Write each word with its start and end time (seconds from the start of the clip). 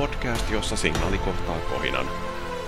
podcast, 0.00 0.50
jossa 0.50 0.76
signaali 0.76 1.18
kohtaa 1.18 1.56
kohinan. 1.58 2.06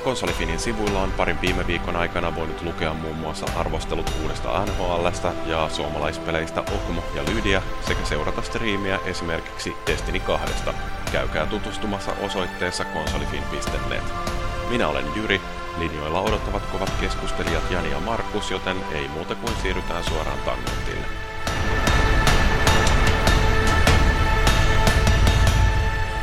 Konsolifinin 0.05 0.59
sivuilla 0.59 1.01
on 1.01 1.13
parin 1.13 1.41
viime 1.41 1.67
viikon 1.67 1.97
aikana 1.97 2.35
voinut 2.35 2.63
lukea 2.63 2.95
muun 2.95 3.17
muassa 3.17 3.47
arvostelut 3.57 4.13
uudesta 4.23 4.65
NHLstä 4.65 5.33
ja 5.47 5.69
suomalaispeleistä 5.69 6.61
Okmo 6.61 7.05
ja 7.15 7.23
Lydia 7.25 7.63
sekä 7.87 8.05
seurata 8.05 8.43
striimiä 8.43 8.99
esimerkiksi 9.05 9.77
Destiny 9.87 10.21
2. 10.21 10.55
Käykää 11.13 11.47
tutustumassa 11.47 12.13
osoitteessa 12.23 12.85
konsolifin.net. 12.85 14.05
Minä 14.71 14.89
olen 14.89 15.05
Jyri, 15.17 15.41
linjoilla 15.79 16.21
odottavat 16.21 16.67
kovat 16.67 16.93
keskustelijat 17.01 17.71
Jani 17.71 17.91
ja 17.91 18.01
Markus, 18.01 18.51
joten 18.51 18.77
ei 18.95 19.09
muuta 19.09 19.35
kuin 19.35 19.57
siirrytään 19.63 20.05
suoraan 20.05 20.39
tangentille. 20.39 21.22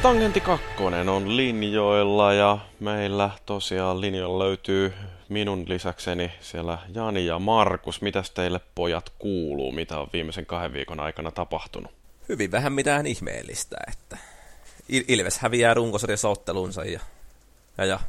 Tangentti 0.02 0.42
2 0.42 0.66
on 1.10 1.38
linjoilla 1.38 2.34
ja 2.34 2.58
meillä 2.80 3.30
tosiaan 3.46 4.02
linjoilla 4.02 4.44
löytyy 4.44 4.94
minun 5.30 5.66
lisäkseni 5.68 6.32
siellä 6.42 6.78
Jani 6.94 7.26
ja 7.26 7.40
Markus. 7.40 8.02
Mitäs 8.02 8.32
teille 8.32 8.60
pojat 8.76 9.10
kuuluu? 9.20 9.72
Mitä 9.72 10.00
on 10.00 10.08
viimeisen 10.14 10.46
kahden 10.46 10.74
viikon 10.74 11.00
aikana 11.00 11.32
tapahtunut? 11.32 11.92
Hyvin 12.30 12.52
vähän 12.52 12.74
mitään 12.74 13.08
ihmeellistä, 13.08 13.78
että 13.88 14.18
Il- 14.92 15.06
Ilves 15.08 15.40
häviää 15.40 15.74
runkosarjassa 15.74 16.30
ottelunsa 16.30 16.84
ja, 16.86 17.00
ja, 17.78 17.86
ja 17.86 18.00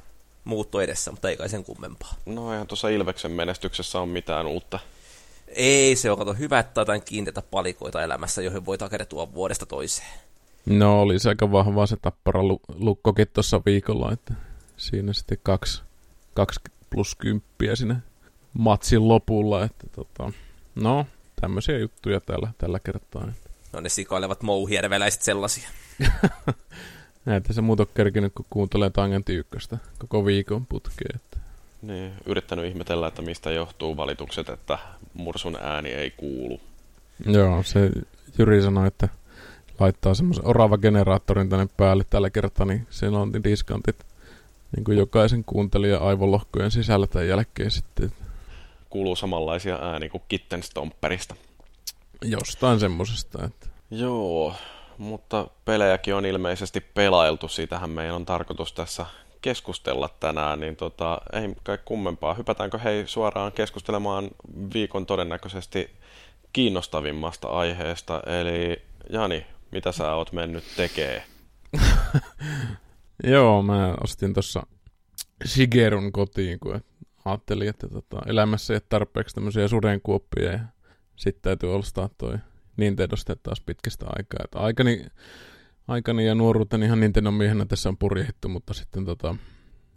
muutto 0.45 0.81
edessä, 0.81 1.11
mutta 1.11 1.29
ei 1.31 1.37
kai 1.37 1.49
sen 1.49 1.65
kummempaa. 1.65 2.15
No 2.27 2.53
eihän 2.53 2.67
tuossa 2.67 2.89
Ilveksen 2.89 3.31
menestyksessä 3.31 4.01
ole 4.01 4.09
mitään 4.09 4.47
uutta. 4.47 4.79
Ei 5.49 5.97
se 5.97 6.11
on, 6.11 6.19
kato 6.19 6.35
hyvä, 6.35 6.59
että 6.59 6.81
jotain 6.81 7.03
kiinteitä 7.03 7.43
palikoita 7.43 8.03
elämässä, 8.03 8.43
joihin 8.43 8.67
voi 8.67 8.79
takertua 8.79 9.35
vuodesta 9.35 9.67
toiseen. 9.67 10.30
No 10.67 11.03
oli 11.03 11.19
se 11.19 11.29
aika 11.29 11.53
vahvaa 11.53 11.87
se 11.87 11.97
tappara 11.97 12.41
lukkokin 12.75 13.27
tuossa 13.33 13.61
viikolla, 13.67 14.13
että 14.13 14.35
siinä 14.77 15.13
sitten 15.13 15.39
kaksi, 15.43 15.83
kaksi 16.35 16.61
plus 16.91 17.15
kymppiä 17.15 17.77
sinne 17.77 17.97
matsin 18.59 19.09
lopulla, 19.09 19.65
että 19.65 19.87
tota, 19.95 20.33
no 20.75 21.07
tämmöisiä 21.41 21.79
juttuja 21.79 22.21
tällä, 22.21 22.53
tällä 22.59 22.81
kertaa. 22.81 23.33
No 23.73 23.81
ne 23.81 23.89
sikailevat 23.89 24.43
mouhierveläiset 24.43 25.23
sellaisia. 25.23 25.69
Näitä 27.25 27.53
se 27.53 27.61
muuta 27.61 27.87
kerkinyt, 27.87 28.33
kun 28.35 28.47
kuuntelee 28.51 28.91
Tangentti 28.91 29.35
ykköstä 29.35 29.79
koko 29.99 30.27
viikon 30.27 30.67
putkeen. 30.67 31.17
Että. 31.17 31.39
Niin, 31.83 32.13
yrittänyt 32.27 32.65
ihmetellä, 32.65 33.07
että 33.07 33.23
mistä 33.23 33.51
johtuu 33.51 33.97
valitukset, 33.97 34.49
että 34.49 34.79
Mursun 35.15 35.57
ääni 35.61 35.89
ei 35.89 36.11
kuulu. 36.11 36.61
Joo, 37.27 37.63
se 37.63 37.91
Jyri 38.39 38.63
sanoi, 38.63 38.87
että 38.87 39.09
laittaa 39.81 40.15
semmoisen 40.15 40.47
orava 40.47 40.79
generaattorin 40.79 41.49
tänne 41.49 41.69
päälle 41.77 42.05
tällä 42.11 42.31
kertaa, 42.31 42.67
niin 42.67 42.87
siellä 42.91 43.19
on 43.19 43.33
diskantit 43.45 44.07
niin 44.77 44.85
kuin 44.85 44.99
jokaisen 44.99 45.45
kuuntelijan 45.45 46.03
aivolohkojen 46.03 46.71
sisällä 46.71 47.07
tämän 47.07 47.29
jälkeen 47.29 47.71
sitten. 47.71 48.13
Kuuluu 48.91 49.17
samanlaisia 49.17 49.79
ääni 49.83 50.09
kuin 50.09 50.23
Kitten 50.29 50.63
Stomperista. 50.63 51.35
Jostain 52.25 52.81
semmosesta. 52.81 53.45
Että... 53.45 53.67
Joo, 53.91 54.55
mutta 54.99 55.47
pelejäkin 55.65 56.15
on 56.15 56.27
ilmeisesti 56.27 56.81
pelailtu. 56.81 57.49
Siitähän 57.49 57.91
meidän 57.91 58.15
on 58.15 58.27
tarkoitus 58.27 58.73
tässä 58.73 59.07
keskustella 59.43 60.09
tänään, 60.21 60.61
niin 60.61 60.77
tota, 60.77 61.21
ei 61.33 61.55
kai 61.63 61.79
kummempaa. 61.85 62.35
Hypätäänkö 62.35 62.79
hei 62.79 63.07
suoraan 63.07 63.53
keskustelemaan 63.53 64.31
viikon 64.75 65.07
todennäköisesti 65.07 65.91
kiinnostavimmasta 66.53 67.49
aiheesta, 67.49 68.23
eli 68.27 68.83
Jani, 69.11 69.47
mitä 69.73 69.93
sä 69.93 70.15
oot 70.15 70.33
mennyt 70.33 70.65
tekee? 70.77 71.25
Joo, 73.25 73.63
mä 73.63 73.95
ostin 74.05 74.35
tuossa 74.35 74.67
Shigerun 75.47 76.13
kotiin, 76.13 76.61
kun 76.61 76.81
ajattelin, 77.25 77.69
että 77.69 77.89
tota, 77.89 78.19
elämässä 78.27 78.73
ei 78.73 78.77
ole 78.77 78.83
tarpeeksi 78.89 79.35
tämmöisiä 79.35 79.69
sudenkuoppia 79.69 80.53
ja 80.53 80.59
sitten 81.17 81.43
täytyy 81.43 81.75
ostaa 81.75 82.09
toi 82.19 82.39
Nintendosta 82.77 83.37
taas 83.37 83.61
pitkästä 83.61 84.07
aikaa. 84.09 84.41
Että 84.45 84.59
aikani, 84.59 85.07
aikani 85.89 86.27
ja 86.27 86.35
nuoruuteni 86.35 86.87
ihan 86.87 87.01
Nintendo 87.01 87.31
miehenä 87.31 87.67
tässä 87.67 87.89
on 87.89 87.97
purjehittu, 87.97 88.49
mutta 88.49 88.75
sitten 88.75 89.05
tota, 89.05 89.37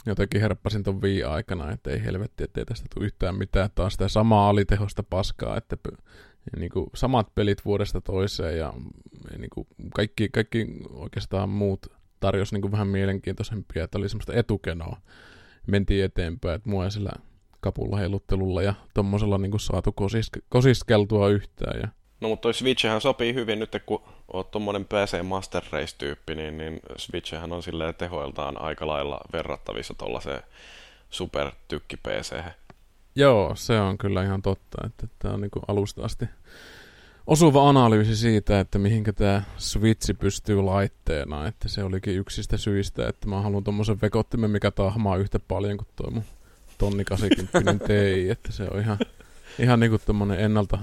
jotenkin 0.05 0.41
herppasin 0.41 0.83
ton 0.83 1.01
vii 1.01 1.23
aikana, 1.23 1.71
että 1.71 1.91
ei 1.91 2.03
helvetti, 2.03 2.43
ettei 2.43 2.65
tästä 2.65 2.87
tule 2.93 3.05
yhtään 3.05 3.35
mitään. 3.35 3.69
Taas 3.75 3.93
sitä 3.93 4.07
samaa 4.07 4.49
alitehosta 4.49 5.03
paskaa, 5.03 5.57
että 5.57 5.77
ja 6.53 6.59
niin 6.59 6.71
kuin 6.71 6.89
samat 6.95 7.35
pelit 7.35 7.65
vuodesta 7.65 8.01
toiseen 8.01 8.57
ja, 8.57 8.73
ja 9.31 9.37
niin 9.37 9.49
kuin 9.49 9.67
kaikki, 9.95 10.29
kaikki 10.29 10.67
oikeastaan 10.89 11.49
muut 11.49 11.87
tarjosi 12.19 12.55
niin 12.55 12.61
kuin 12.61 12.71
vähän 12.71 12.87
mielenkiintoisempia, 12.87 13.83
että 13.83 13.97
oli 13.97 14.09
semmoista 14.09 14.33
etukenoa. 14.33 14.97
Mentiin 15.67 16.05
eteenpäin, 16.05 16.55
että 16.55 16.69
mua 16.69 16.85
ei 16.85 16.91
sillä 16.91 17.11
kapulla 17.59 17.97
heiluttelulla 17.97 18.61
ja 18.61 18.73
tommosella 18.93 19.37
niin 19.37 19.51
kuin 19.51 19.61
saatu 19.61 19.91
kosiske, 19.91 20.39
kosiskeltua 20.49 21.29
yhtään. 21.29 21.79
Ja... 21.81 21.87
No 22.21 22.29
mutta 22.29 22.41
toi 22.41 22.53
Switchhän 22.53 23.01
sopii 23.01 23.33
hyvin 23.33 23.59
nyt, 23.59 23.71
kun 23.85 24.03
oot 24.33 24.51
tommonen 24.51 24.85
PC 24.85 25.23
Master 25.23 25.63
Race-tyyppi, 25.71 26.35
niin, 26.35 26.57
niin 26.57 26.79
Switchhän 26.97 27.53
on 27.53 27.63
silleen 27.63 27.95
tehoiltaan 27.95 28.61
aika 28.61 28.87
lailla 28.87 29.19
verrattavissa 29.33 29.93
tuollaiseen 29.93 30.43
supertykki 31.09 31.97
pc 31.97 32.35
Joo, 33.15 33.55
se 33.55 33.79
on 33.79 33.97
kyllä 33.97 34.23
ihan 34.23 34.41
totta, 34.41 34.77
että 34.85 35.07
tämä 35.19 35.33
on 35.33 35.41
niin 35.41 35.51
kuin 35.51 35.63
alusta 35.67 36.03
asti 36.05 36.25
osuva 37.27 37.69
analyysi 37.69 38.15
siitä, 38.15 38.59
että 38.59 38.79
mihinkä 38.79 39.13
tämä 39.13 39.41
Switch 39.57 40.19
pystyy 40.19 40.61
laitteena, 40.61 41.47
että 41.47 41.67
se 41.67 41.83
olikin 41.83 42.15
yksistä 42.15 42.57
syistä, 42.57 43.07
että 43.07 43.27
mä 43.27 43.41
haluan 43.41 43.63
tuommoisen 43.63 44.01
vekottimen, 44.01 44.51
mikä 44.51 44.71
tahmaa 44.71 45.17
yhtä 45.17 45.39
paljon 45.39 45.77
kuin 45.77 45.87
tuo 45.95 46.11
mun 46.11 46.23
tonni 46.77 47.05
80 47.05 47.87
Ti, 47.87 48.29
että 48.29 48.51
se 48.51 48.63
on 48.71 48.79
ihan, 48.79 48.97
ihan 49.59 49.79
niin 49.79 49.89
kuin 49.89 50.31
ennalta, 50.31 50.79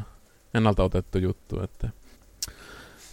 ennalta 0.55 0.83
otettu 0.83 1.19
juttu, 1.19 1.63
että 1.63 1.89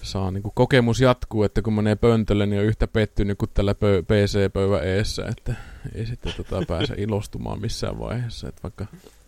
saa 0.02 0.32
niin 0.32 0.44
kuin 0.44 0.54
kokemus 0.56 1.02
jatkuu, 1.02 1.44
että 1.44 1.62
kun 1.62 1.74
menee 1.74 1.96
pöntölle, 1.96 2.46
niin 2.46 2.60
on 2.60 2.66
yhtä 2.66 2.88
pettynyt 2.88 3.38
kuin 3.38 3.52
tällä 3.54 3.76
PC-pöydän 3.76 4.88
eessä, 4.88 5.26
että 5.26 5.54
ei 5.96 6.06
sitten 6.06 6.34
tota 6.38 6.64
pääse 6.68 6.94
ilostumaan 6.98 7.62
missään 7.62 8.00
vaiheessa, 8.00 8.48
että 8.48 8.64
vaikka 8.64 8.86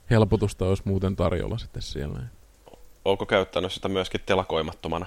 helpotusta 0.09 0.65
olisi 0.65 0.83
muuten 0.85 1.15
tarjolla 1.15 1.57
sitten 1.57 1.81
siellä. 1.81 2.19
Onko 3.05 3.25
käyttänyt 3.25 3.71
sitä 3.71 3.89
myöskin 3.89 4.21
telakoimattomana? 4.25 5.05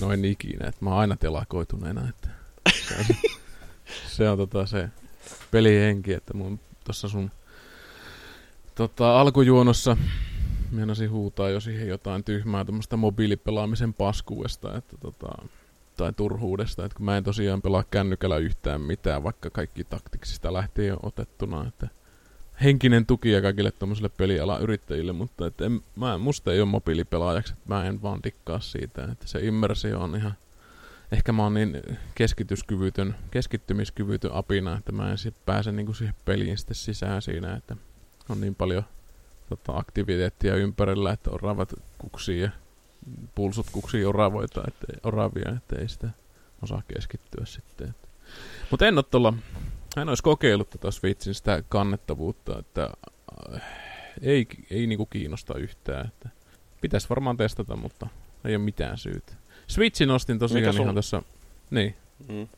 No 0.00 0.12
en 0.12 0.24
ikinä, 0.24 0.68
että 0.68 0.84
mä 0.84 0.90
oon 0.90 0.98
aina 0.98 1.16
telakoituneena, 1.16 2.08
että 2.08 2.28
se 2.72 2.94
on, 2.98 3.04
se, 3.04 3.14
se, 4.16 4.30
on 4.30 4.38
tota 4.38 4.66
se 4.66 4.88
pelihenki, 5.50 6.12
että 6.12 6.34
mun 6.34 6.60
tuossa 6.84 7.08
sun 7.08 7.30
tota, 8.74 9.20
alkujuonossa 9.20 9.96
meinasin 10.70 11.10
huutaa 11.10 11.50
jo 11.50 11.60
siihen 11.60 11.88
jotain 11.88 12.24
tyhmää 12.24 12.64
tämmöistä 12.64 12.96
mobiilipelaamisen 12.96 13.94
paskuudesta, 13.94 14.76
että 14.76 14.96
tota, 15.00 15.28
tai 15.96 16.12
turhuudesta, 16.12 16.84
että 16.84 16.96
kun 16.96 17.04
mä 17.04 17.16
en 17.16 17.24
tosiaan 17.24 17.62
pelaa 17.62 17.84
kännykällä 17.90 18.36
yhtään 18.36 18.80
mitään, 18.80 19.22
vaikka 19.22 19.50
kaikki 19.50 19.84
taktiksista 19.84 20.52
lähtee 20.52 20.86
jo 20.86 20.96
otettuna, 21.02 21.68
että 21.68 21.88
henkinen 22.62 23.06
tuki 23.06 23.30
ja 23.30 23.42
kaikille 23.42 23.70
tuommoisille 23.70 24.08
pelialan 24.08 24.62
yrittäjille, 24.62 25.12
mutta 25.12 25.46
että 25.46 25.64
en, 25.66 25.80
mä, 25.96 26.18
musta 26.18 26.52
ei 26.52 26.60
ole 26.60 26.68
mobiilipelaajaksi, 26.68 27.52
että 27.52 27.74
mä 27.74 27.84
en 27.84 28.02
vaan 28.02 28.20
dikkaa 28.24 28.60
siitä, 28.60 29.04
että 29.12 29.26
se 29.26 29.40
immersio 29.40 30.00
on 30.00 30.16
ihan, 30.16 30.34
ehkä 31.12 31.32
mä 31.32 31.42
oon 31.42 31.54
niin 31.54 31.82
keskityskyvytön, 32.14 33.14
keskittymiskyvytön 33.30 34.32
apina, 34.32 34.78
että 34.78 34.92
mä 34.92 35.10
en 35.10 35.18
sit 35.18 35.34
pääse 35.46 35.72
niinku 35.72 35.94
siihen 35.94 36.14
peliin 36.24 36.58
sitten 36.58 36.74
sisään 36.74 37.22
siinä, 37.22 37.56
että 37.56 37.76
on 38.28 38.40
niin 38.40 38.54
paljon 38.54 38.84
tota, 39.48 39.76
aktiviteettia 39.76 40.54
ympärillä, 40.54 41.12
että 41.12 41.30
oravat 41.30 41.74
kuksii 41.98 42.40
ja 42.40 42.50
pulsut 43.34 43.66
kuksii 43.72 44.04
oravoita, 44.04 44.62
että, 44.68 44.86
oravia, 45.02 45.52
että 45.56 45.76
ei 45.78 45.88
sitä 45.88 46.08
osaa 46.62 46.82
keskittyä 46.94 47.44
sitten. 47.44 47.94
Mutta 48.70 48.86
en 48.86 48.98
ole 48.98 49.04
tuolla, 49.10 49.32
en 49.96 50.08
olisi 50.08 50.22
kokeillut 50.22 50.70
tätä 50.70 50.90
Switchin 50.90 51.34
sitä 51.34 51.62
kannettavuutta, 51.68 52.58
että 52.58 52.90
äh, 53.54 53.62
ei, 54.22 54.46
ei 54.70 54.86
niinku 54.86 55.06
kiinnosta 55.06 55.58
yhtään. 55.58 56.06
Että 56.06 56.28
pitäisi 56.80 57.08
varmaan 57.08 57.36
testata, 57.36 57.76
mutta 57.76 58.06
ei 58.44 58.56
ole 58.56 58.64
mitään 58.64 58.98
syytä. 58.98 59.32
Switchin 59.66 60.10
ostin 60.10 60.38
tosiaan 60.38 60.60
mikä 60.60 60.72
sun... 60.72 60.82
ihan 60.82 60.94
tässä, 60.94 61.22
niin. 61.70 61.96
Mm. 62.28 62.34
Mitä, 62.34 62.48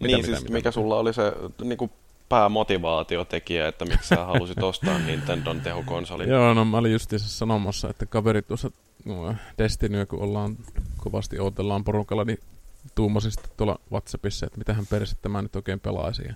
niin, 0.00 0.16
mitä, 0.16 0.26
siis 0.26 0.38
mitä, 0.40 0.52
mikä 0.52 0.68
mitä? 0.68 0.70
sulla 0.70 0.98
oli 0.98 1.14
se 1.14 1.32
niinku 1.64 1.90
päämotivaatiotekijä, 2.28 3.68
että 3.68 3.84
miksi 3.84 4.08
sä 4.08 4.24
halusit 4.24 4.62
ostaa 4.62 4.98
Nintendon 4.98 5.60
tehokonsolin? 5.60 6.28
Joo, 6.28 6.54
no 6.54 6.64
mä 6.64 6.76
olin 6.76 6.92
just 6.92 7.12
sanomassa, 7.16 7.90
että 7.90 8.06
kaveri 8.06 8.42
tuossa 8.42 8.70
no, 9.04 9.34
Destinyä, 9.58 10.06
kun 10.06 10.22
ollaan 10.22 10.56
kovasti 10.96 11.40
odotellaan 11.40 11.84
porukalla, 11.84 12.24
niin 12.24 12.38
tuumasin 12.94 13.30
sitten 13.30 13.50
tuolla 13.56 13.80
Whatsappissa, 13.92 14.46
että 14.46 14.58
mitähän 14.58 14.86
persettä 14.86 15.28
mä 15.28 15.42
nyt 15.42 15.56
oikein 15.56 15.80
pelaisin. 15.80 16.26
Ja 16.26 16.34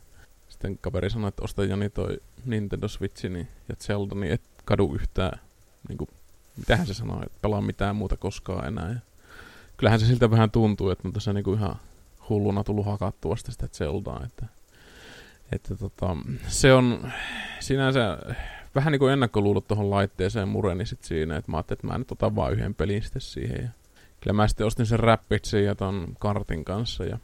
sitten 0.49 0.79
kaveri 0.79 1.11
sanoi, 1.11 1.29
että 1.29 1.45
osta 1.45 1.65
Jani 1.65 1.91
toi 1.91 2.21
Nintendo 2.45 2.89
Switch 2.89 3.29
niin, 3.29 3.49
ja 3.69 3.77
Zelda, 3.77 4.15
niin 4.15 4.33
et 4.33 4.43
kadu 4.65 4.95
yhtään, 4.95 5.41
niin 5.89 5.99
kuin, 5.99 6.09
mitähän 6.57 6.87
se 6.87 6.95
sanoi, 6.95 7.23
että 7.27 7.39
pelaa 7.43 7.61
mitään 7.61 7.97
muuta 7.97 8.17
koskaan 8.17 8.67
enää. 8.67 8.89
Ja 8.89 8.99
kyllähän 9.77 10.01
se 10.01 10.07
siltä 10.07 10.31
vähän 10.31 10.51
tuntuu, 10.51 10.91
että 10.91 11.09
on 11.09 11.13
tässä 11.13 11.33
niin 11.33 11.45
kuin 11.45 11.59
ihan 11.59 11.77
hulluna 12.29 12.65
tullut 12.65 12.87
hakattua 12.87 13.37
sitä 13.37 13.69
Zeldaa, 13.69 14.23
että, 14.27 14.47
että 15.53 15.77
tota, 15.77 16.17
se 16.49 16.73
on 16.73 17.13
sinänsä 17.61 18.19
vähän 18.75 18.93
niin 18.93 19.01
kuin 19.01 19.13
ennakkoluulot 19.13 19.69
tuohon 19.69 19.91
laitteeseen 19.91 20.49
mureni 20.49 20.87
sit 20.87 21.03
siinä, 21.03 21.37
että 21.37 21.51
mä 21.51 21.57
ajattelin, 21.57 21.79
että 21.79 21.87
mä 21.87 21.99
nyt 21.99 22.13
otan 22.13 22.37
vaan 22.37 22.53
yhden 22.53 22.75
pelin 22.75 23.03
sitten 23.03 23.23
siihen. 23.23 23.63
Ja 23.63 23.69
kyllä 24.21 24.35
mä 24.35 24.49
sitten 24.49 24.67
ostin 24.67 24.87
sen 24.87 25.01
Rapidsin 25.01 25.65
ja 25.65 25.75
ton 25.75 26.17
kartin 26.19 26.65
kanssa. 26.65 27.05
Ja, 27.05 27.19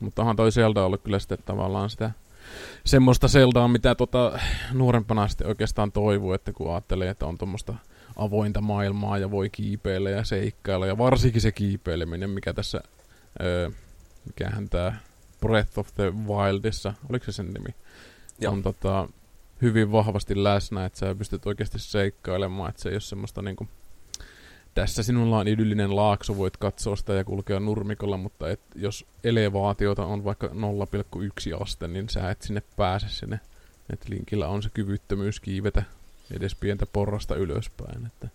mutta 0.00 0.22
onhan 0.22 0.36
toi 0.36 0.52
Zelda 0.52 0.84
ollut 0.84 1.02
kyllä 1.02 1.18
sitten 1.18 1.38
tavallaan 1.44 1.90
sitä 1.90 2.10
semmoista 2.84 3.28
Zeldaa, 3.28 3.68
mitä 3.68 3.94
tota, 3.94 4.38
nuorempana 4.72 5.28
sitten 5.28 5.46
oikeastaan 5.46 5.92
toivuu, 5.92 6.32
että 6.32 6.52
kun 6.52 6.72
ajattelee, 6.72 7.10
että 7.10 7.26
on 7.26 7.38
tuommoista 7.38 7.74
avointa 8.16 8.60
maailmaa 8.60 9.18
ja 9.18 9.30
voi 9.30 9.50
kiipeillä 9.50 10.10
ja 10.10 10.24
seikkailla, 10.24 10.86
ja 10.86 10.98
varsinkin 10.98 11.40
se 11.40 11.52
kiipeileminen, 11.52 12.30
mikä 12.30 12.52
tässä, 12.52 12.80
öö, 13.42 13.70
mikähän 14.26 14.68
tämä 14.68 14.94
Breath 15.40 15.78
of 15.78 15.94
the 15.94 16.12
Wildissa, 16.26 16.94
oliko 17.10 17.24
se 17.24 17.32
sen 17.32 17.52
nimi, 17.52 17.74
Joo. 18.40 18.52
on 18.52 18.62
tota, 18.62 19.08
hyvin 19.62 19.92
vahvasti 19.92 20.44
läsnä, 20.44 20.84
että 20.84 20.98
sä 20.98 21.14
pystyt 21.14 21.46
oikeasti 21.46 21.78
seikkailemaan, 21.78 22.70
että 22.70 22.82
se 22.82 22.88
ei 22.88 22.94
ole 22.94 23.00
semmoista 23.00 23.42
niinku, 23.42 23.68
tässä 24.74 25.02
sinulla 25.02 25.38
on 25.38 25.48
idyllinen 25.48 25.96
laakso, 25.96 26.36
voit 26.36 26.56
katsoa 26.56 26.96
sitä 26.96 27.12
ja 27.12 27.24
kulkea 27.24 27.60
nurmikolla, 27.60 28.16
mutta 28.16 28.50
et, 28.50 28.60
jos 28.74 29.06
elevaatiota 29.24 30.06
on 30.06 30.24
vaikka 30.24 30.46
0,1 30.46 31.62
aste, 31.62 31.88
niin 31.88 32.08
sä 32.08 32.30
et 32.30 32.42
sinne 32.42 32.62
pääse 32.76 33.08
sinne. 33.08 33.40
Et 33.92 34.08
linkillä 34.08 34.48
on 34.48 34.62
se 34.62 34.70
kyvyttömyys 34.74 35.40
kiivetä 35.40 35.82
edes 36.36 36.54
pientä 36.54 36.86
porrasta 36.86 37.34
ylöspäin. 37.34 38.06
Että 38.06 38.28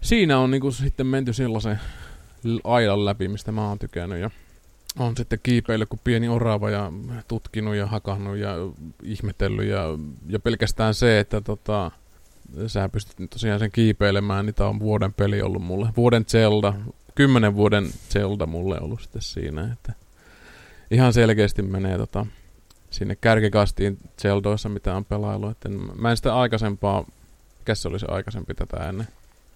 siinä 0.00 0.38
on 0.38 0.50
niinku 0.50 0.70
sitten 0.70 1.06
menty 1.06 1.32
sellaisen 1.32 1.80
aidan 2.64 3.04
läpi, 3.04 3.28
mistä 3.28 3.52
mä 3.52 3.68
oon 3.68 3.78
tykännyt. 3.78 4.20
Ja 4.20 4.30
on 4.98 5.16
sitten 5.16 5.38
kiipeillyt 5.42 5.88
kuin 5.88 6.00
pieni 6.04 6.28
orava 6.28 6.70
ja 6.70 6.92
tutkinut 7.28 7.74
ja 7.74 7.86
hakannut 7.86 8.36
ja 8.36 8.54
ihmetellyt. 9.02 9.66
Ja, 9.66 9.84
ja 10.26 10.40
pelkästään 10.40 10.94
se, 10.94 11.18
että 11.18 11.40
tota, 11.40 11.90
sä 12.66 12.88
pystyt 12.88 13.30
tosiaan 13.30 13.58
sen 13.58 13.70
kiipeilemään, 13.70 14.46
niin 14.46 14.54
tää 14.54 14.68
on 14.68 14.80
vuoden 14.80 15.12
peli 15.12 15.42
ollut 15.42 15.62
mulle. 15.62 15.88
Vuoden 15.96 16.24
Zelda, 16.24 16.74
kymmenen 17.14 17.54
vuoden 17.54 17.90
Zelda 18.10 18.46
mulle 18.46 18.80
ollut 18.80 19.02
sitten 19.02 19.22
siinä, 19.22 19.72
että 19.72 19.92
ihan 20.90 21.12
selkeästi 21.12 21.62
menee 21.62 21.98
tota, 21.98 22.26
sinne 22.90 23.16
kärkikastiin 23.16 23.98
Zeldoissa, 24.22 24.68
mitä 24.68 24.96
on 24.96 25.04
pelailu. 25.04 25.48
Että 25.48 25.68
mä 25.94 26.10
en 26.10 26.16
sitä 26.16 26.36
aikaisempaa, 26.36 27.04
mikä 27.58 27.74
se 27.74 27.88
oli 27.88 27.98
se 27.98 28.06
aikaisempi 28.10 28.54
tätä 28.54 28.88
ennen? 28.88 29.08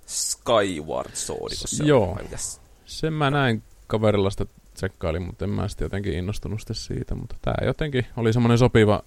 Skyward 0.06 1.10
Sword, 1.14 1.52
se 1.54 1.84
Joo, 1.84 2.10
on, 2.10 2.38
sen 2.86 3.12
mä 3.12 3.30
näin 3.30 3.62
kaverilla 3.86 4.30
sitä 4.30 4.46
tsekkailin, 4.76 5.22
mutta 5.22 5.44
en 5.44 5.50
mä 5.50 5.68
sitten 5.68 5.84
jotenkin 5.84 6.12
innostunut 6.12 6.60
siitä. 6.72 7.14
Mutta 7.14 7.36
tää 7.42 7.54
jotenkin 7.64 8.06
oli 8.16 8.32
semmoinen 8.32 8.58
sopiva 8.58 9.02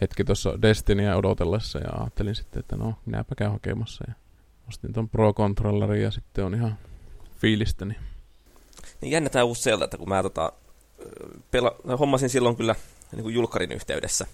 hetki 0.00 0.24
tuossa 0.24 0.62
Destinyä 0.62 1.16
odotellessa 1.16 1.78
ja 1.78 1.90
ajattelin 2.00 2.34
sitten, 2.34 2.60
että 2.60 2.76
no, 2.76 2.94
minäpä 3.06 3.34
käyn 3.34 3.52
hakemassa. 3.52 4.04
Ja 4.08 4.14
ostin 4.68 4.92
ton 4.92 5.08
Pro 5.08 5.32
Controllerin 5.32 6.02
ja 6.02 6.10
sitten 6.10 6.44
on 6.44 6.54
ihan 6.54 6.78
fiilistäni. 7.36 7.94
Niin 9.00 9.10
jännä 9.10 9.30
tää 9.30 9.44
uusi 9.44 9.62
sieltä, 9.62 9.84
että 9.84 9.96
kun 9.96 10.08
mä 10.08 10.22
tota, 10.22 10.52
pela, 11.50 11.76
hommasin 11.98 12.28
silloin 12.28 12.56
kyllä 12.56 12.74
niin 13.12 13.22
kuin 13.22 13.34
julkarin 13.34 13.72
yhteydessä. 13.72 14.26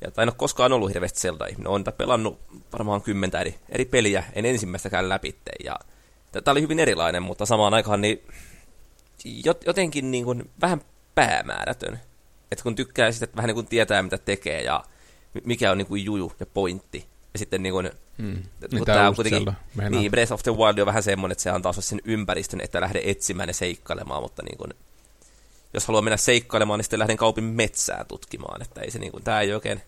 Ja 0.00 0.22
en 0.22 0.28
ole 0.28 0.34
koskaan 0.36 0.72
ollut 0.72 0.94
hirveästi 0.94 1.20
Zelda-ihminen. 1.20 1.68
Olen 1.68 1.84
pelannut 1.96 2.40
varmaan 2.72 3.02
kymmentä 3.02 3.40
eri, 3.40 3.54
eri 3.68 3.84
peliä, 3.84 4.24
en 4.32 4.46
ensimmäistäkään 4.46 5.08
läpi. 5.08 5.38
Ja 5.64 5.78
tämä 6.32 6.52
oli 6.52 6.62
hyvin 6.62 6.78
erilainen, 6.78 7.22
mutta 7.22 7.46
samaan 7.46 7.74
aikaan 7.74 8.00
niin 8.00 8.22
jotenkin 9.66 10.10
niin 10.10 10.24
kuin 10.24 10.50
vähän 10.60 10.80
päämäärätön. 11.14 12.00
Että 12.52 12.62
kun 12.62 12.74
tykkää 12.74 13.12
sitten 13.12 13.36
vähän 13.36 13.48
niin 13.48 13.54
kuin 13.54 13.66
tietää, 13.66 14.02
mitä 14.02 14.18
tekee 14.18 14.62
ja 14.62 14.84
mikä 15.44 15.70
on 15.70 15.78
niin 15.78 15.86
kuin 15.86 16.04
juju 16.04 16.32
ja 16.40 16.46
pointti. 16.46 17.06
Ja 17.32 17.38
sitten 17.38 17.62
niin 17.62 17.72
kuin, 17.72 17.90
hmm. 18.18 18.42
kun 18.70 18.86
tämä 18.86 19.08
on 19.08 19.14
kuitenkin, 19.14 19.52
niin 19.90 20.10
Breath 20.10 20.32
of 20.32 20.42
the 20.42 20.52
Wild 20.52 20.78
on 20.78 20.86
vähän 20.86 21.02
semmoinen, 21.02 21.32
että 21.32 21.42
se 21.42 21.50
antaa 21.50 21.72
sen 21.72 22.00
ympäristön, 22.04 22.60
että 22.60 22.80
lähde 22.80 23.00
etsimään 23.04 23.48
ja 23.48 23.54
seikkailemaan, 23.54 24.22
mutta 24.22 24.42
niin 24.42 24.58
kuin, 24.58 24.70
jos 25.74 25.86
haluaa 25.86 26.02
mennä 26.02 26.16
seikkailemaan, 26.16 26.78
niin 26.78 26.84
sitten 26.84 26.98
lähden 26.98 27.16
kaupin 27.16 27.44
metsää 27.44 28.04
tutkimaan, 28.04 28.62
että 28.62 28.80
ei 28.80 28.90
se 28.90 28.98
niin 28.98 29.12
kuin, 29.12 29.24
tämä 29.24 29.40
ei 29.40 29.54
oikein, 29.54 29.80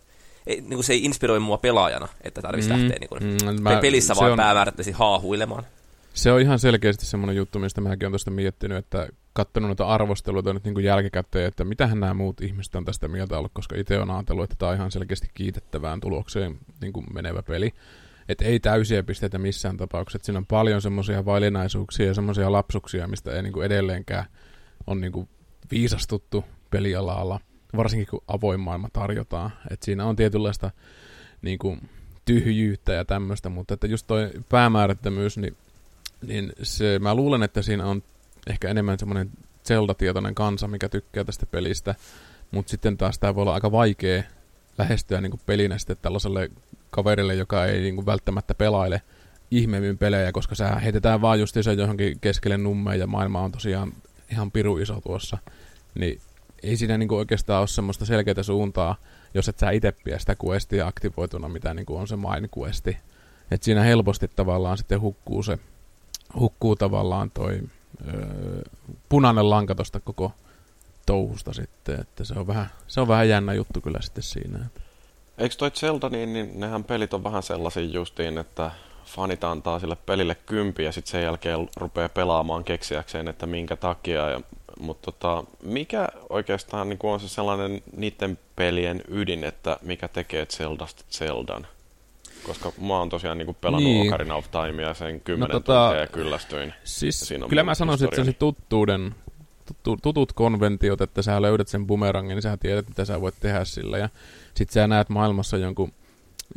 ei, 0.46 0.56
niin 0.60 0.74
kuin 0.74 0.84
se 0.84 0.92
ei 0.92 1.04
inspiroi 1.04 1.40
mua 1.40 1.58
pelaajana, 1.58 2.08
että 2.22 2.42
tarvitsisi 2.42 2.74
mm, 2.74 2.80
lähteä 2.80 2.98
niin 2.98 3.08
kuin, 3.08 3.22
mm, 3.22 3.62
mä, 3.62 3.80
pelissä 3.80 4.16
vaan 4.16 4.30
on, 4.30 4.36
päämäärättäisiin 4.36 4.96
haahuilemaan. 4.96 5.66
Se 6.14 6.32
on 6.32 6.40
ihan 6.40 6.58
selkeästi 6.58 7.06
semmoinen 7.06 7.36
juttu, 7.36 7.58
mistä 7.58 7.80
mäkin 7.80 8.06
olen 8.06 8.12
tuosta 8.12 8.30
miettinyt, 8.30 8.78
että 8.78 9.08
katsonut 9.32 9.68
noita 9.68 9.86
arvosteluita 9.86 10.52
nyt 10.52 10.64
niin 10.64 10.74
kuin 10.74 10.84
jälkikäteen, 10.84 11.48
että 11.48 11.64
mitähän 11.64 12.00
nämä 12.00 12.14
muut 12.14 12.40
ihmiset 12.40 12.74
on 12.74 12.84
tästä 12.84 13.08
mieltä 13.08 13.38
ollut, 13.38 13.52
koska 13.54 13.76
itse 13.76 13.98
on 13.98 14.10
ajatellut, 14.10 14.44
että 14.44 14.56
tämä 14.58 14.70
on 14.70 14.76
ihan 14.76 14.90
selkeästi 14.90 15.30
kiitettävään 15.34 16.00
tulokseen 16.00 16.58
niin 16.80 16.92
kuin 16.92 17.06
menevä 17.14 17.42
peli. 17.42 17.74
Että 18.28 18.44
ei 18.44 18.60
täysiä 18.60 19.02
pisteitä 19.02 19.38
missään 19.38 19.76
tapauksessa. 19.76 20.26
Siinä 20.26 20.38
on 20.38 20.46
paljon 20.46 20.82
semmoisia 20.82 21.24
vaillinaisuuksia 21.24 22.06
ja 22.06 22.14
semmoisia 22.14 22.52
lapsuksia, 22.52 23.08
mistä 23.08 23.32
ei 23.32 23.42
niin 23.42 23.52
kuin 23.52 23.66
edelleenkään 23.66 24.24
on 24.86 25.00
niin 25.00 25.12
kuin 25.12 25.28
viisastuttu 25.70 26.44
pelialalla, 26.70 27.40
varsinkin 27.76 28.06
kun 28.06 28.24
avoin 28.26 28.60
maailma 28.60 28.88
tarjotaan. 28.92 29.50
Et 29.70 29.82
siinä 29.82 30.04
on 30.04 30.16
tietynlaista 30.16 30.70
niin 31.42 31.58
kuin, 31.58 31.88
tyhjyyttä 32.24 32.92
ja 32.92 33.04
tämmöistä, 33.04 33.48
mutta 33.48 33.74
että 33.74 33.86
just 33.86 34.06
toi 34.06 34.30
päämäärättömyys, 34.48 35.38
niin, 35.38 35.56
niin 36.26 36.52
se, 36.62 36.98
mä 36.98 37.14
luulen, 37.14 37.42
että 37.42 37.62
siinä 37.62 37.86
on 37.86 38.02
ehkä 38.46 38.68
enemmän 38.68 38.98
semmoinen 38.98 39.30
Zelda-tietoinen 39.68 40.34
kansa, 40.34 40.68
mikä 40.68 40.88
tykkää 40.88 41.24
tästä 41.24 41.46
pelistä, 41.46 41.94
mutta 42.50 42.70
sitten 42.70 42.96
taas 42.96 43.18
tämä 43.18 43.34
voi 43.34 43.42
olla 43.42 43.54
aika 43.54 43.72
vaikea 43.72 44.22
lähestyä 44.78 45.20
niin 45.20 45.30
kuin 45.30 45.40
pelinä 45.46 45.78
sitten 45.78 45.96
tällaiselle 46.02 46.50
kaverille, 46.90 47.34
joka 47.34 47.66
ei 47.66 47.80
niin 47.80 47.94
kuin 47.94 48.06
välttämättä 48.06 48.54
pelaile 48.54 49.02
ihmeemmin 49.50 49.98
pelejä, 49.98 50.32
koska 50.32 50.54
sä 50.54 50.68
heitetään 50.68 51.20
vaan 51.20 51.40
just 51.40 51.56
se 51.60 51.72
johonkin 51.72 52.20
keskelle 52.20 52.58
nummeen 52.58 52.98
ja 52.98 53.06
maailma 53.06 53.40
on 53.40 53.52
tosiaan 53.52 53.92
ihan 54.32 54.50
piru 54.50 54.78
iso 54.78 55.00
tuossa, 55.00 55.38
niin 55.94 56.20
ei 56.62 56.76
siinä 56.76 56.98
niinku 56.98 57.16
oikeastaan 57.16 57.60
ole 57.60 57.68
semmoista 57.68 58.04
selkeää 58.04 58.42
suuntaa, 58.42 58.96
jos 59.34 59.48
et 59.48 59.58
sä 59.58 59.70
itse 59.70 59.92
pidä 59.92 60.18
sitä 60.18 60.36
questia 60.44 60.86
aktivoituna, 60.86 61.48
mitä 61.48 61.74
niinku 61.74 61.96
on 61.96 62.08
se 62.08 62.16
main 62.16 62.48
questi. 62.58 62.96
Et 63.50 63.62
siinä 63.62 63.82
helposti 63.82 64.28
tavallaan 64.36 64.78
sitten 64.78 65.00
hukkuu 65.00 65.42
se, 65.42 65.58
hukkuu 66.38 66.76
tavallaan 66.76 67.30
toi 67.30 67.60
öö, 68.06 68.62
punainen 69.08 69.50
lanka 69.50 69.74
tosta 69.74 70.00
koko 70.00 70.32
touhusta 71.06 71.52
sitten, 71.52 72.00
että 72.00 72.24
se 72.24 72.34
on 72.38 72.46
vähän, 72.46 72.66
se 72.86 73.00
on 73.00 73.08
vähän 73.08 73.28
jännä 73.28 73.52
juttu 73.52 73.80
kyllä 73.80 73.98
sitten 74.00 74.22
siinä. 74.22 74.66
Eikö 75.38 75.54
toi 75.54 75.70
Zelda, 75.70 76.08
niin, 76.08 76.32
niin 76.32 76.60
nehän 76.60 76.84
pelit 76.84 77.14
on 77.14 77.24
vähän 77.24 77.42
sellaisia 77.42 77.82
justiin, 77.82 78.38
että 78.38 78.70
fanit 79.04 79.44
antaa 79.44 79.78
sille 79.78 79.96
pelille 79.96 80.34
kympi 80.34 80.84
ja 80.84 80.92
sitten 80.92 81.10
sen 81.10 81.22
jälkeen 81.22 81.68
rupeaa 81.76 82.08
pelaamaan 82.08 82.64
keksiäkseen, 82.64 83.28
että 83.28 83.46
minkä 83.46 83.76
takia. 83.76 84.30
Ja, 84.30 84.40
mutta 84.80 85.12
tota, 85.12 85.44
mikä 85.62 86.08
oikeastaan 86.28 86.88
niin 86.88 86.98
on 87.02 87.20
se 87.20 87.28
sellainen 87.28 87.82
niiden 87.96 88.38
pelien 88.56 89.02
ydin, 89.08 89.44
että 89.44 89.76
mikä 89.82 90.08
tekee 90.08 90.46
Zeldasta 90.46 91.04
Zeldan? 91.10 91.66
Koska 92.50 92.72
mä 92.80 92.98
oon 92.98 93.08
tosiaan 93.08 93.38
niin 93.38 93.56
pelannut 93.60 93.90
niin. 93.90 94.08
Ocarina 94.08 94.34
of 94.34 94.50
Time 94.50 94.82
ja 94.82 94.94
sen 94.94 95.20
kymmenen 95.20 95.54
no, 95.54 95.60
tota, 95.60 95.84
tuntia 95.84 96.00
ja 96.00 96.06
kyllästyin. 96.06 96.74
Siis 96.84 97.30
ja 97.30 97.38
kyllä 97.48 97.62
mä 97.62 97.74
sanoisin, 97.74 98.08
että 98.08 98.24
se 98.24 98.32
tuttuuden, 98.32 99.14
tutut 100.02 100.32
konventiot, 100.32 101.00
että 101.00 101.22
sä 101.22 101.42
löydät 101.42 101.68
sen 101.68 101.86
bumerangin, 101.86 102.34
niin 102.34 102.42
sä 102.42 102.56
tiedät, 102.56 102.88
mitä 102.88 103.04
sä 103.04 103.20
voit 103.20 103.34
tehdä 103.40 103.64
sillä. 103.64 103.98
Ja 103.98 104.08
sit 104.54 104.70
sä 104.70 104.86
näet 104.86 105.08
maailmassa 105.08 105.56
jonkun 105.56 105.92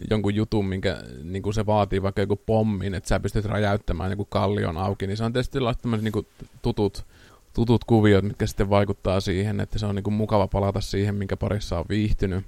jonkun 0.09 0.35
jutun, 0.35 0.65
minkä 0.65 0.97
niin 1.23 1.43
kuin 1.43 1.53
se 1.53 1.65
vaatii 1.65 2.01
vaikka 2.01 2.21
joku 2.21 2.35
pommin, 2.35 2.93
että 2.93 3.09
sä 3.09 3.19
pystyt 3.19 3.45
räjäyttämään 3.45 4.11
joku 4.11 4.25
kallion 4.25 4.77
auki, 4.77 5.07
niin 5.07 5.17
se 5.17 5.23
on 5.23 5.33
tietysti 5.33 5.59
tämmöiset 5.81 6.13
niin 6.13 6.27
tutut, 6.61 7.05
tutut 7.53 7.83
kuviot, 7.83 8.25
mitkä 8.25 8.47
sitten 8.47 8.69
vaikuttaa 8.69 9.19
siihen, 9.19 9.59
että 9.59 9.79
se 9.79 9.85
on 9.85 9.95
niin 9.95 10.03
kuin 10.03 10.13
mukava 10.13 10.47
palata 10.47 10.81
siihen, 10.81 11.15
minkä 11.15 11.37
parissa 11.37 11.79
on 11.79 11.85
viihtynyt. 11.89 12.45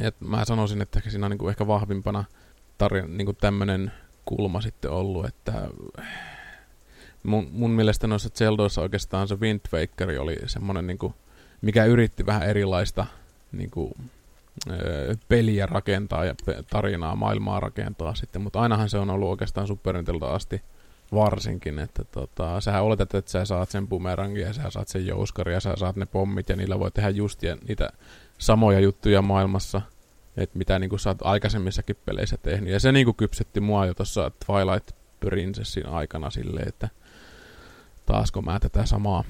Ja 0.00 0.12
mä 0.20 0.44
sanoisin, 0.44 0.82
että 0.82 1.00
siinä 1.08 1.26
on 1.26 1.30
niin 1.30 1.38
kuin 1.38 1.50
ehkä 1.50 1.66
vahvimpana 1.66 2.24
tarina, 2.78 3.08
niin 3.08 3.26
kuin 3.26 3.36
tämmöinen 3.40 3.92
kulma 4.24 4.60
sitten 4.60 4.90
ollut, 4.90 5.26
että 5.26 5.68
mun, 7.22 7.48
mun 7.52 7.70
mielestä 7.70 8.06
noissa 8.06 8.28
Zeldoissa 8.28 8.80
oikeastaan 8.80 9.28
se 9.28 9.40
Wind 9.40 9.60
Waker 9.72 10.20
oli 10.20 10.36
semmoinen, 10.46 10.86
niin 10.86 10.98
kuin, 10.98 11.14
mikä 11.62 11.84
yritti 11.84 12.26
vähän 12.26 12.42
erilaista 12.42 13.06
niin 13.52 13.70
kuin, 13.70 13.94
peliä 15.28 15.66
rakentaa 15.66 16.24
ja 16.24 16.34
tarinaa, 16.70 17.16
maailmaa 17.16 17.60
rakentaa 17.60 18.14
sitten, 18.14 18.42
mutta 18.42 18.60
ainahan 18.60 18.88
se 18.88 18.98
on 18.98 19.10
ollut 19.10 19.28
oikeastaan 19.28 19.66
Super 19.66 19.96
asti 20.22 20.62
varsinkin, 21.14 21.78
että 21.78 22.04
tota, 22.04 22.60
sä 22.60 22.80
oletat, 22.80 23.14
että 23.14 23.30
sä 23.30 23.44
saat 23.44 23.70
sen 23.70 23.88
bumerangin 23.88 24.42
ja 24.42 24.52
sä 24.52 24.70
saat 24.70 24.88
sen 24.88 25.06
jouskari 25.06 25.52
ja 25.52 25.60
sä 25.60 25.76
saat 25.76 25.96
ne 25.96 26.06
pommit 26.06 26.48
ja 26.48 26.56
niillä 26.56 26.78
voi 26.78 26.90
tehdä 26.90 27.08
just 27.08 27.40
niitä 27.68 27.90
samoja 28.38 28.80
juttuja 28.80 29.22
maailmassa, 29.22 29.82
että 30.36 30.58
mitä 30.58 30.78
niin 30.78 30.98
sä 30.98 31.10
oot 31.10 31.18
aikaisemmissakin 31.22 31.96
peleissä 32.04 32.36
tehnyt. 32.36 32.72
Ja 32.72 32.80
se 32.80 32.92
niin 32.92 33.04
kuin 33.04 33.16
kypsetti 33.16 33.60
mua 33.60 33.86
jo 33.86 33.94
tuossa 33.94 34.30
Twilight 34.46 34.90
Princessin 35.20 35.86
aikana 35.86 36.30
silleen, 36.30 36.68
että 36.68 36.88
taasko 38.06 38.42
mä 38.42 38.60
tätä 38.60 38.86
samaa, 38.86 39.24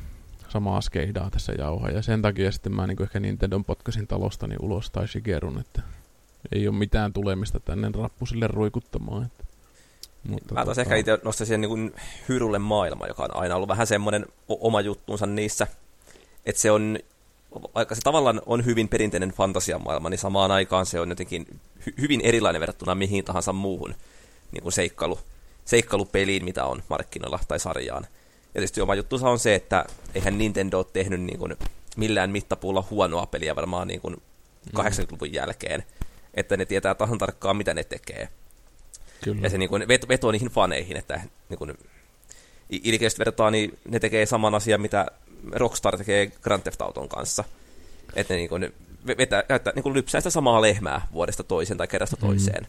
samaa 0.48 0.80
skeidaa 0.80 1.30
tässä 1.30 1.52
jauhaa. 1.58 1.90
Ja 1.90 2.02
sen 2.02 2.22
takia 2.22 2.52
sitten 2.52 2.74
mä 2.74 2.86
niin 2.86 3.02
ehkä 3.02 3.20
Nintendon 3.20 3.64
potkasin 3.64 4.06
talostani 4.06 4.56
ulos 4.60 4.90
tai 4.90 5.08
Shigerun, 5.08 5.60
että 5.60 5.82
ei 6.52 6.68
ole 6.68 6.76
mitään 6.76 7.12
tulemista 7.12 7.60
tänne 7.60 7.90
rappusille 7.94 8.46
ruikuttamaan. 8.46 9.24
Että. 9.24 9.44
Mutta 10.28 10.54
mä 10.54 10.64
taas 10.64 10.76
tota... 10.76 10.80
ehkä 10.80 10.96
itse 10.96 11.18
nostaisin 11.24 11.60
niin 11.60 11.94
Hyrulle 12.28 12.58
maailma, 12.58 13.06
joka 13.06 13.22
on 13.22 13.36
aina 13.36 13.56
ollut 13.56 13.68
vähän 13.68 13.86
semmoinen 13.86 14.26
oma 14.48 14.80
juttuunsa 14.80 15.26
niissä, 15.26 15.66
että 16.46 16.62
se 16.62 16.70
on, 16.70 16.98
vaikka 17.74 17.94
se 17.94 18.00
tavallaan 18.04 18.42
on 18.46 18.64
hyvin 18.64 18.88
perinteinen 18.88 19.30
fantasiamaailma, 19.30 20.10
niin 20.10 20.18
samaan 20.18 20.50
aikaan 20.50 20.86
se 20.86 21.00
on 21.00 21.08
jotenkin 21.08 21.60
hy- 21.80 22.00
hyvin 22.00 22.20
erilainen 22.20 22.60
verrattuna 22.60 22.94
mihin 22.94 23.24
tahansa 23.24 23.52
muuhun 23.52 23.94
niin 24.52 24.62
kuin 24.62 24.72
seikkailu, 24.72 25.18
seikkailupeliin, 25.64 26.44
mitä 26.44 26.64
on 26.64 26.82
markkinoilla 26.88 27.38
tai 27.48 27.60
sarjaan. 27.60 28.02
Ja 28.02 28.52
tietysti 28.52 28.80
oma 28.80 28.94
juttusa 28.94 29.30
on 29.30 29.38
se, 29.38 29.54
että 29.54 29.84
eihän 30.14 30.38
Nintendo 30.38 30.78
ole 30.78 30.86
tehnyt 30.92 31.20
niin 31.20 31.38
kuin 31.38 31.56
millään 31.96 32.30
mittapuulla 32.30 32.84
huonoa 32.90 33.26
peliä 33.26 33.56
varmaan 33.56 33.88
niin 33.88 34.00
kuin 34.00 34.16
80-luvun 34.76 35.28
mm. 35.28 35.34
jälkeen, 35.34 35.84
että 36.34 36.56
ne 36.56 36.64
tietää 36.64 36.94
tasan 36.94 37.18
tarkkaan, 37.18 37.56
mitä 37.56 37.74
ne 37.74 37.84
tekee. 37.84 38.28
Kyllä. 39.24 39.40
Ja 39.42 39.50
se 39.50 39.58
niin 39.58 39.68
kuin 39.68 39.88
veto, 39.88 40.08
vetoo 40.08 40.32
niihin 40.32 40.50
faneihin, 40.50 40.96
että 40.96 41.20
niin 41.48 41.58
kuin, 41.58 41.78
ilkeästi 42.70 43.18
vertaa, 43.18 43.50
niin 43.50 43.78
ne 43.88 44.00
tekee 44.00 44.26
saman 44.26 44.54
asian, 44.54 44.80
mitä 44.80 45.06
Rockstar 45.52 45.96
tekee 45.98 46.32
Grand 46.42 46.62
Theft 46.62 46.82
Auton 46.82 47.08
kanssa. 47.08 47.44
Että 48.14 48.34
ne 48.34 48.38
niin 48.38 48.48
kuin, 48.48 48.72
vetää, 49.18 49.42
käyttää, 49.42 49.72
niin 49.72 49.82
kuin 49.82 49.94
lypsää 49.94 50.20
sitä 50.20 50.30
samaa 50.30 50.62
lehmää 50.62 51.06
vuodesta 51.12 51.44
toiseen 51.44 51.78
tai 51.78 51.86
kerrasta 51.86 52.16
mm. 52.16 52.28
toiseen. 52.28 52.62
Mm. 52.62 52.68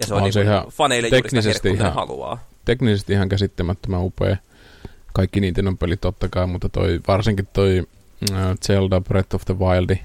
Ja 0.00 0.06
se 0.06 0.14
on, 0.14 0.18
on 0.18 0.24
niin 0.24 0.32
se 0.32 0.42
ihan 0.42 0.66
faneille 0.68 1.10
teknisesti 1.10 1.68
juuri 1.68 1.78
sitä 1.78 1.88
ihan, 1.88 1.94
haluaa. 1.94 2.44
Teknisesti 2.64 3.12
ihan 3.12 3.28
käsittämättömän 3.28 4.04
upea. 4.04 4.36
Kaikki 5.12 5.40
on 5.68 5.78
pelit 5.78 6.00
totta 6.00 6.28
kai, 6.28 6.46
mutta 6.46 6.68
toi, 6.68 7.00
varsinkin 7.08 7.48
toi 7.52 7.86
uh, 8.30 8.36
Zelda 8.66 9.00
Breath 9.00 9.34
of 9.34 9.44
the 9.44 9.58
Wild, 9.58 9.96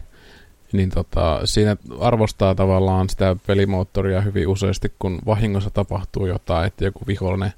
niin 0.71 0.89
tota, 0.89 1.41
siinä 1.45 1.77
arvostaa 1.99 2.55
tavallaan 2.55 3.09
sitä 3.09 3.35
pelimoottoria 3.47 4.21
hyvin 4.21 4.47
useasti, 4.47 4.93
kun 4.99 5.19
vahingossa 5.25 5.69
tapahtuu 5.69 6.25
jotain, 6.25 6.67
että 6.67 6.85
joku 6.85 6.99
vihollinen 7.07 7.53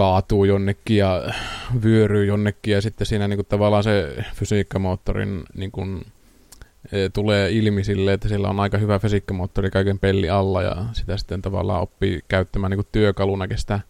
kaatuu 0.00 0.44
jonnekin 0.44 0.96
ja 0.96 1.22
vyöryy 1.84 2.24
jonnekin 2.24 2.74
ja 2.74 2.80
sitten 2.80 3.06
siinä 3.06 3.28
niin 3.28 3.36
kuin, 3.36 3.46
tavallaan 3.46 3.84
se 3.84 4.24
fysiikkamoottorin 4.34 5.42
niin 5.54 5.70
kuin, 5.70 6.06
e, 6.92 7.08
tulee 7.08 7.50
ilmi 7.50 7.84
sille, 7.84 8.12
että 8.12 8.28
sillä 8.28 8.48
on 8.48 8.60
aika 8.60 8.78
hyvä 8.78 8.98
fysiikkamoottori 8.98 9.70
kaiken 9.70 9.98
pelli 9.98 10.30
alla 10.30 10.62
ja 10.62 10.84
sitä 10.92 11.16
sitten 11.16 11.42
tavallaan 11.42 11.80
oppii 11.80 12.20
käyttämään 12.28 12.70
niin 12.70 12.78
kuin 12.78 12.88
työkaluna 12.92 13.48
kestää 13.48 13.80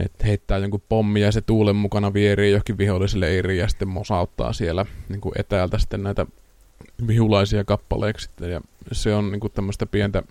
että 0.00 0.26
heittää 0.26 0.58
jonkun 0.58 0.82
pommi 0.88 1.20
ja 1.20 1.32
se 1.32 1.40
tuulen 1.40 1.76
mukana 1.76 2.12
vierii 2.12 2.52
johonkin 2.52 2.78
viholliselle 2.78 3.26
leiriin 3.26 3.58
ja 3.58 3.68
sitten 3.68 3.88
mosauttaa 3.88 4.52
siellä 4.52 4.86
niin 5.08 5.20
kuin 5.20 5.32
etäältä 5.38 5.78
sitten 5.78 6.02
näitä 6.02 6.26
vihulaisia 7.06 7.64
kappaleeksi. 7.64 8.30
Ja 8.40 8.60
se 8.92 9.14
on 9.14 9.32
niin 9.32 9.40
kuin 9.40 9.52
tämmöistä 9.52 9.86
pientä 9.86 10.22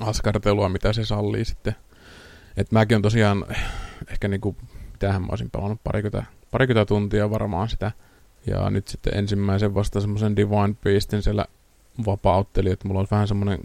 askartelua, 0.00 0.68
mitä 0.68 0.92
se 0.92 1.04
sallii 1.04 1.44
sitten. 1.44 1.76
Et 2.56 2.72
mäkin 2.72 2.96
on 2.96 3.02
tosiaan 3.02 3.46
ehkä 4.10 4.28
niin 4.28 4.40
kuin, 4.40 4.56
mitähän 4.92 5.22
mä 5.22 5.28
olisin 5.30 5.50
pelannut 5.50 5.80
parikymmentä, 5.84 6.30
parikymmentä 6.50 6.88
tuntia 6.88 7.30
varmaan 7.30 7.68
sitä. 7.68 7.92
Ja 8.46 8.70
nyt 8.70 8.88
sitten 8.88 9.16
ensimmäisen 9.16 9.74
vasta 9.74 10.00
semmoisen 10.00 10.36
Divine 10.36 10.74
Beastin 10.84 11.22
siellä 11.22 11.46
vapautteli, 12.06 12.70
että 12.70 12.88
mulla 12.88 13.00
on 13.00 13.06
vähän 13.10 13.28
semmoinen 13.28 13.58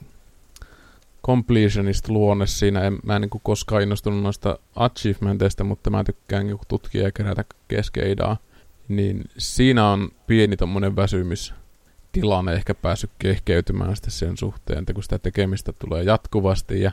completionist 1.25 2.09
luonne 2.09 2.47
siinä. 2.47 2.81
En, 2.81 2.99
mä 3.03 3.15
en 3.15 3.21
niin 3.21 3.29
kuin 3.29 3.41
koskaan 3.43 3.81
innostunut 3.81 4.23
noista 4.23 4.59
achievementeista, 4.75 5.63
mutta 5.63 5.89
mä 5.89 6.03
tykkään 6.03 6.47
niin 6.47 6.57
tutkia 6.67 7.03
ja 7.03 7.11
kerätä 7.11 7.45
keskeidaa. 7.67 8.37
Niin 8.87 9.23
siinä 9.37 9.87
on 9.87 10.09
pieni 10.27 10.57
tommonen 10.57 10.95
väsymys 10.95 11.53
tilanne 12.11 12.53
ehkä 12.53 12.73
päässyt 12.73 13.11
kehkeytymään 13.19 13.95
sitten 13.95 14.11
sen 14.11 14.37
suhteen, 14.37 14.79
että 14.79 14.93
kun 14.93 15.03
sitä 15.03 15.19
tekemistä 15.19 15.73
tulee 15.73 16.03
jatkuvasti 16.03 16.81
ja 16.81 16.91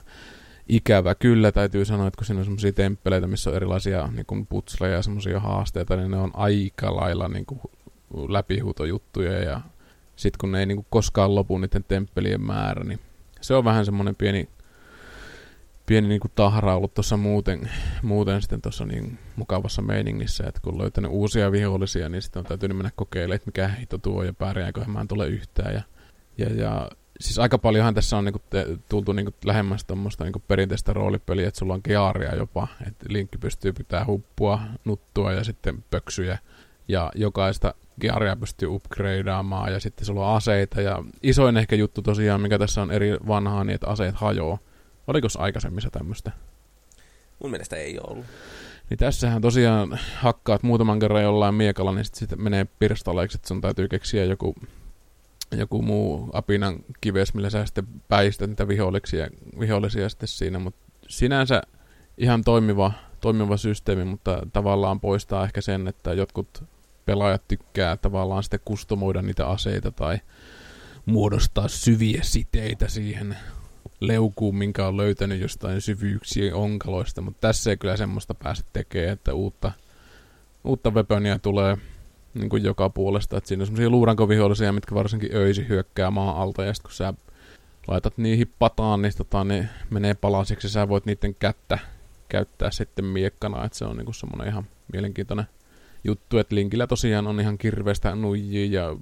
ikävä 0.68 1.14
kyllä 1.14 1.52
täytyy 1.52 1.84
sanoa, 1.84 2.06
että 2.06 2.18
kun 2.18 2.26
siinä 2.26 2.38
on 2.38 2.44
semmoisia 2.44 2.72
temppeleitä, 2.72 3.26
missä 3.26 3.50
on 3.50 3.56
erilaisia 3.56 4.08
niin 4.12 4.26
kuin 4.26 4.46
putsleja 4.46 4.94
ja 4.94 5.02
semmoisia 5.02 5.40
haasteita, 5.40 5.96
niin 5.96 6.10
ne 6.10 6.16
on 6.16 6.30
aika 6.34 6.96
lailla 6.96 7.28
niin 7.28 7.46
kuin 7.46 7.60
läpihuutojuttuja 8.28 9.38
ja 9.38 9.60
sitten 10.16 10.38
kun 10.40 10.52
ne 10.52 10.60
ei 10.60 10.66
niin 10.66 10.76
kuin 10.76 10.86
koskaan 10.90 11.34
lopu 11.34 11.58
niiden 11.58 11.84
temppelien 11.84 12.40
määrä, 12.40 12.84
niin 12.84 13.00
se 13.40 13.54
on 13.54 13.64
vähän 13.64 13.84
semmoinen 13.84 14.16
pieni, 14.16 14.48
pieni 15.86 16.08
niin 16.08 16.20
kuin 16.20 16.32
tahra 16.34 16.76
ollut 16.76 16.94
tuossa 16.94 17.16
muuten, 17.16 17.70
muuten 18.02 18.42
sitten 18.42 18.62
tuossa 18.62 18.84
niin 18.84 19.18
mukavassa 19.36 19.82
meiningissä, 19.82 20.44
että 20.46 20.60
kun 20.60 20.72
on 20.72 20.80
löytänyt 20.80 21.10
uusia 21.10 21.52
vihollisia, 21.52 22.08
niin 22.08 22.22
sitten 22.22 22.40
on 22.40 22.46
täytynyt 22.46 22.76
mennä 22.76 22.90
kokeilemaan, 22.96 23.36
että 23.36 23.48
mikä 23.48 23.68
hito 23.68 23.98
tuo 23.98 24.22
ja 24.22 24.32
pärjääkö 24.32 24.84
mä 24.84 25.06
tule 25.08 25.26
yhtään. 25.26 25.74
Ja, 25.74 25.82
ja, 26.38 26.54
ja 26.54 26.90
siis 27.20 27.38
aika 27.38 27.58
paljonhan 27.58 27.94
tässä 27.94 28.16
on 28.18 28.24
niinku 28.24 28.40
te, 28.50 28.66
tultu 28.88 29.12
niinku 29.12 29.32
lähemmäs 29.44 29.84
tuommoista 29.84 30.24
niinku 30.24 30.42
perinteistä 30.48 30.92
roolipeliä, 30.92 31.48
että 31.48 31.58
sulla 31.58 31.74
on 31.74 31.80
gearia 31.84 32.34
jopa, 32.34 32.68
että 32.86 33.06
linkki 33.08 33.38
pystyy 33.38 33.72
pitää 33.72 34.04
huppua, 34.06 34.60
nuttua 34.84 35.32
ja 35.32 35.44
sitten 35.44 35.84
pöksyjä. 35.90 36.38
Ja 36.88 37.12
jokaista 37.14 37.74
gearia 38.00 38.36
pystyy 38.36 38.68
upgradeaamaan 38.68 39.72
ja 39.72 39.80
sitten 39.80 40.06
sulla 40.06 40.30
on 40.30 40.36
aseita. 40.36 40.80
Ja 40.80 41.04
isoin 41.22 41.56
ehkä 41.56 41.76
juttu 41.76 42.02
tosiaan, 42.02 42.40
mikä 42.40 42.58
tässä 42.58 42.82
on 42.82 42.92
eri 42.92 43.16
vanhaa, 43.26 43.64
niin 43.64 43.74
että 43.74 43.86
aseet 43.86 44.14
hajoaa. 44.14 44.58
Oliko 45.06 45.28
aikaisemmissa 45.38 45.90
tämmöistä? 45.90 46.30
Mun 47.42 47.50
mielestä 47.50 47.76
ei 47.76 47.98
ollut. 48.06 48.24
Niin 48.90 48.98
tässähän 48.98 49.42
tosiaan 49.42 49.98
hakkaat 50.14 50.62
muutaman 50.62 50.98
kerran 50.98 51.22
jollain 51.22 51.54
miekalla, 51.54 51.92
niin 51.92 52.04
sitten 52.04 52.28
sit 52.28 52.38
menee 52.38 52.66
pirstaleeksi, 52.78 53.36
että 53.36 53.48
sun 53.48 53.60
täytyy 53.60 53.88
keksiä 53.88 54.24
joku, 54.24 54.54
joku 55.52 55.82
muu 55.82 56.30
apinan 56.32 56.78
kives, 57.00 57.34
millä 57.34 57.50
sä 57.50 57.66
sitten 57.66 57.86
päistät 58.08 58.50
niitä 58.50 58.68
vihollisia, 58.68 59.28
vihollisia 59.60 60.08
sitten 60.08 60.28
siinä, 60.28 60.58
mutta 60.58 60.86
sinänsä 61.08 61.62
ihan 62.18 62.44
toimiva, 62.44 62.92
toimiva 63.20 63.56
systeemi, 63.56 64.04
mutta 64.04 64.42
tavallaan 64.52 65.00
poistaa 65.00 65.44
ehkä 65.44 65.60
sen, 65.60 65.88
että 65.88 66.12
jotkut 66.12 66.64
pelaajat 67.06 67.48
tykkää 67.48 67.96
tavallaan 67.96 68.42
sitten 68.42 68.60
kustomoida 68.64 69.22
niitä 69.22 69.46
aseita 69.46 69.90
tai 69.90 70.18
muodostaa 71.06 71.68
syviä 71.68 72.20
siteitä 72.22 72.88
siihen 72.88 73.36
leukuun, 74.00 74.56
minkä 74.56 74.86
on 74.86 74.96
löytänyt 74.96 75.40
jostain 75.40 75.80
syvyyksien 75.80 76.54
onkaloista, 76.54 77.20
mutta 77.20 77.40
tässä 77.40 77.70
ei 77.70 77.76
kyllä 77.76 77.96
semmoista 77.96 78.34
pääse 78.34 78.62
tekemään, 78.72 79.12
että 79.12 79.34
uutta, 79.34 79.72
uutta 80.64 80.90
weaponia 80.90 81.38
tulee 81.38 81.76
niin 82.38 82.48
kuin 82.48 82.64
joka 82.64 82.90
puolesta, 82.90 83.36
että 83.36 83.48
siinä 83.48 83.62
on 83.62 83.66
semmoisia 83.66 83.90
luurankovihollisia, 83.90 84.72
mitkä 84.72 84.94
varsinkin 84.94 85.36
öisi 85.36 85.68
hyökkää 85.68 86.10
maan 86.10 86.36
alta, 86.36 86.64
ja 86.64 86.74
sitten 86.74 86.88
kun 86.88 86.96
sä 86.96 87.14
laitat 87.88 88.18
niihin 88.18 88.52
pataan, 88.58 89.02
niin 89.02 89.12
tota, 89.16 89.44
ne 89.44 89.68
menee 89.90 90.14
palasiksi, 90.14 90.66
ja 90.66 90.70
sä 90.70 90.88
voit 90.88 91.06
niiden 91.06 91.34
kättä 91.34 91.78
käyttää 92.28 92.70
sitten 92.70 93.04
miekkana, 93.04 93.64
että 93.64 93.78
se 93.78 93.84
on 93.84 93.96
niin 93.96 94.14
semmoinen 94.14 94.48
ihan 94.48 94.66
mielenkiintoinen 94.92 95.46
juttu, 96.04 96.38
että 96.38 96.54
Linkillä 96.54 96.86
tosiaan 96.86 97.26
on 97.26 97.40
ihan 97.40 97.58
kirvestä 97.58 98.14
nuijia 98.14 98.80
ja 98.80 98.96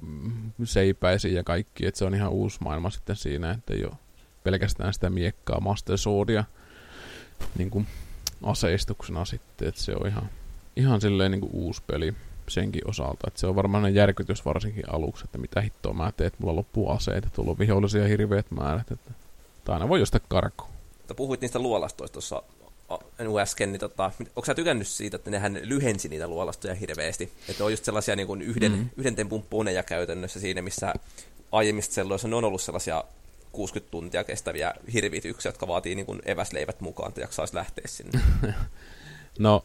seipäisiä 0.64 1.32
ja 1.32 1.44
kaikki, 1.44 1.86
että 1.86 1.98
se 1.98 2.04
on 2.04 2.14
ihan 2.14 2.30
uusi 2.32 2.58
maailma 2.60 2.90
sitten 2.90 3.16
siinä, 3.16 3.50
että 3.50 3.74
ei 3.74 3.84
ole 3.84 3.92
pelkästään 4.44 4.94
sitä 4.94 5.10
miekkaa 5.10 5.60
Master 5.60 5.98
Swordia 5.98 6.44
niin 7.58 7.70
kuin 7.70 7.86
aseistuksena 8.42 9.24
sitten, 9.24 9.68
että 9.68 9.80
se 9.80 9.92
on 10.00 10.06
ihan, 10.06 10.30
ihan 10.76 11.00
silleen 11.00 11.30
niin 11.30 11.40
kuin 11.40 11.52
uusi 11.54 11.82
peli 11.86 12.14
senkin 12.48 12.88
osalta, 12.88 13.26
että 13.26 13.40
se 13.40 13.46
on 13.46 13.56
varmaan 13.56 13.94
järkytys 13.94 14.44
varsinkin 14.44 14.94
aluksi, 14.94 15.24
että 15.24 15.38
mitä 15.38 15.60
hittoa 15.60 15.92
mä 15.92 16.12
teen, 16.12 16.26
että 16.26 16.38
mulla 16.40 16.56
loppuu 16.56 16.90
aseet, 16.90 17.16
että 17.16 17.30
tulla 17.36 17.50
on 17.50 17.58
vihollisia 17.58 18.08
hirveät 18.08 18.50
määrät, 18.50 18.90
että 18.90 19.10
tai 19.64 19.74
aina 19.74 19.88
voi 19.88 20.00
jostain 20.00 20.22
karkuun. 20.28 20.70
Puhuit 21.16 21.40
niistä 21.40 21.58
luolastoista 21.58 22.12
tuossa 22.12 22.42
äsken, 23.42 23.72
niin 23.72 23.80
tota, 23.80 24.10
onko 24.36 24.44
sä 24.44 24.54
tykännyt 24.54 24.88
siitä, 24.88 25.16
että 25.16 25.30
nehän 25.30 25.58
lyhensi 25.62 26.08
niitä 26.08 26.28
luolastoja 26.28 26.74
hirveästi? 26.74 27.32
Että 27.48 27.64
on 27.64 27.70
just 27.70 27.84
sellaisia 27.84 28.16
niin 28.16 28.26
kuin 28.26 28.42
yhden, 28.42 28.72
mm-hmm. 28.72 28.90
yhden 28.96 29.16
tempun 29.16 29.42
puneja 29.42 29.82
käytännössä 29.82 30.40
siinä, 30.40 30.62
missä 30.62 30.94
aiemmista 31.52 31.94
selloissa 31.94 32.28
ne 32.28 32.36
on 32.36 32.44
ollut 32.44 32.62
sellaisia 32.62 33.04
60 33.52 33.90
tuntia 33.90 34.24
kestäviä 34.24 34.74
hirvityksiä, 34.92 35.48
jotka 35.48 35.68
vaatii 35.68 35.94
niin 35.94 36.06
kuin 36.06 36.22
eväsleivät 36.24 36.80
mukaan, 36.80 37.08
että 37.08 37.20
jaksaisi 37.20 37.54
lähteä 37.54 37.84
sinne. 37.88 38.20
no, 39.38 39.64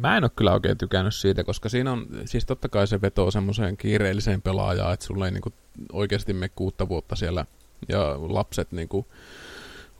mä 0.00 0.16
en 0.16 0.24
ole 0.24 0.30
kyllä 0.36 0.52
oikein 0.52 0.78
tykännyt 0.78 1.14
siitä, 1.14 1.44
koska 1.44 1.68
siinä 1.68 1.92
on, 1.92 2.06
siis 2.24 2.46
totta 2.46 2.68
kai 2.68 2.86
se 2.86 3.00
vetoo 3.00 3.30
semmoiseen 3.30 3.76
kiireelliseen 3.76 4.42
pelaajaan, 4.42 4.94
että 4.94 5.06
sulle 5.06 5.24
ei 5.24 5.30
niin 5.30 5.42
kuin 5.42 5.54
oikeasti 5.92 6.32
me 6.32 6.48
kuutta 6.48 6.88
vuotta 6.88 7.16
siellä, 7.16 7.46
ja 7.88 8.16
lapset 8.20 8.72
niin 8.72 8.88
kuin, 8.88 9.06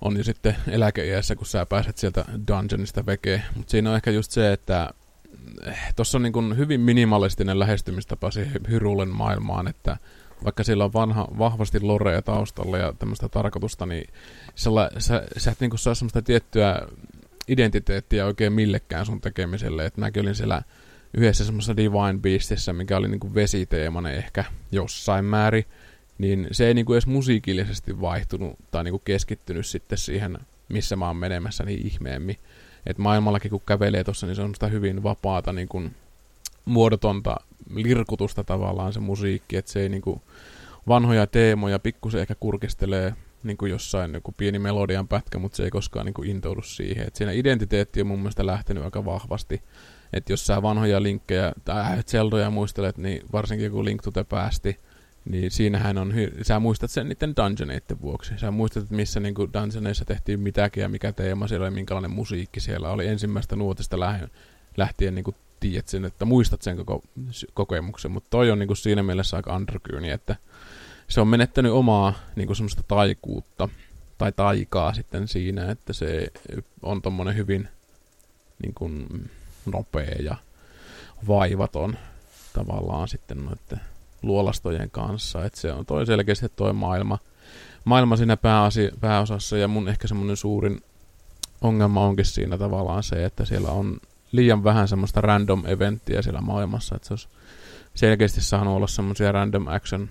on 0.01 0.17
jo 0.17 0.25
sitten 0.25 0.57
eläkeiässä, 0.69 1.37
kun 1.37 1.47
sä 1.47 1.67
pääset 1.67 1.99
sieltä 1.99 2.25
dungeonista 2.49 3.07
vekeen. 3.07 3.43
Mutta 3.57 3.71
siinä 3.71 3.91
on 3.91 3.97
ehkä 3.97 4.11
just 4.11 4.31
se, 4.31 4.53
että 4.53 4.91
eh, 5.67 5.95
tuossa 5.97 6.19
on 6.19 6.23
niin 6.23 6.57
hyvin 6.57 6.81
minimalistinen 6.81 7.59
lähestymistapa 7.59 8.31
siihen 8.31 8.61
Hyrulen 8.69 9.09
maailmaan, 9.09 9.69
että 9.69 9.97
vaikka 10.45 10.65
sillä 10.65 10.85
on 10.85 10.93
vanha, 10.93 11.29
vahvasti 11.39 11.81
lorea 11.81 12.23
taustalla 12.23 12.79
ja 12.79 12.93
tämmöistä 12.99 13.29
tarkoitusta, 13.29 13.87
niin 13.87 14.09
sella, 14.55 14.91
sä, 14.99 15.25
sä 15.37 15.51
et 15.51 15.61
niin 15.61 15.79
saa 15.79 15.95
semmoista 15.95 16.23
tiettyä 16.23 16.83
identiteettiä 17.49 18.27
oikein 18.27 18.53
millekään 18.53 19.07
sun 19.07 19.21
tekemiselle. 19.21 19.87
Että 19.87 20.01
mäkin 20.01 20.23
olin 20.23 20.35
siellä 20.35 20.63
yhdessä 21.15 21.45
semmoisessa 21.45 21.77
Divine 21.77 22.19
Beastissä, 22.21 22.73
mikä 22.73 22.97
oli 22.97 23.09
niin 23.09 23.21
kuin 23.21 23.35
vesiteemainen 23.35 24.15
ehkä 24.15 24.45
jossain 24.73 25.25
määrin, 25.25 25.65
niin 26.19 26.49
se 26.53 26.67
ei 26.67 26.75
niin 26.75 26.87
kuin 26.87 26.95
edes 26.95 27.07
musiikillisesti 27.07 28.01
vaihtunut 28.01 28.59
tai 28.71 28.85
niin 28.85 28.93
kuin 28.93 29.03
keskittynyt 29.05 29.67
sitten 29.67 29.99
siihen, 29.99 30.39
missä 30.69 30.97
mä 30.97 31.07
oon 31.07 31.17
menemässä 31.17 31.65
niin 31.65 31.87
ihmeemmin. 31.87 32.37
Että 32.87 33.03
maailmallakin 33.03 33.51
kun 33.51 33.63
kävelee 33.67 34.05
tuossa, 34.05 34.27
niin 34.27 34.37
se 34.37 34.43
on 34.43 34.45
semmoista 34.45 34.69
hyvin 34.69 35.03
vapaata 35.03 35.53
niin 35.53 35.69
kuin 35.69 35.95
muodotonta 36.65 37.37
lirkutusta 37.75 38.45
tavallaan 38.45 38.93
se 38.93 39.01
musiikki, 39.01 39.57
että 39.57 39.71
se 39.71 39.81
ei 39.81 39.89
niin 39.89 40.03
kuin 40.03 40.21
vanhoja 40.89 41.27
teemoja 41.27 41.79
pikkusen 41.79 42.21
ehkä 42.21 42.35
kurkistelee 42.35 43.15
niin 43.43 43.57
kuin 43.57 43.71
jossain 43.71 44.15
joku 44.15 44.33
pieni 44.37 44.59
melodian 44.59 45.09
pätkä, 45.09 45.39
mutta 45.39 45.57
se 45.57 45.63
ei 45.63 45.71
koskaan 45.71 46.07
niin 46.07 46.15
kuin 46.15 46.31
intoudu 46.31 46.63
siihen. 46.63 47.07
Et 47.07 47.17
siinä 47.17 47.33
identiteetti 47.33 48.01
on 48.01 48.07
mun 48.07 48.19
mielestä 48.19 48.47
lähtenyt 48.47 48.85
aika 48.85 49.05
vahvasti. 49.05 49.63
Että 50.13 50.33
jos 50.33 50.47
sä 50.47 50.63
vanhoja 50.63 51.03
linkkejä 51.03 51.53
tai 51.65 52.03
Zeldoja 52.03 52.51
muistelet, 52.51 52.99
niin 52.99 53.23
varsinkin 53.33 53.73
kun 53.73 53.85
Link 53.85 54.03
to 54.03 54.11
the 54.11 54.25
päästi, 54.25 54.77
niin 55.25 55.51
siinähän 55.51 55.99
on, 55.99 56.13
hy- 56.13 56.45
sä 56.45 56.59
muistat 56.61 56.91
sen 56.91 57.09
niiden 57.09 57.35
dungeoneiden 57.37 58.01
vuoksi. 58.01 58.35
Sä 58.37 58.51
muistat, 58.51 58.83
että 58.83 58.95
missä 58.95 59.21
niin 59.21 59.35
kuin 59.35 59.53
dungeoneissa 59.53 60.05
tehtiin 60.05 60.41
mitäkin 60.41 60.81
ja 60.81 60.89
mikä 60.89 61.13
teema 61.13 61.49
siellä 61.49 61.67
oli, 61.67 61.75
minkälainen 61.75 62.11
musiikki 62.11 62.61
siellä 62.61 62.91
oli 62.91 63.07
ensimmäistä 63.07 63.57
nuotista 63.57 64.01
lähtien, 64.01 64.31
lähtien 64.77 65.15
niin 65.15 65.25
kuin 65.25 65.37
tiedät 65.61 65.89
sen, 65.89 66.05
että 66.05 66.25
muistat 66.25 66.63
sen 66.63 66.77
koko 66.77 67.03
kokemuksen, 67.55 68.11
mutta 68.11 68.31
toi 68.31 68.51
on 68.51 68.59
niin 68.59 68.67
kuin 68.67 68.77
siinä 68.77 69.03
mielessä 69.03 69.37
aika 69.37 69.57
undergryni, 69.57 70.11
että 70.11 70.37
se 71.09 71.21
on 71.21 71.29
menettänyt 71.29 71.73
omaa 71.73 72.15
niin 72.37 72.47
kuin 72.47 72.57
semmoista 72.57 72.83
taikuutta 72.89 73.69
tai 74.19 74.33
taikaa 74.33 74.95
sitten 74.95 75.29
siinä, 75.29 75.71
että 75.71 75.93
se 75.93 76.29
on 76.83 77.03
tommonen 77.03 77.37
hyvin 77.37 77.69
niin 78.63 78.75
kuin 78.75 79.07
nopea 79.67 80.17
ja 80.23 80.37
vaivaton 81.29 81.97
tavallaan 82.53 83.09
sitten 83.09 83.45
noiden 83.45 83.81
luolastojen 84.23 84.91
kanssa, 84.91 85.45
että 85.45 85.61
se 85.61 85.73
on 85.73 85.87
toi 85.87 86.07
selkeästi 86.07 86.49
toi 86.49 86.73
maailma, 86.73 87.19
maailma 87.85 88.17
siinä 88.17 88.37
pääasi, 88.37 88.91
pääosassa 89.01 89.57
ja 89.57 89.69
mun 89.69 89.89
ehkä 89.89 90.09
semmoinen 90.09 90.37
suurin 90.37 90.81
ongelma 91.61 92.07
onkin 92.07 92.25
siinä 92.25 92.59
tavallaan 92.59 93.03
se, 93.03 93.25
että 93.25 93.45
siellä 93.45 93.71
on 93.71 94.01
liian 94.33 94.65
vähän 94.65 94.89
semmoista 94.89 95.21
random 95.21 95.67
eventtiä 95.67 96.23
siellä 96.23 96.41
maailmassa, 96.41 96.97
että 96.97 97.09
se 97.09 97.13
olisi 97.15 97.29
selkeästi 97.95 98.41
saanut 98.41 98.77
olla 98.77 98.87
semmoisia 98.87 99.33
random 99.33 99.67
action 99.67 100.09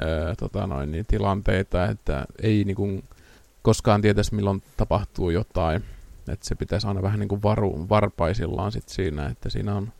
ää, 0.00 0.34
tota 0.36 0.66
noin, 0.66 0.92
niin 0.92 1.06
tilanteita, 1.06 1.86
että 1.86 2.24
ei 2.42 2.64
niinku 2.64 3.04
koskaan 3.62 4.02
tietäisi 4.02 4.34
milloin 4.34 4.62
tapahtuu 4.76 5.30
jotain, 5.30 5.84
että 6.28 6.46
se 6.46 6.54
pitäisi 6.54 6.86
aina 6.86 7.02
vähän 7.02 7.20
niinku 7.20 7.42
varu, 7.42 7.86
varpaisillaan 7.88 8.72
sit 8.72 8.88
siinä, 8.88 9.26
että 9.26 9.50
siinä 9.50 9.74
on, 9.74 9.92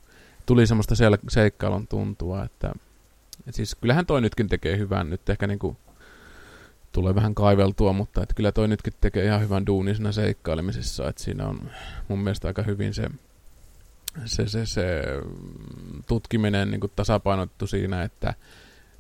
tuli 0.47 0.67
semmoista 0.67 0.95
sel- 0.95 1.29
seikkailun 1.29 1.87
tuntua, 1.87 2.45
että 2.45 2.73
et 3.47 3.55
siis 3.55 3.75
kyllähän 3.75 4.07
toi 4.07 4.21
nytkin 4.21 4.49
tekee 4.49 4.79
hyvän, 4.79 5.11
nyt 5.11 5.29
ehkä 5.29 5.47
niinku 5.47 5.77
tulee 6.93 7.15
vähän 7.15 7.35
kaiveltua, 7.35 7.93
mutta 7.93 8.23
että 8.23 8.35
kyllä 8.35 8.53
toi 8.53 8.69
nytkin 8.69 8.93
tekee 9.01 9.25
ihan 9.25 9.41
hyvän 9.41 9.67
duunin 9.67 9.97
siinä 9.97 10.13
seikkailemisessa, 10.13 11.09
että 11.09 11.23
siinä 11.23 11.47
on 11.47 11.71
mun 12.09 12.19
mielestä 12.19 12.49
aika 12.49 12.63
hyvin 12.63 12.95
se, 12.95 13.11
se, 14.25 14.49
se, 14.49 14.67
se 14.67 15.03
tutkiminen 16.07 16.71
niin 16.71 16.81
kuin 16.81 16.93
tasapainottu 16.97 17.67
siinä, 17.67 18.03
että 18.03 18.35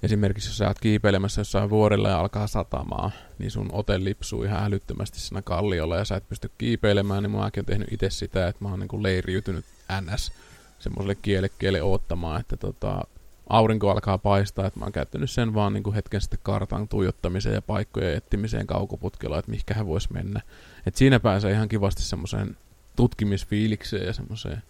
esimerkiksi 0.02 0.48
jos 0.48 0.58
sä 0.58 0.68
oot 0.68 0.78
kiipeilemässä 0.78 1.40
jossain 1.40 1.70
vuorilla 1.70 2.08
ja 2.08 2.20
alkaa 2.20 2.46
satamaa, 2.46 3.10
niin 3.38 3.50
sun 3.50 3.68
ote 3.72 4.04
lipsuu 4.04 4.42
ihan 4.42 4.64
älyttömästi 4.64 5.20
siinä 5.20 5.42
kalliolla 5.42 5.96
ja 5.96 6.04
sä 6.04 6.16
et 6.16 6.28
pysty 6.28 6.50
kiipeilemään, 6.58 7.22
niin 7.22 7.30
mäkin 7.30 7.60
on 7.60 7.66
tehnyt 7.66 7.92
itse 7.92 8.10
sitä, 8.10 8.48
että 8.48 8.64
mä 8.64 8.70
oon 8.70 8.80
niin 8.80 9.02
leiriytynyt 9.02 9.64
NS 10.00 10.32
semmoiselle 10.78 11.14
kielekkeelle 11.14 11.82
oottamaan, 11.82 12.40
että 12.40 12.56
tota, 12.56 13.04
aurinko 13.48 13.90
alkaa 13.90 14.18
paistaa, 14.18 14.66
että 14.66 14.78
mä 14.78 14.84
oon 14.84 14.92
käyttänyt 14.92 15.30
sen 15.30 15.54
vaan 15.54 15.72
niin 15.72 15.94
hetken 15.94 16.20
sitten 16.20 16.38
kartan 16.42 16.88
tuijottamiseen 16.88 17.54
ja 17.54 17.62
paikkojen 17.62 18.16
etsimiseen 18.16 18.66
kaukoputkella, 18.66 19.38
että 19.38 19.50
mihinkä 19.50 19.74
hän 19.74 19.86
voisi 19.86 20.12
mennä. 20.12 20.40
Et 20.86 20.96
siinä 20.96 21.20
pääsee 21.20 21.52
ihan 21.52 21.68
kivasti 21.68 22.02
semmoiseen 22.02 22.56
tutkimisfiilikseen 22.96 24.06
ja 24.06 24.12
semmoiseen 24.12 24.62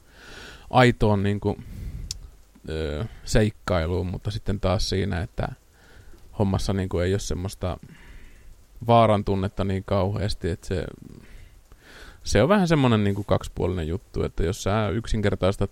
aitoon 0.70 1.22
niin 1.22 1.40
kuin, 1.40 1.64
öö, 2.68 3.04
seikkailuun, 3.24 4.06
mutta 4.06 4.30
sitten 4.30 4.60
taas 4.60 4.88
siinä, 4.88 5.20
että 5.20 5.48
hommassa 6.38 6.72
niin 6.72 6.88
kuin 6.88 7.04
ei 7.04 7.12
ole 7.12 7.18
semmoista 7.18 7.78
vaaran 8.86 9.24
tunnetta 9.24 9.64
niin 9.64 9.84
kauheasti, 9.84 10.50
että 10.50 10.66
se, 10.66 10.84
se 12.24 12.42
on 12.42 12.48
vähän 12.48 12.68
semmoinen 12.68 13.04
niin 13.04 13.14
kuin 13.14 13.24
kaksipuolinen 13.24 13.88
juttu, 13.88 14.22
että 14.22 14.42
jos 14.42 14.62
sä 14.62 14.88
yksinkertaistat 14.88 15.70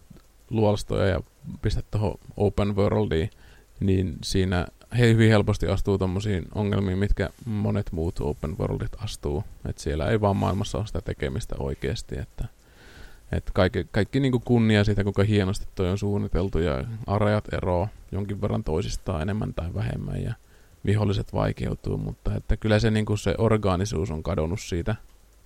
luolastoja 0.51 1.07
ja 1.07 1.21
pistät 1.63 1.91
tuohon 1.91 2.15
open 2.37 2.77
worldiin, 2.77 3.31
niin 3.81 4.17
siinä 4.23 4.67
he 4.99 5.07
hyvin 5.07 5.31
helposti 5.31 5.67
astuu 5.67 5.99
tommosiin 5.99 6.45
ongelmiin, 6.55 6.99
mitkä 6.99 7.31
monet 7.45 7.93
muut 7.93 8.21
open 8.21 8.59
worldit 8.59 8.93
astuu. 8.99 9.45
Että 9.69 9.83
siellä 9.83 10.07
ei 10.07 10.21
vaan 10.21 10.37
maailmassa 10.37 10.79
ole 10.79 10.87
sitä 10.87 11.01
tekemistä 11.01 11.57
oikeasti, 11.59 12.19
että 12.19 12.45
et 13.33 13.51
kaikki, 13.55 13.87
kaikki 13.91 14.21
niin 14.21 14.41
kunnia 14.41 14.85
siitä, 14.85 15.05
kuinka 15.05 15.23
hienosti 15.23 15.67
toi 15.75 15.91
on 15.91 15.99
suunniteltu 15.99 16.59
ja 16.59 16.85
areat 17.07 17.55
eroa 17.55 17.89
jonkin 18.13 18.41
verran 18.41 18.65
toisistaan 18.65 19.23
enemmän 19.23 19.55
tai 19.55 19.75
vähemmän 19.75 20.23
ja 20.23 20.35
viholliset 20.87 21.33
vaikeutuu, 21.33 21.99
mutta 21.99 22.35
että 22.35 22.57
kyllä 22.57 22.79
se, 22.79 22.91
niin 22.91 23.19
se 23.19 23.35
orgaanisuus 23.39 24.11
on 24.11 24.23
kadonnut 24.23 24.61
siitä, 24.61 24.97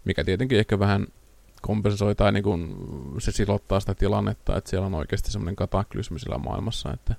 mikä 0.05 0.25
tietenkin 0.25 0.59
ehkä 0.59 0.79
vähän 0.79 1.07
kompensoi 1.63 2.15
tai 2.15 2.33
niin 2.33 2.43
kuin 2.43 2.77
se 3.19 3.33
silottaa 3.33 3.81
sitä 3.81 3.95
tilannetta, 3.95 4.57
että 4.57 4.71
siellä 4.71 4.87
on 4.87 4.95
oikeasti 4.95 5.31
semmoinen 5.31 5.57
kataklysmi 5.57 6.19
sillä 6.19 6.39
maailmassa, 6.39 6.93
että 6.93 7.15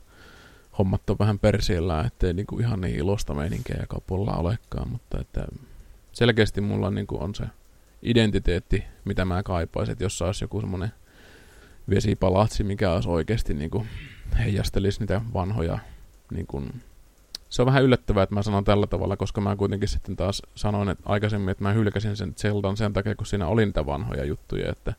hommat 0.78 1.10
on 1.10 1.15
vähän 1.19 1.39
persiellä, 1.39 2.02
ettei 2.02 2.34
niin 2.34 2.47
kuin 2.47 2.62
ihan 2.62 2.82
niin 2.82 2.95
ilosta 2.95 3.34
meininkiä 3.34 3.78
joka 3.80 4.02
puolella 4.08 4.38
olekaan, 4.38 4.89
mutta 4.89 5.21
että 5.21 5.47
selkeästi 6.12 6.62
mulla 6.62 6.91
niin 6.91 7.08
kuin 7.08 7.21
on 7.21 7.36
se 7.36 7.43
identiteetti, 8.04 8.84
mitä 9.06 9.26
mä 9.26 9.44
kaipaisin, 9.44 9.92
että 9.92 10.04
jos 10.04 10.22
olisi 10.22 10.44
joku 10.44 10.62
semmoinen 10.62 10.92
vesipalatsi, 11.89 12.63
mikä 12.63 12.92
olisi 12.92 13.10
oikeasti 13.10 13.54
niin 13.54 13.70
kuin 13.70 13.88
heijastelisi 14.39 15.00
niitä 15.00 15.22
vanhoja 15.34 15.80
niin 16.32 16.48
kuin 16.48 16.82
se 17.54 17.62
on 17.62 17.66
vähän 17.66 17.84
yllättävää, 17.84 18.24
että 18.24 18.36
mä 18.36 18.44
sanon 18.44 18.63
tällä 18.63 18.88
tavalla, 18.88 19.18
koska 19.18 19.42
mä 19.42 19.56
kuitenkin 19.56 19.89
sitten 19.89 20.16
taas 20.16 20.42
sanoin 20.56 20.89
että 20.89 21.04
aikaisemmin, 21.06 21.50
että 21.50 21.63
mä 21.63 21.74
hylkäsin 21.74 22.18
sen 22.18 22.34
Zeldan 22.38 22.78
sen 22.78 22.94
takia, 22.94 23.16
kun 23.16 23.26
siinä 23.26 23.48
oli 23.48 23.66
niitä 23.66 23.86
vanhoja 23.86 24.26
juttuja, 24.26 24.72
että 24.72 24.94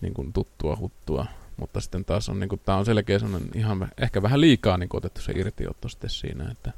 niin 0.00 0.14
kuin 0.14 0.32
tuttua 0.32 0.76
huttua. 0.80 1.26
Mutta 1.56 1.80
sitten 1.80 2.04
taas 2.04 2.28
on, 2.28 2.40
niin 2.40 2.48
kuin, 2.48 2.60
tää 2.64 2.76
on 2.76 2.84
selkeä 2.84 3.18
sellainen 3.18 3.50
ihan 3.54 3.88
ehkä 3.98 4.22
vähän 4.22 4.40
liikaa 4.40 4.78
niin 4.78 4.88
kuin 4.88 4.98
otettu 4.98 5.20
se 5.20 5.32
irtiotto 5.36 5.88
sitten 5.88 6.10
siinä, 6.10 6.50
että 6.50 6.72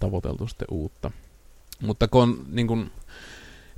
tavoiteltu 0.00 0.48
sitten 0.48 0.68
uutta. 0.70 1.10
Mutta 1.80 2.08
kun 2.08 2.46
niin 2.48 2.66
kuin, 2.66 2.90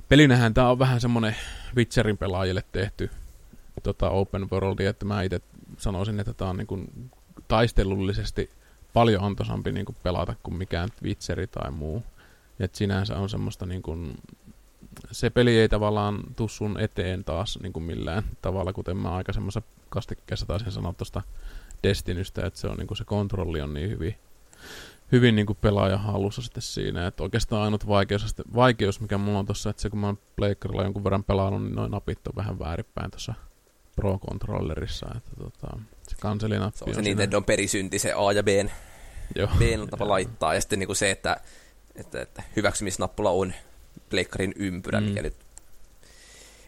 pelinähän 0.09 0.53
tää 0.53 0.71
on 0.71 0.79
vähän 0.79 1.01
semmoinen 1.01 1.35
Witcherin 1.75 2.17
pelaajille 2.17 2.63
tehty 2.71 3.09
tota 3.83 4.09
open 4.09 4.49
world, 4.51 4.79
että 4.79 5.05
mä 5.05 5.21
itse 5.21 5.41
sanoisin, 5.77 6.19
että 6.19 6.33
tää 6.33 6.49
on 6.49 6.57
niin 6.57 7.11
taistelullisesti 7.47 8.49
paljon 8.93 9.23
antoisampi 9.23 9.71
niin 9.71 9.85
pelata 10.03 10.35
kuin 10.43 10.57
mikään 10.57 10.89
Twitcheri 10.99 11.47
tai 11.47 11.71
muu. 11.71 12.03
Et 12.59 12.75
sinänsä 12.75 13.17
on 13.17 13.29
semmoista 13.29 13.65
niin 13.65 13.81
se 15.11 15.29
peli 15.29 15.59
ei 15.59 15.69
tavallaan 15.69 16.23
tuu 16.35 16.47
sun 16.47 16.79
eteen 16.79 17.23
taas 17.23 17.59
niin 17.61 17.83
millään 17.83 18.23
tavalla, 18.41 18.73
kuten 18.73 18.97
mä 18.97 19.15
aikaisemmassa 19.15 19.61
kastikkeessa 19.89 20.45
taisin 20.45 20.71
sanoa 20.71 20.93
tuosta 20.93 21.21
Destinystä, 21.83 22.45
että 22.45 22.59
se 22.59 22.67
on 22.67 22.77
niin 22.77 22.87
kuin 22.87 22.97
se 22.97 23.03
kontrolli 23.03 23.61
on 23.61 23.73
niin 23.73 23.89
hyvin, 23.89 24.15
hyvin 25.11 25.35
niin 25.35 25.45
kuin 25.45 25.57
pelaaja 25.61 25.97
halussa 25.97 26.41
sitten 26.41 26.63
siinä, 26.63 27.07
että 27.07 27.23
oikeastaan 27.23 27.61
ainut 27.61 27.87
vaikeus, 27.87 28.35
vaikeus 28.55 29.01
mikä 29.01 29.17
mulla 29.17 29.39
on 29.39 29.45
tuossa, 29.45 29.69
että 29.69 29.81
se 29.81 29.89
kun 29.89 29.99
mä 29.99 30.07
oon 30.07 30.19
Playkerilla 30.35 30.83
jonkun 30.83 31.03
verran 31.03 31.23
pelannut, 31.23 31.63
niin 31.63 31.75
noin 31.75 31.91
napit 31.91 32.27
on 32.27 32.33
vähän 32.35 32.59
väärinpäin 32.59 33.11
tuossa 33.11 33.33
Pro-controllerissa, 33.95 35.17
että 35.17 35.31
tota, 35.37 35.79
se 36.07 36.15
kanselinappi 36.21 36.77
se 36.77 36.85
on, 36.87 36.93
se 36.93 37.01
Nintendo 37.01 37.41
perisynti, 37.41 37.99
se 37.99 38.13
A 38.13 38.31
ja 38.31 38.43
B. 38.43 38.47
Joo. 39.35 39.47
B 39.57 39.61
on 39.81 39.89
tapa 39.89 40.07
laittaa, 40.15 40.53
ja 40.53 40.61
sitten 40.61 40.79
niin 40.79 40.87
kuin 40.87 40.97
se, 40.97 41.11
että, 41.11 41.37
että, 41.95 42.21
että 42.21 42.43
hyväksymisnappula 42.55 43.29
on 43.29 43.53
pleikkarin 44.09 44.53
ympyrä, 44.55 45.01
mm. 45.01 45.07
mikä 45.07 45.21
nyt 45.21 45.35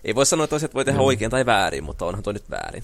ei 0.04 0.15
voi 0.15 0.25
sanoa, 0.25 0.43
että 0.43 0.56
asiat 0.56 0.73
voi 0.73 0.86
tehdä 0.86 0.99
mm. 0.99 1.06
oikein 1.06 1.32
tai 1.32 1.45
väärin, 1.45 1.84
mutta 1.84 2.06
onhan 2.06 2.23
toi 2.23 2.34
nyt 2.34 2.49
väärin. 2.49 2.84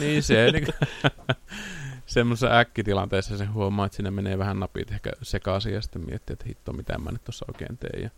niin 0.00 0.22
se, 0.22 0.50
niin 0.52 0.66
semmoisessa 2.10 2.58
äkkitilanteessa 2.58 3.36
se 3.36 3.44
huomaa, 3.44 3.86
että 3.86 3.96
sinne 3.96 4.10
menee 4.10 4.38
vähän 4.38 4.60
napit 4.60 4.92
ehkä 4.92 5.10
sekaisin 5.22 5.74
ja 5.74 5.82
sitten 5.82 6.06
miettii, 6.06 6.32
että 6.32 6.44
hitto, 6.48 6.72
mitä 6.72 6.98
mä 6.98 7.10
nyt 7.10 7.24
tuossa 7.24 7.46
oikein 7.48 7.78
teen 7.78 8.02
ja 8.02 8.10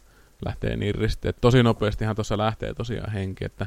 lähtee 0.45 0.77
niin 0.77 0.95
ristiin. 0.95 1.35
Tosi 1.41 1.63
nopeastihan 1.63 2.15
tuossa 2.15 2.39
lähtee 2.39 2.75
tosiaan 2.75 3.13
henki, 3.13 3.45
että 3.45 3.67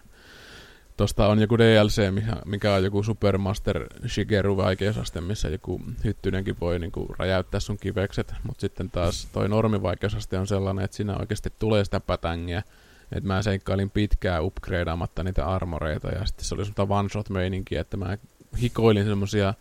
Tuosta 0.97 1.27
on 1.27 1.39
joku 1.39 1.57
DLC, 1.57 2.01
mikä 2.45 2.73
on 2.73 2.83
joku 2.83 3.03
Supermaster 3.03 3.87
Shigeru 4.07 4.57
vaikeusaste, 4.57 5.21
missä 5.21 5.49
joku 5.49 5.81
hyttynenkin 6.03 6.57
voi 6.61 6.79
niinku 6.79 7.15
räjäyttää 7.19 7.59
sun 7.59 7.77
kivekset, 7.77 8.33
mutta 8.43 8.61
sitten 8.61 8.91
taas 8.91 9.27
toi 9.33 9.49
normivaikeusaste 9.49 10.39
on 10.39 10.47
sellainen, 10.47 10.85
että 10.85 10.97
siinä 10.97 11.17
oikeasti 11.17 11.53
tulee 11.59 11.85
sitä 11.85 11.99
pätängiä, 11.99 12.63
että 13.11 13.27
mä 13.27 13.41
seikkailin 13.41 13.89
pitkään 13.89 14.43
upgradeaamatta 14.43 15.23
niitä 15.23 15.45
armoreita 15.45 16.07
ja 16.07 16.25
sitten 16.25 16.45
se 16.45 16.55
oli 16.55 16.65
semmoista 16.65 16.95
one 16.95 17.09
shot 17.09 17.29
meininkiä, 17.29 17.81
että 17.81 17.97
mä 17.97 18.17
hikoilin 18.61 19.05
semmosia 19.05 19.53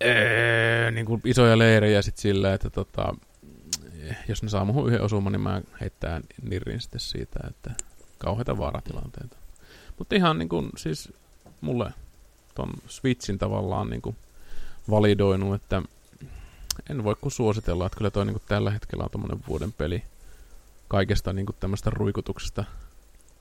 ee, 0.00 0.90
niin 0.90 1.06
kuin 1.06 1.20
isoja 1.24 1.58
leirejä 1.58 2.02
sit 2.02 2.16
sillä, 2.16 2.54
että 2.54 2.70
tota, 2.70 3.14
jos 4.28 4.42
ne 4.42 4.48
saa 4.48 4.64
muhun 4.64 4.88
yhden 4.88 5.02
osuman, 5.02 5.32
niin 5.32 5.40
mä 5.40 5.62
heittää 5.80 6.20
nirrin 6.42 6.80
sitten 6.80 7.00
siitä, 7.00 7.40
että 7.50 7.70
kauheita 8.18 8.58
vaaratilanteita. 8.58 9.36
Mutta 9.98 10.16
ihan 10.16 10.38
niin 10.38 10.48
kuin, 10.48 10.70
siis 10.76 11.12
mulle 11.60 11.90
ton 12.54 12.70
Switchin 12.86 13.38
tavallaan 13.38 13.90
niin 13.90 14.02
kuin 14.02 14.16
validoinut, 14.90 15.54
että 15.54 15.82
en 16.90 17.04
voi 17.04 17.16
kuin 17.20 17.32
suositella, 17.32 17.86
että 17.86 17.96
kyllä 17.98 18.10
toi 18.10 18.26
niin 18.26 18.34
kuin 18.34 18.48
tällä 18.48 18.70
hetkellä 18.70 19.04
on 19.04 19.10
tommonen 19.10 19.40
vuoden 19.48 19.72
peli 19.72 20.02
kaikesta 20.88 21.32
niin 21.32 21.46
kuin 21.46 21.56
tämmöistä 21.60 21.90
ruikutuksesta 21.90 22.64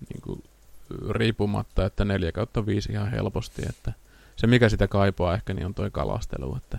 niin 0.09 0.21
kuin 0.21 0.43
riippumatta, 1.09 1.85
että 1.85 2.05
4 2.05 2.31
kautta 2.31 2.65
5 2.65 2.91
ihan 2.91 3.11
helposti, 3.11 3.61
että 3.69 3.93
se 4.35 4.47
mikä 4.47 4.69
sitä 4.69 4.87
kaipaa 4.87 5.33
ehkä 5.33 5.53
niin 5.53 5.65
on 5.65 5.73
toi 5.73 5.91
kalastelu, 5.91 6.55
että 6.55 6.77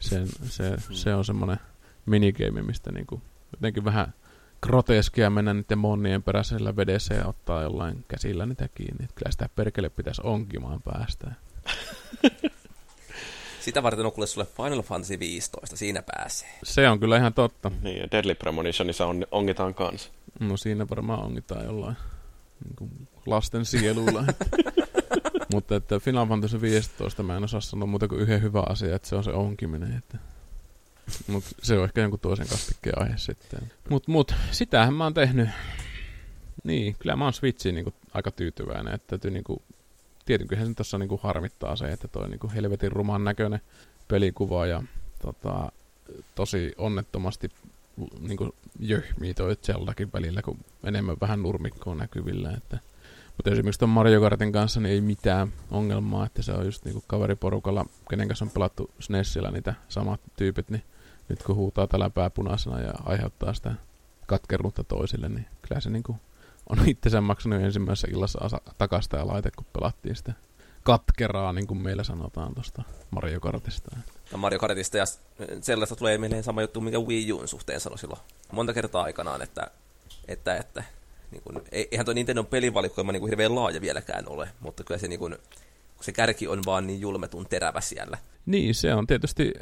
sen, 0.00 0.26
se, 0.42 0.76
se 0.92 1.14
on 1.14 1.24
semmoinen 1.24 1.58
minigame, 2.06 2.62
mistä 2.62 2.92
niin 2.92 3.06
kuin 3.06 3.22
jotenkin 3.52 3.84
vähän 3.84 4.14
groteskia 4.62 5.30
mennä 5.30 5.54
niiden 5.54 5.78
monnien 5.78 6.22
peräisellä 6.22 6.76
vedessä 6.76 7.14
ja 7.14 7.26
ottaa 7.26 7.62
jollain 7.62 8.04
käsillä 8.08 8.46
niitä 8.46 8.68
kiinni. 8.74 9.04
Että 9.04 9.14
kyllä 9.14 9.32
sitä 9.32 9.48
perkele 9.56 9.88
pitäisi 9.88 10.22
onkimaan 10.24 10.82
päästä. 10.82 11.32
Sitä 13.60 13.82
varten 13.82 14.06
on 14.06 14.12
kuule 14.12 14.26
sulle 14.26 14.46
Final 14.56 14.82
Fantasy 14.82 15.18
15, 15.18 15.76
siinä 15.76 16.02
pääsee. 16.02 16.48
Se 16.62 16.88
on 16.88 17.00
kyllä 17.00 17.16
ihan 17.16 17.34
totta. 17.34 17.70
Niin, 17.82 17.98
ja 17.98 18.08
Deadly 18.12 18.34
Premonitionissa 18.34 19.06
on, 19.06 19.26
ongitaan 19.30 19.74
kanssa. 19.74 20.10
No 20.40 20.56
siinä 20.56 20.88
varmaan 20.88 21.24
ongitaan 21.24 21.64
jollain 21.64 21.96
niin 22.64 22.76
kuin 22.76 23.08
lasten 23.26 23.64
sieluilla. 23.64 24.24
Mutta 25.52 25.76
että 25.76 26.00
Final 26.00 26.26
Fantasy 26.26 26.60
15 26.60 27.22
mä 27.22 27.36
en 27.36 27.44
osaa 27.44 27.60
sanoa 27.60 27.86
muuta 27.86 28.08
kuin 28.08 28.20
yhden 28.20 28.42
hyvä 28.42 28.62
asia, 28.68 28.96
että 28.96 29.08
se 29.08 29.16
on 29.16 29.24
se 29.24 29.30
onkiminen. 29.30 29.96
Että 29.98 30.18
Mut 31.26 31.44
se 31.62 31.78
on 31.78 31.84
ehkä 31.84 32.00
jonkun 32.00 32.20
toisen 32.20 32.48
kastikkeen 32.48 33.02
aihe 33.02 33.16
sitten. 33.16 33.72
Mut, 33.88 34.08
mut, 34.08 34.34
sitähän 34.50 34.94
mä 34.94 35.04
oon 35.04 35.14
tehnyt. 35.14 35.48
Niin, 36.64 36.96
kyllä 36.98 37.16
mä 37.16 37.24
oon 37.24 37.32
Switchiin 37.32 37.74
niinku 37.74 37.94
aika 38.14 38.30
tyytyväinen. 38.30 38.94
Että 38.94 39.06
täytyy 39.06 39.30
niinku, 39.30 39.62
tietenkin 40.24 40.58
se 40.58 40.74
tuossa 40.74 40.98
niinku 40.98 41.20
harmittaa 41.22 41.76
se, 41.76 41.92
että 41.92 42.08
toi 42.08 42.28
niinku 42.28 42.50
helvetin 42.54 42.92
ruman 42.92 43.24
näköinen 43.24 43.60
pelikuva 44.08 44.66
ja 44.66 44.82
tota, 45.22 45.72
tosi 46.34 46.72
onnettomasti 46.78 47.48
niinku 48.20 48.54
jöhmii 48.78 49.34
toi 49.34 49.56
Zeldakin 49.56 50.12
välillä, 50.12 50.42
kun 50.42 50.58
enemmän 50.84 51.16
vähän 51.20 51.42
nurmikkoon 51.42 51.98
näkyvillä. 51.98 52.50
Että, 52.50 52.78
mutta 53.40 53.50
esimerkiksi 53.50 53.78
tuon 53.78 53.88
Mario 53.88 54.20
Kartin 54.20 54.52
kanssa 54.52 54.80
niin 54.80 54.92
ei 54.92 55.00
mitään 55.00 55.52
ongelmaa, 55.70 56.26
että 56.26 56.42
se 56.42 56.52
on 56.52 56.64
just 56.64 56.84
niinku 56.84 57.04
kaveriporukalla, 57.06 57.86
kenen 58.10 58.28
kanssa 58.28 58.44
on 58.44 58.50
pelattu 58.50 58.90
SNESillä 58.98 59.50
niitä 59.50 59.74
samat 59.88 60.20
tyypit, 60.36 60.70
niin 60.70 60.82
nyt 61.28 61.42
kun 61.42 61.56
huutaa 61.56 61.86
tällä 61.86 62.10
pääpunaisena 62.10 62.80
ja 62.80 62.92
aiheuttaa 63.04 63.54
sitä 63.54 63.74
katkeruutta 64.26 64.84
toisille, 64.84 65.28
niin 65.28 65.46
kyllä 65.62 65.80
se 65.80 65.90
niinku 65.90 66.16
on 66.68 66.78
itsensä 66.88 67.20
maksanut 67.20 67.62
ensimmäisessä 67.62 68.08
illassa 68.10 68.60
takasta 68.78 69.16
ja 69.16 69.26
laite, 69.26 69.50
kun 69.56 69.66
pelattiin 69.72 70.16
sitä 70.16 70.32
katkeraa, 70.82 71.52
niin 71.52 71.66
kuin 71.66 71.82
meillä 71.82 72.04
sanotaan 72.04 72.54
tuosta 72.54 72.82
Mario 73.10 73.40
Kartista. 73.40 73.96
No 74.32 74.38
Mario 74.38 74.58
Kartista 74.58 74.96
ja 74.96 75.04
sellaista 75.60 75.96
tulee 75.96 76.18
mieleen 76.18 76.44
sama 76.44 76.62
juttu, 76.62 76.80
mikä 76.80 76.98
Wii 76.98 77.32
Uun 77.32 77.48
suhteen 77.48 77.80
sanoi 77.80 77.98
silloin 77.98 78.20
monta 78.52 78.74
kertaa 78.74 79.02
aikanaan, 79.02 79.42
että, 79.42 79.70
että, 80.28 80.56
että 80.56 80.84
niin 81.30 81.42
kuin, 81.42 81.62
eihän 81.72 82.04
tuo 82.04 82.14
Nintendo 82.14 82.44
pelivalikoima 82.44 83.12
niin 83.12 83.20
kuin 83.20 83.30
hirveän 83.30 83.54
laaja 83.54 83.80
vieläkään 83.80 84.28
ole, 84.28 84.48
mutta 84.60 84.84
kyllä 84.84 84.98
se, 84.98 85.08
niin 85.08 85.18
kuin, 85.18 85.36
se 86.00 86.12
kärki 86.12 86.48
on 86.48 86.62
vaan 86.66 86.86
niin 86.86 87.00
julmetun 87.00 87.46
terävä 87.46 87.80
siellä. 87.80 88.18
Niin, 88.46 88.74
se 88.74 88.94
on 88.94 89.06
tietysti, 89.06 89.52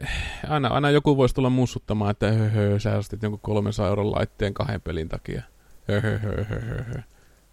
aina, 0.49 0.69
aina 0.69 0.91
joku 0.91 1.17
voisi 1.17 1.35
tulla 1.35 1.51
mussuttamaan, 1.51 2.11
että 2.11 2.33
höhö, 2.33 2.81
sä 2.81 2.97
ostit 2.97 3.23
jonkun 3.23 3.41
300 3.41 3.89
euron 3.89 4.13
laitteen 4.13 4.55
kahden 4.55 4.81
pelin 4.81 5.09
takia. 5.09 5.43
Höhö, 5.89 6.19
höhö, 6.19 6.45
höhö. 6.45 7.03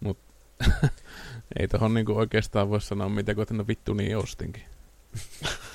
Mut 0.00 0.18
ei 1.58 1.68
tohon 1.68 1.94
niinku 1.94 2.12
oikeastaan 2.12 2.70
voi 2.70 2.80
sanoa 2.80 3.08
mitään, 3.08 3.36
kun 3.36 3.46
no 3.50 3.66
vittu 3.68 3.94
niin 3.94 4.16
ostinkin. 4.16 4.62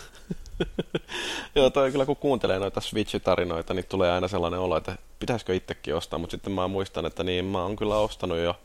Joo, 1.56 1.70
toi 1.70 1.92
kyllä 1.92 2.06
kun 2.06 2.16
kuuntelee 2.16 2.60
noita 2.60 2.82
Switch-tarinoita, 2.82 3.74
niin 3.74 3.86
tulee 3.90 4.12
aina 4.12 4.28
sellainen 4.28 4.60
olo, 4.60 4.78
että 4.78 4.98
pitäisikö 5.20 5.56
itsekin 5.56 5.96
ostaa, 5.96 6.20
mutta 6.20 6.32
sitten 6.32 6.54
mä 6.54 6.68
muistan, 6.68 7.06
että 7.06 7.24
niin 7.24 7.46
mä 7.46 7.64
oon 7.64 7.76
kyllä 7.76 7.98
ostanut 7.98 8.38
jo 8.38 8.56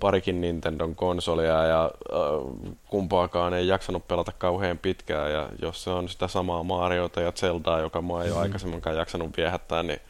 parikin 0.00 0.40
Nintendon 0.40 0.94
konsolia 0.94 1.64
ja 1.64 1.84
äh, 1.84 2.70
kumpaakaan 2.86 3.54
ei 3.54 3.66
jaksanut 3.68 4.08
pelata 4.08 4.32
kauhean 4.32 4.78
pitkään 4.78 5.32
ja 5.32 5.48
jos 5.62 5.84
se 5.84 5.90
on 5.90 6.08
sitä 6.08 6.28
samaa 6.28 6.62
Mariota 6.62 7.20
ja 7.20 7.32
Zeldaa, 7.32 7.80
joka 7.80 8.02
mua 8.02 8.24
ei 8.24 8.30
mm. 8.30 8.36
ole 8.36 8.42
aikaisemminkaan 8.42 8.96
jaksanut 8.96 9.36
viehättää, 9.36 9.82
niin, 9.82 10.00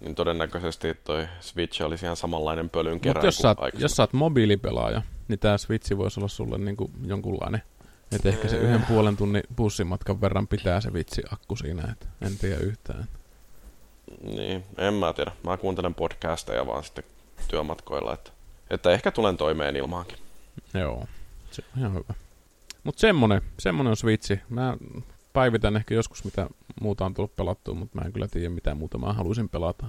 niin 0.00 0.14
todennäköisesti 0.14 0.94
toi 1.04 1.26
Switch 1.40 1.82
olisi 1.82 2.06
ihan 2.06 2.16
samanlainen 2.16 2.70
pölyn 2.70 3.00
kerran 3.00 3.24
jos, 3.24 3.42
jos 3.78 3.92
sä 3.92 4.02
oot 4.02 4.12
mobiilipelaaja, 4.12 5.02
niin 5.28 5.38
tämä 5.38 5.58
Switch 5.58 5.96
voisi 5.96 6.20
olla 6.20 6.28
sulle 6.28 6.58
niinku 6.58 6.90
jonkunlainen 7.06 7.62
että 8.12 8.28
ehkä 8.28 8.48
se 8.48 8.56
yhden 8.56 8.82
puolen 8.82 9.16
tunnin 9.16 9.42
bussimatkan 9.56 10.20
verran 10.20 10.48
pitää 10.48 10.80
se 10.80 10.92
vitsi 10.92 11.22
akku 11.32 11.56
siinä, 11.56 11.88
että 11.92 12.06
en 12.20 12.38
tiedä 12.38 12.56
yhtään. 12.56 13.08
Niin, 14.22 14.64
en 14.78 14.94
mä 14.94 15.12
tiedä. 15.12 15.32
Mä 15.42 15.56
kuuntelen 15.56 15.94
podcasteja 15.94 16.66
vaan 16.66 16.84
sitten 16.84 17.04
työmatkoilla, 17.48 18.14
että, 18.14 18.30
että 18.70 18.90
ehkä 18.90 19.10
tulen 19.10 19.36
toimeen 19.36 19.76
ilmaankin. 19.76 20.18
Joo, 20.74 21.06
se 21.50 21.62
on 21.72 21.78
ihan 21.78 21.94
hyvä. 21.94 22.14
Mutta 22.84 23.00
semmonen, 23.00 23.42
semmonen 23.58 23.90
on 23.90 23.96
Switchi. 23.96 24.40
Mä 24.48 24.76
päivitän 25.32 25.76
ehkä 25.76 25.94
joskus, 25.94 26.24
mitä 26.24 26.46
muuta 26.80 27.04
on 27.04 27.14
tullut 27.14 27.36
pelattua, 27.36 27.74
mutta 27.74 27.98
mä 27.98 28.06
en 28.06 28.12
kyllä 28.12 28.28
tiedä, 28.28 28.48
mitä 28.48 28.74
muuta 28.74 28.98
mä 28.98 29.12
haluaisin 29.12 29.48
pelata. 29.48 29.86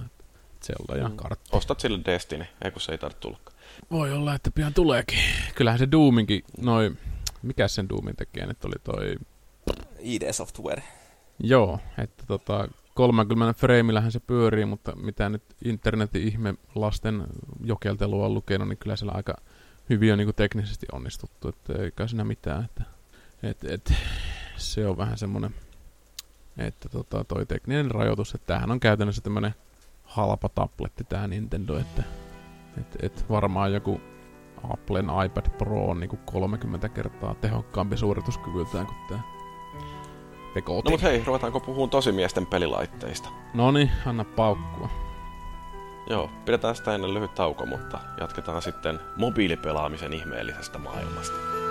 Zelda 0.62 1.02
ja 1.02 1.08
mm. 1.08 1.16
kartti. 1.16 1.50
Ostat 1.52 1.80
sille 1.80 2.00
Destiny, 2.06 2.44
ei 2.64 2.70
kun 2.70 2.80
se 2.80 2.92
ei 2.92 2.98
tarvitse 2.98 3.20
tullakaan. 3.20 3.56
Voi 3.90 4.12
olla, 4.12 4.34
että 4.34 4.50
pian 4.50 4.74
tuleekin. 4.74 5.18
Kyllähän 5.54 5.78
se 5.78 5.90
Doominkin, 5.90 6.44
noin 6.58 6.98
mikä 7.42 7.68
sen 7.68 7.88
Doomin 7.88 8.16
tekijä 8.16 8.46
nyt 8.46 8.64
oli 8.64 8.74
toi... 8.84 9.14
ID 9.98 10.32
Software. 10.32 10.82
Joo, 11.38 11.78
että 11.98 12.24
tota, 12.26 12.68
30 12.94 13.58
freimillähän 13.60 14.12
se 14.12 14.20
pyörii, 14.20 14.64
mutta 14.64 14.96
mitä 14.96 15.28
nyt 15.28 15.42
internetin 15.64 16.22
ihme 16.22 16.54
lasten 16.74 17.26
jokeltelua 17.64 18.26
on 18.26 18.34
lukenut, 18.34 18.68
niin 18.68 18.78
kyllä 18.78 18.96
siellä 18.96 19.12
aika 19.12 19.34
hyvin 19.90 20.12
on 20.12 20.18
niin 20.18 20.34
teknisesti 20.34 20.86
onnistuttu, 20.92 21.48
että 21.48 21.72
ei 21.82 21.90
kai 21.90 22.08
siinä 22.08 22.24
mitään. 22.24 22.64
Että, 22.64 22.84
et, 23.42 23.64
et, 23.64 23.92
se 24.56 24.86
on 24.86 24.96
vähän 24.96 25.18
semmoinen, 25.18 25.54
että 26.58 26.88
tota, 26.88 27.24
toi 27.24 27.46
tekninen 27.46 27.90
rajoitus, 27.90 28.34
että 28.34 28.46
tämähän 28.46 28.70
on 28.70 28.80
käytännössä 28.80 29.22
tämmöinen 29.22 29.54
halpa 30.02 30.48
tabletti 30.48 31.04
tämä 31.04 31.28
Nintendo, 31.28 31.78
että 31.78 32.02
et, 32.80 32.96
et 33.02 33.24
varmaan 33.30 33.72
joku 33.72 34.00
Applen 34.70 35.06
iPad 35.26 35.50
Pro 35.58 35.84
on 35.84 36.00
niinku 36.00 36.16
30 36.16 36.88
kertaa 36.88 37.34
tehokkaampi 37.34 37.96
suorituskyvyltään 37.96 38.86
kuin 38.86 38.98
tämä 39.08 39.20
Pekoti. 40.54 40.88
No 40.88 40.90
mut 40.90 41.02
hei, 41.02 41.22
ruvetaanko 41.26 41.60
puhumaan 41.60 41.90
tosimiesten 41.90 42.46
pelilaitteista? 42.46 43.28
No 43.54 43.70
niin, 43.70 43.90
anna 44.06 44.24
paukkua. 44.24 44.88
Joo, 46.10 46.30
pidetään 46.44 46.76
sitä 46.76 46.94
ennen 46.94 47.14
lyhyt 47.14 47.34
tauko, 47.34 47.66
mutta 47.66 47.98
jatketaan 48.20 48.62
sitten 48.62 49.00
mobiilipelaamisen 49.16 50.12
ihmeellisestä 50.12 50.78
maailmasta. 50.78 51.61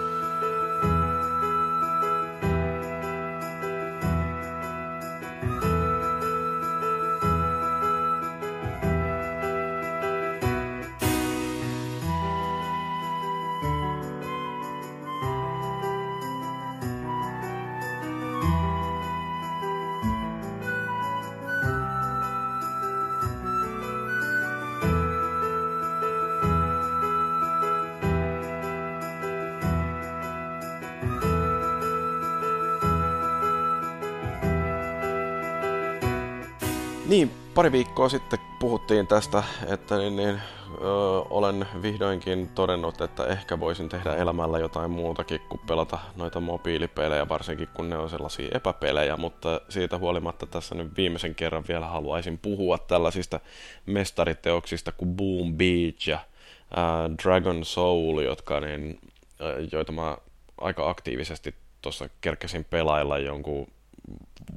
Pari 37.61 37.71
viikkoa 37.71 38.09
sitten 38.09 38.39
puhuttiin 38.59 39.07
tästä, 39.07 39.43
että 39.67 39.97
niin, 39.97 40.15
niin, 40.15 40.41
ö, 40.81 41.21
olen 41.29 41.67
vihdoinkin 41.81 42.49
todennut, 42.49 43.01
että 43.01 43.25
ehkä 43.25 43.59
voisin 43.59 43.89
tehdä 43.89 44.15
elämällä 44.15 44.59
jotain 44.59 44.91
muutakin 44.91 45.39
kuin 45.49 45.61
pelata 45.67 45.99
noita 46.15 46.39
mobiilipelejä, 46.39 47.29
varsinkin 47.29 47.67
kun 47.73 47.89
ne 47.89 47.97
on 47.97 48.09
sellaisia 48.09 48.47
epäpelejä, 48.53 49.17
mutta 49.17 49.61
siitä 49.69 49.97
huolimatta 49.97 50.45
tässä 50.45 50.75
nyt 50.75 50.97
viimeisen 50.97 51.35
kerran 51.35 51.63
vielä 51.67 51.85
haluaisin 51.85 52.37
puhua 52.37 52.77
tällaisista 52.77 53.39
mestariteoksista 53.85 54.91
kuin 54.91 55.15
Boom 55.15 55.57
Beach 55.57 56.09
ja 56.09 56.17
ä, 56.17 57.09
Dragon 57.23 57.65
Soul, 57.65 58.19
jotka, 58.19 58.59
niin, 58.59 58.99
ä, 59.41 59.45
joita 59.71 59.91
mä 59.91 60.17
aika 60.61 60.89
aktiivisesti 60.89 61.55
tuossa 61.81 62.09
kerkesin 62.21 62.65
pelailla 62.65 63.17
jonkun 63.17 63.67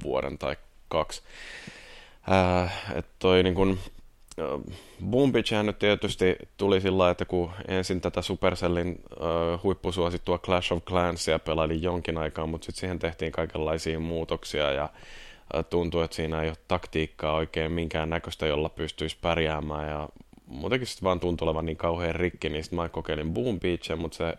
vuoden 0.03 0.37
tai 0.37 0.55
kaksi. 0.87 1.21
Ää, 2.29 2.69
että 2.95 3.11
toi 3.19 3.43
niin 3.43 3.55
kun, 3.55 3.77
Boom 5.05 5.31
Beachhän 5.31 5.65
nyt 5.65 5.79
tietysti 5.79 6.35
tuli 6.57 6.81
sillä 6.81 7.09
että 7.09 7.25
kun 7.25 7.51
ensin 7.67 8.01
tätä 8.01 8.21
Supercellin 8.21 9.01
uh, 9.11 9.63
huippusuosittua 9.63 10.37
Clash 10.37 10.73
of 10.73 10.83
Clansia 10.85 11.39
pelaili 11.39 11.81
jonkin 11.81 12.17
aikaa, 12.17 12.47
mutta 12.47 12.65
sitten 12.65 12.79
siihen 12.79 12.99
tehtiin 12.99 13.31
kaikenlaisia 13.31 13.99
muutoksia 13.99 14.71
ja 14.71 14.89
uh, 15.55 15.65
tuntui, 15.69 16.03
että 16.03 16.15
siinä 16.15 16.41
ei 16.41 16.49
ole 16.49 16.57
taktiikkaa 16.67 17.35
oikein 17.35 17.71
minkään 17.71 18.09
näköistä, 18.09 18.47
jolla 18.47 18.69
pystyisi 18.69 19.17
pärjäämään 19.21 19.89
ja 19.89 20.09
muutenkin 20.45 20.87
sitten 20.87 21.05
vaan 21.05 21.19
tuntui 21.19 21.45
olevan 21.45 21.65
niin 21.65 21.77
kauhean 21.77 22.15
rikki, 22.15 22.49
niin 22.49 22.63
sitten 22.63 22.77
mä 22.77 22.89
kokeilin 22.89 23.33
Boom 23.33 23.59
Beachia, 23.59 23.95
mutta 23.95 24.17
se 24.17 24.33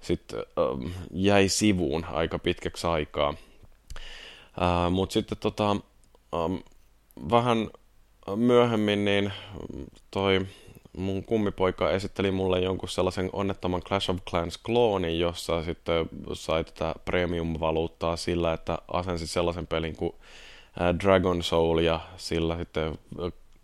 sitten 0.00 0.38
uh, 0.40 0.90
jäi 1.12 1.48
sivuun 1.48 2.04
aika 2.04 2.38
pitkäksi 2.38 2.86
aikaa. 2.86 3.30
Uh, 3.30 4.90
mutta 4.90 5.12
sitten 5.12 5.38
tota, 5.38 5.76
um, 6.32 6.62
vähän 7.30 7.70
myöhemmin 8.36 9.04
niin 9.04 9.32
toi 10.10 10.46
mun 10.96 11.24
kummipoika 11.24 11.90
esitteli 11.90 12.30
mulle 12.30 12.60
jonkun 12.60 12.88
sellaisen 12.88 13.30
onnettoman 13.32 13.82
Clash 13.82 14.10
of 14.10 14.16
Clans-kloonin, 14.30 15.18
jossa 15.18 15.62
sitten 15.62 16.08
sai 16.32 16.64
tätä 16.64 16.94
premium-valuuttaa 17.04 18.16
sillä, 18.16 18.52
että 18.52 18.78
asensi 18.92 19.26
sellaisen 19.26 19.66
pelin 19.66 19.96
kuin 19.96 20.12
Dragon 21.04 21.42
Soul 21.42 21.78
ja 21.78 22.00
sillä 22.16 22.56
sitten 22.56 22.98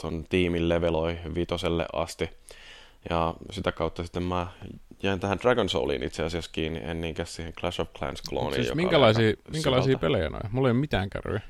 ton 0.03 0.25
tiimin 0.29 0.69
leveloi 0.69 1.19
vitoselle 1.35 1.87
asti. 1.93 2.31
Ja 3.11 3.35
sitä 3.51 3.73
kautta 3.73 4.03
sitten 4.03 4.23
mä 4.23 4.47
jäin 5.03 5.21
tähän 5.21 5.39
Dragon 5.43 5.69
Souliin 5.69 6.03
itse 6.03 6.23
asiassa 6.23 6.51
kiinni, 6.53 6.81
en 6.83 7.01
niinkään 7.01 7.27
siihen 7.27 7.53
Clash 7.53 7.81
of 7.81 7.89
Clans-klooniin. 7.99 8.55
Siis 8.55 8.75
minkälaisia, 8.75 9.33
minkälaisia 9.53 9.99
pelejä 9.99 10.31
noin? 10.31 10.43
Mulla 10.51 10.69
ei 10.69 10.73
ole 10.73 10.81
mitään 10.81 11.11
kärryä. 11.11 11.41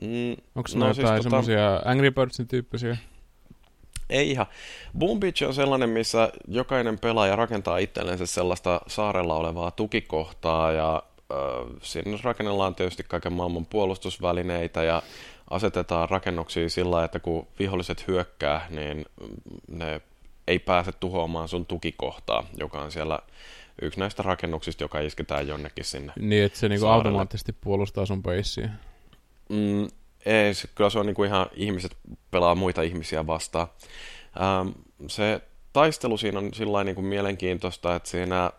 Mm, 0.00 0.30
Onko 0.30 0.68
no, 0.74 0.88
jotain 0.88 0.94
siis 0.94 1.08
tota... 1.08 1.22
semmoisia 1.22 1.82
Angry 1.84 2.10
Birdsin 2.10 2.48
tyyppisiä? 2.48 2.96
Ei 4.10 4.30
ihan. 4.30 4.46
Boom 4.98 5.20
Beach 5.20 5.42
on 5.42 5.54
sellainen, 5.54 5.90
missä 5.90 6.32
jokainen 6.48 6.98
pelaaja 6.98 7.36
rakentaa 7.36 7.78
itsellensä 7.78 8.26
sellaista 8.26 8.80
saarella 8.86 9.34
olevaa 9.34 9.70
tukikohtaa 9.70 10.72
ja 10.72 11.02
äh, 11.32 11.38
siinä 11.82 12.18
rakennellaan 12.22 12.74
tietysti 12.74 13.02
kaiken 13.02 13.32
maailman 13.32 13.66
puolustusvälineitä 13.66 14.82
ja 14.82 15.02
asetetaan 15.50 16.08
rakennuksia 16.08 16.68
sillä, 16.68 17.04
että 17.04 17.20
kun 17.20 17.46
viholliset 17.58 18.08
hyökkää, 18.08 18.66
niin 18.70 19.06
ne 19.68 20.00
ei 20.46 20.58
pääse 20.58 20.92
tuhoamaan 20.92 21.48
sun 21.48 21.66
tukikohtaa, 21.66 22.44
joka 22.58 22.80
on 22.80 22.92
siellä 22.92 23.18
yksi 23.82 24.00
näistä 24.00 24.22
rakennuksista, 24.22 24.84
joka 24.84 25.00
isketään 25.00 25.48
jonnekin 25.48 25.84
sinne. 25.84 26.12
Niin, 26.20 26.44
että 26.44 26.58
se 26.58 26.68
niinku 26.68 26.86
automaattisesti 26.86 27.52
puolustaa 27.52 28.06
sun 28.06 28.22
peissiä. 28.22 28.70
Mm, 29.48 29.88
ei, 30.26 30.54
se, 30.54 30.68
kyllä 30.74 30.90
se 30.90 30.98
on 30.98 31.06
niinku 31.06 31.24
ihan 31.24 31.46
ihmiset 31.54 31.96
pelaa 32.30 32.54
muita 32.54 32.82
ihmisiä 32.82 33.26
vastaan. 33.26 33.66
Ähm, 34.40 34.68
se 35.06 35.40
taistelu 35.72 36.16
siinä 36.16 36.38
on 36.38 36.54
sillä 36.54 36.84
niinku 36.84 37.02
mielenkiintoista, 37.02 37.94
että 37.94 38.08
siinä 38.08 38.50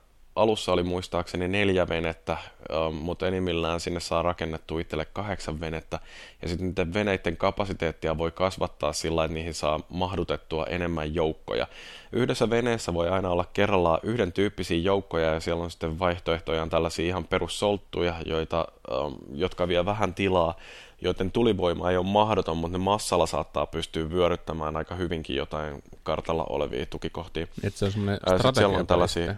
alussa 0.42 0.74
oli 0.74 0.84
muistaakseni 0.84 1.48
neljä 1.48 1.88
venettä, 1.90 2.38
ähm, 2.74 2.94
mutta 2.94 3.28
enimmillään 3.28 3.80
sinne 3.80 4.00
saa 4.00 4.22
rakennettua 4.22 4.80
itselle 4.80 5.06
kahdeksan 5.06 5.60
venettä. 5.60 6.00
Ja 6.42 6.48
sitten 6.48 6.68
niiden 6.68 6.94
veneiden 6.94 7.38
kapasiteettia 7.38 8.18
voi 8.18 8.32
kasvattaa 8.32 8.94
sillä, 8.94 9.26
että 9.26 9.34
niihin 9.34 9.54
saa 9.54 9.80
mahdutettua 9.90 10.66
enemmän 10.66 11.16
joukkoja. 11.16 11.68
Yhdessä 12.12 12.50
veneessä 12.50 12.94
voi 12.94 13.10
aina 13.10 13.30
olla 13.30 13.46
kerrallaan 13.54 14.00
yhden 14.04 14.32
tyyppisiä 14.32 14.78
joukkoja, 14.78 15.34
ja 15.34 15.40
siellä 15.40 15.64
on 15.64 15.72
sitten 15.72 16.00
vaihtoehtoja 16.00 16.62
on 16.62 16.70
tällaisia 16.70 17.08
ihan 17.08 17.26
perussolttuja, 17.26 18.16
joita, 18.26 18.68
ähm, 18.92 19.14
jotka 19.34 19.68
vie 19.68 19.86
vähän 19.86 20.14
tilaa, 20.14 20.56
joiden 21.02 21.32
tulivoima 21.32 21.92
ei 21.92 21.98
ole 21.98 22.06
mahdoton, 22.06 22.58
mutta 22.58 22.78
ne 22.78 22.84
massalla 22.84 23.26
saattaa 23.26 23.66
pystyä 23.66 24.10
vyöryttämään 24.10 24.78
aika 24.78 24.96
hyvinkin 24.96 25.36
jotain 25.36 25.84
kartalla 26.04 26.46
olevia 26.50 26.86
tukikohtia. 26.86 27.48
Että 27.64 27.80
se 27.80 27.86
on 27.86 27.92
semmoinen 27.92 28.20
strategia. 28.40 28.84
tällaisia, 28.84 29.36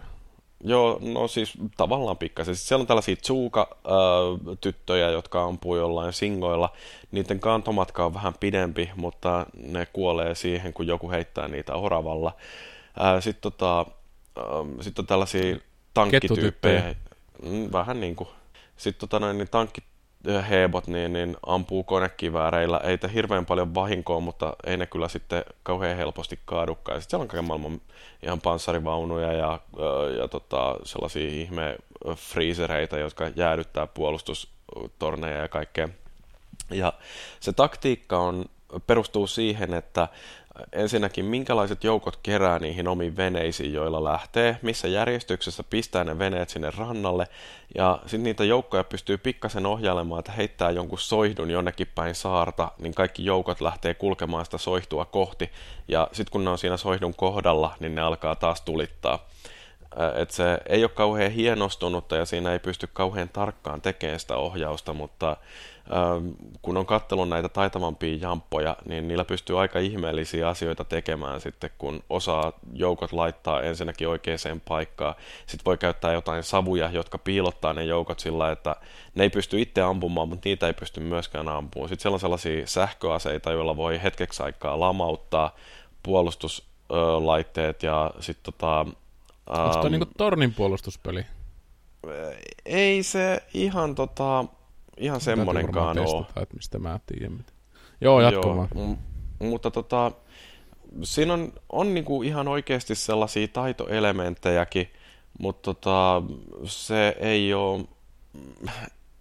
Joo, 0.64 0.98
no 1.02 1.28
siis 1.28 1.52
tavallaan 1.76 2.16
pikkasen. 2.16 2.56
Siis 2.56 2.68
siellä 2.68 2.82
on 2.82 2.86
tällaisia 2.86 3.16
Tsuuka-tyttöjä, 3.16 5.10
jotka 5.10 5.44
ampuu 5.44 5.76
jollain 5.76 6.12
singoilla. 6.12 6.72
Niiden 7.12 7.40
kantomatka 7.40 8.04
on 8.04 8.14
vähän 8.14 8.34
pidempi, 8.40 8.90
mutta 8.96 9.46
ne 9.66 9.86
kuolee 9.86 10.34
siihen, 10.34 10.72
kun 10.72 10.86
joku 10.86 11.10
heittää 11.10 11.48
niitä 11.48 11.74
oravalla. 11.74 12.36
Sitten 13.20 13.42
tota, 13.42 13.86
sit 14.80 14.98
on 14.98 15.06
tällaisia 15.06 15.56
tankkityyppejä. 15.94 16.94
Mm, 17.42 17.68
vähän 17.72 18.00
niin 18.00 18.16
kuin. 18.16 18.28
Sitten 18.76 19.08
tota 19.08 19.32
niin 19.32 19.48
tankki, 19.50 19.80
hebot 20.50 20.86
niin, 20.86 21.12
niin 21.12 21.36
ampuu 21.46 21.84
konekivääreillä. 21.84 22.80
Ei 22.84 22.98
te 22.98 23.10
hirveän 23.14 23.46
paljon 23.46 23.74
vahinkoa, 23.74 24.20
mutta 24.20 24.56
ei 24.66 24.76
ne 24.76 24.86
kyllä 24.86 25.08
sitten 25.08 25.44
kauhean 25.62 25.96
helposti 25.96 26.38
kaadukkaan. 26.44 27.00
Sitten 27.00 27.10
siellä 27.10 27.22
on 27.22 27.28
kaiken 27.28 27.44
maailman 27.44 27.80
ihan 28.22 28.40
panssarivaunuja 28.40 29.32
ja, 29.32 29.60
ja 30.18 30.28
tota, 30.28 30.76
sellaisia 30.84 31.28
ihme 31.28 31.76
freezereitä, 32.16 32.98
jotka 32.98 33.30
jäädyttää 33.36 33.86
puolustustorneja 33.86 35.38
ja 35.38 35.48
kaikkea. 35.48 35.88
Ja 36.70 36.92
se 37.40 37.52
taktiikka 37.52 38.18
on, 38.18 38.44
perustuu 38.86 39.26
siihen, 39.26 39.74
että 39.74 40.08
ensinnäkin 40.72 41.24
minkälaiset 41.24 41.84
joukot 41.84 42.18
kerää 42.22 42.58
niihin 42.58 42.88
omiin 42.88 43.16
veneisiin, 43.16 43.72
joilla 43.72 44.04
lähtee, 44.04 44.56
missä 44.62 44.88
järjestyksessä 44.88 45.64
pistää 45.70 46.04
ne 46.04 46.18
veneet 46.18 46.48
sinne 46.48 46.72
rannalle, 46.78 47.26
ja 47.74 47.98
sitten 48.02 48.22
niitä 48.22 48.44
joukkoja 48.44 48.84
pystyy 48.84 49.18
pikkasen 49.18 49.66
ohjailemaan, 49.66 50.18
että 50.18 50.32
heittää 50.32 50.70
jonkun 50.70 50.98
soihdun 50.98 51.50
jonnekin 51.50 51.88
päin 51.94 52.14
saarta, 52.14 52.72
niin 52.78 52.94
kaikki 52.94 53.24
joukot 53.24 53.60
lähtee 53.60 53.94
kulkemaan 53.94 54.44
sitä 54.44 54.58
soihtua 54.58 55.04
kohti, 55.04 55.50
ja 55.88 56.08
sitten 56.12 56.32
kun 56.32 56.44
ne 56.44 56.50
on 56.50 56.58
siinä 56.58 56.76
soihdun 56.76 57.14
kohdalla, 57.14 57.74
niin 57.80 57.94
ne 57.94 58.00
alkaa 58.02 58.36
taas 58.36 58.60
tulittaa. 58.60 59.26
Et 60.14 60.30
se 60.30 60.58
ei 60.68 60.84
ole 60.84 60.90
kauhean 60.90 61.30
hienostunutta 61.30 62.16
ja 62.16 62.26
siinä 62.26 62.52
ei 62.52 62.58
pysty 62.58 62.88
kauhean 62.92 63.28
tarkkaan 63.28 63.80
tekemään 63.80 64.20
sitä 64.20 64.36
ohjausta, 64.36 64.92
mutta 64.92 65.36
kun 66.62 66.76
on 66.76 66.86
katsellut 66.86 67.28
näitä 67.28 67.48
taitavampia 67.48 68.16
jamppoja, 68.20 68.76
niin 68.84 69.08
niillä 69.08 69.24
pystyy 69.24 69.60
aika 69.60 69.78
ihmeellisiä 69.78 70.48
asioita 70.48 70.84
tekemään 70.84 71.40
sitten, 71.40 71.70
kun 71.78 72.02
osaa 72.10 72.52
joukot 72.72 73.12
laittaa 73.12 73.62
ensinnäkin 73.62 74.08
oikeaan 74.08 74.62
paikkaan. 74.68 75.14
Sitten 75.46 75.64
voi 75.64 75.78
käyttää 75.78 76.12
jotain 76.12 76.42
savuja, 76.42 76.90
jotka 76.90 77.18
piilottaa 77.18 77.72
ne 77.72 77.84
joukot 77.84 78.20
sillä, 78.20 78.50
että 78.50 78.76
ne 79.14 79.22
ei 79.22 79.30
pysty 79.30 79.60
itse 79.60 79.82
ampumaan, 79.82 80.28
mutta 80.28 80.48
niitä 80.48 80.66
ei 80.66 80.72
pysty 80.72 81.00
myöskään 81.00 81.48
ampumaan. 81.48 81.88
Sitten 81.88 82.02
siellä 82.02 82.16
on 82.16 82.20
sellaisia 82.20 82.66
sähköaseita, 82.66 83.52
joilla 83.52 83.76
voi 83.76 84.02
hetkeksi 84.02 84.42
aikaa 84.42 84.80
lamauttaa 84.80 85.56
puolustuslaitteet 86.02 87.82
ja 87.82 88.10
sitten 88.20 88.52
tota, 88.52 88.86
Onko 89.46 89.76
tämä 89.76 89.88
niinku 89.88 90.08
tornin 90.16 90.54
puolustuspeli? 90.54 91.26
Ei 92.66 93.02
se 93.02 93.42
ihan 93.54 93.94
tota, 93.94 94.44
ihan 95.02 95.20
semmonenkaan 95.20 95.98
ole. 95.98 96.26
että 96.42 96.56
mistä 96.56 96.78
mä 96.78 97.00
tiedän. 97.06 97.44
Joo, 98.00 98.20
jatkumaan. 98.20 98.68
Joo, 98.74 98.96
mutta 99.40 99.70
tota, 99.70 100.12
siinä 101.02 101.32
on, 101.32 101.52
on 101.68 101.94
niinku 101.94 102.22
ihan 102.22 102.48
oikeasti 102.48 102.94
sellaisia 102.94 103.48
taitoelementtejäkin, 103.48 104.92
mutta 105.38 105.74
tota, 105.74 106.22
se 106.64 107.16
ei 107.20 107.54
ole, 107.54 107.84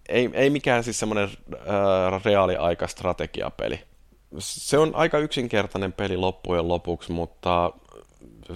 ei, 0.09 0.29
ei 0.33 0.49
mikään 0.49 0.83
siis 0.83 0.99
semmoinen 0.99 1.29
äh, 1.53 2.23
reaaliaika 2.25 2.87
strategiapeli. 2.87 3.79
Se 4.39 4.77
on 4.77 4.95
aika 4.95 5.17
yksinkertainen 5.17 5.93
peli 5.93 6.17
loppujen 6.17 6.67
lopuksi, 6.67 7.11
mutta 7.11 7.71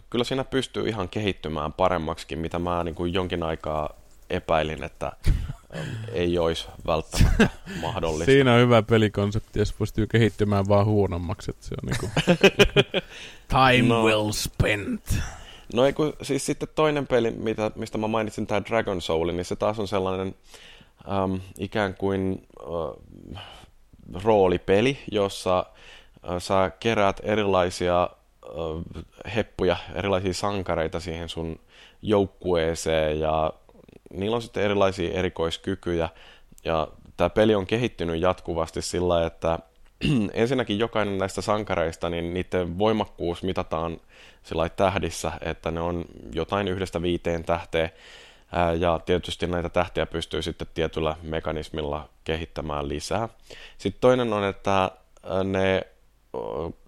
kyllä 0.09 0.23
siinä 0.23 0.43
pystyy 0.43 0.89
ihan 0.89 1.09
kehittymään 1.09 1.73
paremmaksikin, 1.73 2.39
mitä 2.39 2.59
mä 2.59 2.83
niin 2.83 2.95
kuin 2.95 3.13
jonkin 3.13 3.43
aikaa 3.43 3.89
epäilin, 4.29 4.83
että 4.83 5.11
ei 6.11 6.37
olisi 6.37 6.67
välttämättä 6.87 7.49
mahdollista. 7.81 8.25
Siinä 8.25 8.53
on 8.53 8.59
hyvä 8.59 8.81
pelikonsepti, 8.81 9.59
jos 9.59 9.73
pystyy 9.73 10.07
kehittymään 10.07 10.67
vaan 10.67 10.85
huonommaksi. 10.85 11.51
Että 11.51 11.65
se 11.65 11.75
on 11.83 11.89
niinku 11.89 12.09
time 13.71 13.87
no. 13.87 14.03
well 14.03 14.31
spent. 14.31 15.19
No 15.73 15.85
ei 15.85 15.93
kun, 15.93 16.13
siis 16.21 16.45
sitten 16.45 16.69
toinen 16.75 17.07
peli, 17.07 17.31
mitä, 17.31 17.71
mistä 17.75 17.97
mä 17.97 18.07
mainitsin, 18.07 18.47
tämä 18.47 18.63
Dragon 18.63 19.01
Soul, 19.01 19.31
niin 19.31 19.45
se 19.45 19.55
taas 19.55 19.79
on 19.79 19.87
sellainen 19.87 20.35
ähm, 21.11 21.35
ikään 21.57 21.95
kuin 21.95 22.47
äh, 23.35 23.43
roolipeli, 24.23 24.97
jossa 25.11 25.65
äh, 26.29 26.41
sä 26.41 26.71
keräät 26.79 27.21
erilaisia 27.23 28.03
äh, 28.03 29.35
heppuja, 29.35 29.77
erilaisia 29.95 30.33
sankareita 30.33 30.99
siihen 30.99 31.29
sun 31.29 31.59
joukkueeseen 32.01 33.19
ja 33.19 33.53
niillä 34.19 34.35
on 34.35 34.41
sitten 34.41 34.63
erilaisia 34.63 35.13
erikoiskykyjä 35.13 36.09
ja 36.65 36.87
tämä 37.17 37.29
peli 37.29 37.55
on 37.55 37.65
kehittynyt 37.65 38.21
jatkuvasti 38.21 38.81
sillä, 38.81 39.25
että 39.25 39.59
ensinnäkin 40.33 40.79
jokainen 40.79 41.17
näistä 41.17 41.41
sankareista, 41.41 42.09
niin 42.09 42.33
niiden 42.33 42.79
voimakkuus 42.79 43.43
mitataan 43.43 43.97
sillä 44.43 44.69
tähdissä, 44.69 45.31
että 45.41 45.71
ne 45.71 45.81
on 45.81 46.05
jotain 46.33 46.67
yhdestä 46.67 47.01
viiteen 47.01 47.43
tähteä. 47.43 47.89
ja 48.79 48.99
tietysti 49.05 49.47
näitä 49.47 49.69
tähtiä 49.69 50.05
pystyy 50.05 50.41
sitten 50.41 50.67
tietyllä 50.73 51.15
mekanismilla 51.21 52.09
kehittämään 52.23 52.89
lisää. 52.89 53.29
Sitten 53.77 54.01
toinen 54.01 54.33
on, 54.33 54.43
että 54.43 54.91
ne 55.43 55.87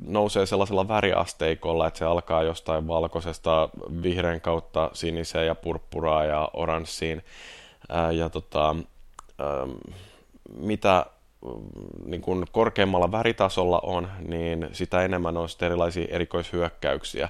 nousee 0.08 0.46
sellaisella 0.46 0.88
väriasteikolla, 0.88 1.88
että 1.88 1.98
se 1.98 2.06
alkaa 2.06 2.44
jostain 2.44 2.88
valkoisesta 2.88 3.70
vihreän 4.04 4.42
kautta 4.42 4.90
siniseen 4.94 5.48
ja 5.48 5.56
purppuraan 5.56 6.28
ja 6.28 6.50
oranssiin. 6.54 7.24
Ja 8.12 8.30
tota, 8.30 8.76
mitä 10.60 11.06
niin 12.06 12.22
kuin 12.22 12.46
korkeammalla 12.52 13.12
väritasolla 13.12 13.80
on, 13.84 14.08
niin 14.28 14.70
sitä 14.72 15.02
enemmän 15.02 15.38
on 15.38 15.48
erilaisia 15.62 16.08
erikoishyökkäyksiä. 16.10 17.30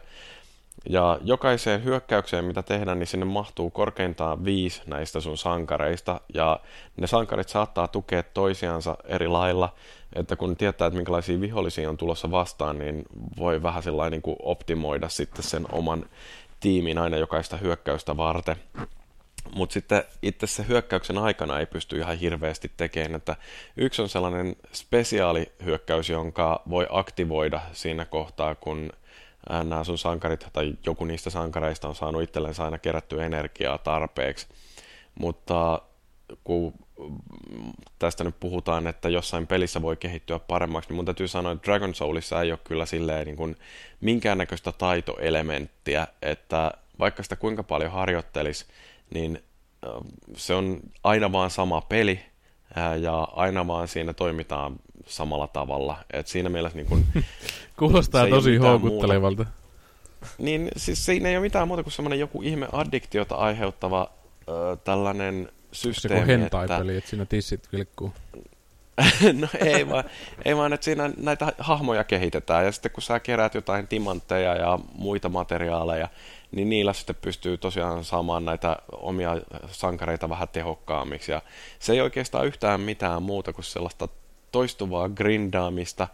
Ja 0.90 1.20
jokaiseen 1.24 1.84
hyökkäykseen, 1.84 2.46
mitä 2.46 2.64
tehdään, 2.64 3.00
niin 3.00 3.08
sinne 3.08 3.26
mahtuu 3.26 3.70
korkeintaan 3.70 4.46
viisi 4.46 4.82
näistä 4.86 5.20
sun 5.20 5.38
sankareista. 5.38 6.22
Ja 6.34 6.60
ne 6.98 7.08
sankarit 7.08 7.50
saattaa 7.50 7.88
tukea 7.88 8.24
toisiansa 8.24 8.98
eri 9.06 9.28
lailla, 9.28 9.74
että 10.14 10.36
kun 10.36 10.58
tietää, 10.58 10.88
että 10.88 10.98
minkälaisia 10.98 11.42
vihollisia 11.42 11.90
on 11.90 11.98
tulossa 11.98 12.32
vastaan, 12.32 12.80
niin 12.80 13.06
voi 13.38 13.64
vähän 13.64 13.84
sellainen 13.84 14.12
niin 14.12 14.22
kuin 14.22 14.38
optimoida 14.40 15.10
sitten 15.10 15.44
sen 15.44 15.66
oman 15.72 16.06
tiimin 16.60 16.98
aina 16.98 17.18
jokaista 17.18 17.58
hyökkäystä 17.58 18.18
varten. 18.18 18.56
Mutta 19.54 19.74
sitten 19.74 20.04
itse 20.22 20.48
se 20.48 20.66
hyökkäyksen 20.68 21.18
aikana 21.18 21.60
ei 21.60 21.66
pysty 21.66 21.98
ihan 21.98 22.18
hirveästi 22.18 22.72
tekemään, 22.78 23.16
että 23.16 23.36
yksi 23.78 24.02
on 24.02 24.10
sellainen 24.10 24.56
spesiaalihyökkäys, 24.72 26.10
jonka 26.10 26.62
voi 26.70 26.88
aktivoida 26.90 27.62
siinä 27.72 28.06
kohtaa, 28.06 28.56
kun 28.56 28.90
nämä 29.50 29.84
sun 29.84 29.98
sankarit 29.98 30.48
tai 30.54 30.74
joku 30.86 31.06
niistä 31.06 31.30
sankareista 31.30 31.88
on 31.88 31.96
saanut 31.96 32.24
itsellensä 32.24 32.64
aina 32.64 32.78
kerättyä 32.78 33.26
energiaa 33.26 33.78
tarpeeksi. 33.78 34.48
Mutta 35.20 35.82
kun 36.44 36.74
tästä 38.00 38.24
nyt 38.24 38.36
puhutaan, 38.40 38.88
että 38.88 39.10
jossain 39.10 39.48
pelissä 39.48 39.82
voi 39.82 39.98
kehittyä 39.98 40.40
paremmaksi, 40.40 40.90
niin 40.90 40.96
mun 40.96 41.06
täytyy 41.06 41.28
sanoa, 41.28 41.52
että 41.52 41.66
Dragon 41.66 41.96
Soulissa 41.96 42.42
ei 42.42 42.52
ole 42.52 42.60
kyllä 42.64 42.86
silleen 42.86 43.26
niin 43.26 43.38
kuin 43.38 43.56
minkäännäköistä 44.02 44.72
taitoelementtiä, 44.72 46.08
että 46.22 46.72
vaikka 47.00 47.24
sitä 47.24 47.36
kuinka 47.36 47.64
paljon 47.64 47.92
harjoittelisi, 47.92 48.66
niin 49.14 49.44
se 50.36 50.54
on 50.54 50.80
aina 51.04 51.32
vaan 51.32 51.50
sama 51.50 51.82
peli, 51.82 52.20
ja 53.02 53.22
aina 53.22 53.68
vaan 53.68 53.88
siinä 53.88 54.14
toimitaan 54.14 54.80
samalla 55.08 55.48
tavalla. 55.48 55.98
Et 56.14 56.28
siinä 56.28 56.50
mielessä 56.50 56.78
niin 56.78 56.88
kun, 56.88 57.06
Kuulostaa 57.80 58.28
tosi 58.28 58.58
houkuttelevalta. 58.58 59.44
Muuta. 59.44 59.58
Niin 60.38 60.70
siis 60.78 61.06
siinä 61.06 61.30
ei 61.30 61.36
ole 61.36 61.42
mitään 61.42 61.68
muuta 61.68 61.84
kuin 61.84 61.94
semmoinen 61.94 62.20
joku 62.20 62.42
ihme 62.42 62.68
addiktiota 62.72 63.36
aiheuttava 63.36 64.02
äh, 64.02 64.80
tällainen 64.84 65.52
systeemi. 65.72 66.26
Se 66.26 66.28
hentai-peli, 66.28 66.92
että... 66.92 66.98
että 66.98 67.10
siinä 67.10 67.26
tissit 67.26 67.68
vilkkuu. 67.74 68.14
no 69.42 69.48
ei 69.60 69.90
vaan, 69.90 70.04
ei 70.46 70.58
vaan, 70.58 70.74
että 70.74 70.86
siinä 70.86 71.12
näitä 71.18 71.54
hahmoja 71.58 72.04
kehitetään 72.04 72.66
ja 72.66 72.72
sitten 72.72 72.92
kun 72.92 73.04
sä 73.04 73.20
keräät 73.20 73.54
jotain 73.54 73.88
timantteja 73.88 74.56
ja 74.56 74.80
muita 74.94 75.30
materiaaleja, 75.30 76.08
niin 76.52 76.70
niillä 76.70 76.94
sitten 76.94 77.16
pystyy 77.22 77.58
tosiaan 77.58 78.04
saamaan 78.04 78.46
näitä 78.46 78.78
omia 78.92 79.42
sankareita 79.72 80.30
vähän 80.30 80.48
tehokkaammiksi. 80.48 81.32
Ja 81.32 81.42
se 81.80 81.94
ei 81.94 82.02
oikeastaan 82.02 82.48
yhtään 82.48 82.82
mitään 82.82 83.24
muuta 83.24 83.54
kuin 83.54 83.66
sellaista 83.66 84.08
toistuvaa 84.58 85.10
grindaamista. 85.10 86.08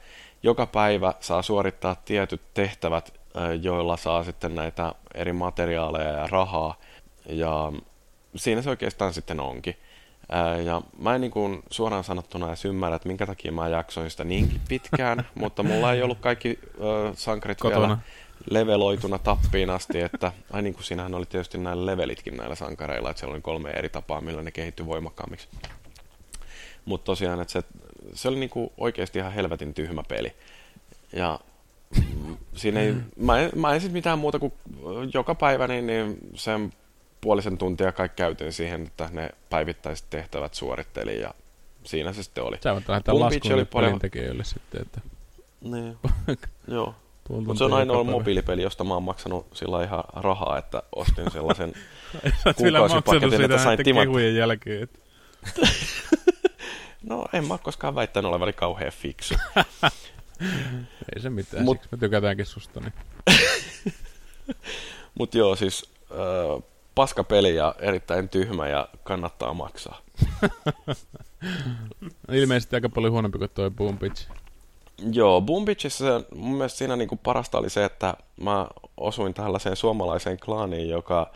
Joka 0.43 0.65
päivä 0.65 1.13
saa 1.19 1.41
suorittaa 1.41 1.95
tietyt 2.05 2.41
tehtävät, 2.53 3.13
joilla 3.61 3.97
saa 3.97 4.23
sitten 4.23 4.55
näitä 4.55 4.93
eri 5.13 5.33
materiaaleja 5.33 6.09
ja 6.09 6.27
rahaa. 6.27 6.75
Ja 7.25 7.71
siinä 8.35 8.61
se 8.61 8.69
oikeastaan 8.69 9.13
sitten 9.13 9.39
onkin. 9.39 9.75
Ja 10.65 10.81
mä 10.99 11.15
en 11.15 11.21
niin 11.21 11.31
kuin 11.31 11.63
suoraan 11.69 12.03
sanottuna 12.03 12.47
edes 12.47 12.65
ymmärrä, 12.65 12.95
että 12.95 13.07
minkä 13.07 13.25
takia 13.25 13.51
mä 13.51 13.67
jaksoin 13.67 14.11
sitä 14.11 14.23
niinkin 14.23 14.61
pitkään, 14.67 15.27
mutta 15.35 15.63
mulla 15.63 15.93
ei 15.93 16.03
ollut 16.03 16.19
kaikki 16.19 16.59
ö, 16.63 17.13
sankarit 17.15 17.59
Kotona. 17.59 17.87
vielä 17.87 17.97
leveloituna 18.49 19.19
tappiin 19.19 19.69
asti, 19.69 20.01
että 20.01 20.31
ai 20.51 20.61
niin 20.61 20.73
kuin 20.73 20.83
siinähän 20.83 21.15
oli 21.15 21.25
tietysti 21.25 21.57
näillä 21.57 21.85
levelitkin 21.85 22.37
näillä 22.37 22.55
sankareilla, 22.55 23.09
että 23.09 23.19
siellä 23.19 23.33
oli 23.33 23.41
kolme 23.41 23.69
eri 23.69 23.89
tapaa, 23.89 24.21
millä 24.21 24.43
ne 24.43 24.51
kehittyi 24.51 24.85
voimakkaammiksi. 24.85 25.47
Mutta 26.85 27.05
tosiaan, 27.05 27.41
että 27.41 27.51
se, 27.51 27.63
se 28.13 28.27
oli 28.27 28.39
niinku 28.39 28.73
oikeasti 28.77 29.19
ihan 29.19 29.31
helvetin 29.31 29.73
tyhmä 29.73 30.03
peli. 30.07 30.33
Ja 31.13 31.39
siinä 32.55 32.79
ei, 32.79 32.95
mä, 33.17 33.39
en, 33.39 33.51
mä 33.55 33.73
en 33.73 33.81
sit 33.81 33.91
mitään 33.91 34.19
muuta 34.19 34.39
kuin 34.39 34.53
joka 35.13 35.35
päivä 35.35 35.67
niin, 35.67 35.87
niin 35.87 36.17
sen 36.35 36.73
puolisen 37.21 37.57
tuntia 37.57 37.91
kaikki 37.91 38.15
käytin 38.15 38.53
siihen, 38.53 38.83
että 38.83 39.09
ne 39.11 39.29
päivittäiset 39.49 40.05
tehtävät 40.09 40.53
suoritteli 40.53 41.21
ja 41.21 41.33
siinä 41.83 42.13
se 42.13 42.23
sitten 42.23 42.43
oli. 42.43 42.57
Sä 42.63 42.73
voit 42.73 42.89
lähettää 42.89 43.19
laskun 43.19 43.53
oli 43.53 43.65
paljon... 43.65 43.99
tekijöille 43.99 44.43
sitten, 44.43 44.81
että... 44.81 45.01
Niin, 45.61 45.97
joo. 46.67 46.95
Mutta 47.29 47.55
se 47.55 47.63
on 47.63 47.73
ainoa 47.73 48.03
mobiilipeli, 48.03 48.61
josta 48.61 48.83
mä 48.83 48.93
oon 48.93 49.03
maksanut 49.03 49.47
sillä 49.53 49.83
ihan 49.83 50.03
rahaa, 50.13 50.57
että 50.57 50.83
ostin 50.95 51.31
sellaisen 51.31 51.73
kuukausipaketin, 52.57 53.41
että 53.41 53.57
sain 53.57 53.83
timat... 53.83 54.07
jälkeen. 54.35 54.83
Että... 54.83 54.99
no 57.03 57.25
en 57.33 57.47
mä 57.47 57.57
koskaan 57.57 57.95
väittänyt 57.95 58.29
olevani 58.29 58.53
kauhean 58.53 58.91
fiksu. 58.91 59.35
Ei 61.15 61.21
se 61.21 61.29
mitään, 61.29 61.63
Mut... 61.63 61.77
siksi 61.77 61.89
me 61.91 61.97
tykätäänkin 61.97 62.45
susta. 62.45 62.79
Niin. 62.79 62.93
Mutta 65.19 65.37
joo, 65.37 65.55
siis 65.55 65.89
äh, 66.11 66.63
paska 66.95 67.23
peli 67.23 67.55
ja 67.55 67.75
erittäin 67.79 68.29
tyhmä 68.29 68.67
ja 68.67 68.87
kannattaa 69.03 69.53
maksaa. 69.53 70.01
Ilmeisesti 72.31 72.75
aika 72.75 72.89
paljon 72.89 73.13
huonompi 73.13 73.37
kuin 73.37 73.49
tuo 73.49 73.71
Boom 73.71 73.97
Pitch. 73.97 74.27
Joo, 75.11 75.41
Boom 75.41 75.65
Pitchissä 75.65 76.21
mun 76.35 76.55
mielestä 76.55 76.77
siinä 76.77 76.95
niinku 76.95 77.15
parasta 77.15 77.57
oli 77.57 77.69
se, 77.69 77.85
että 77.85 78.13
mä 78.41 78.67
osuin 78.97 79.33
tällaiseen 79.33 79.75
suomalaiseen 79.75 80.39
klaaniin, 80.39 80.89
joka 80.89 81.31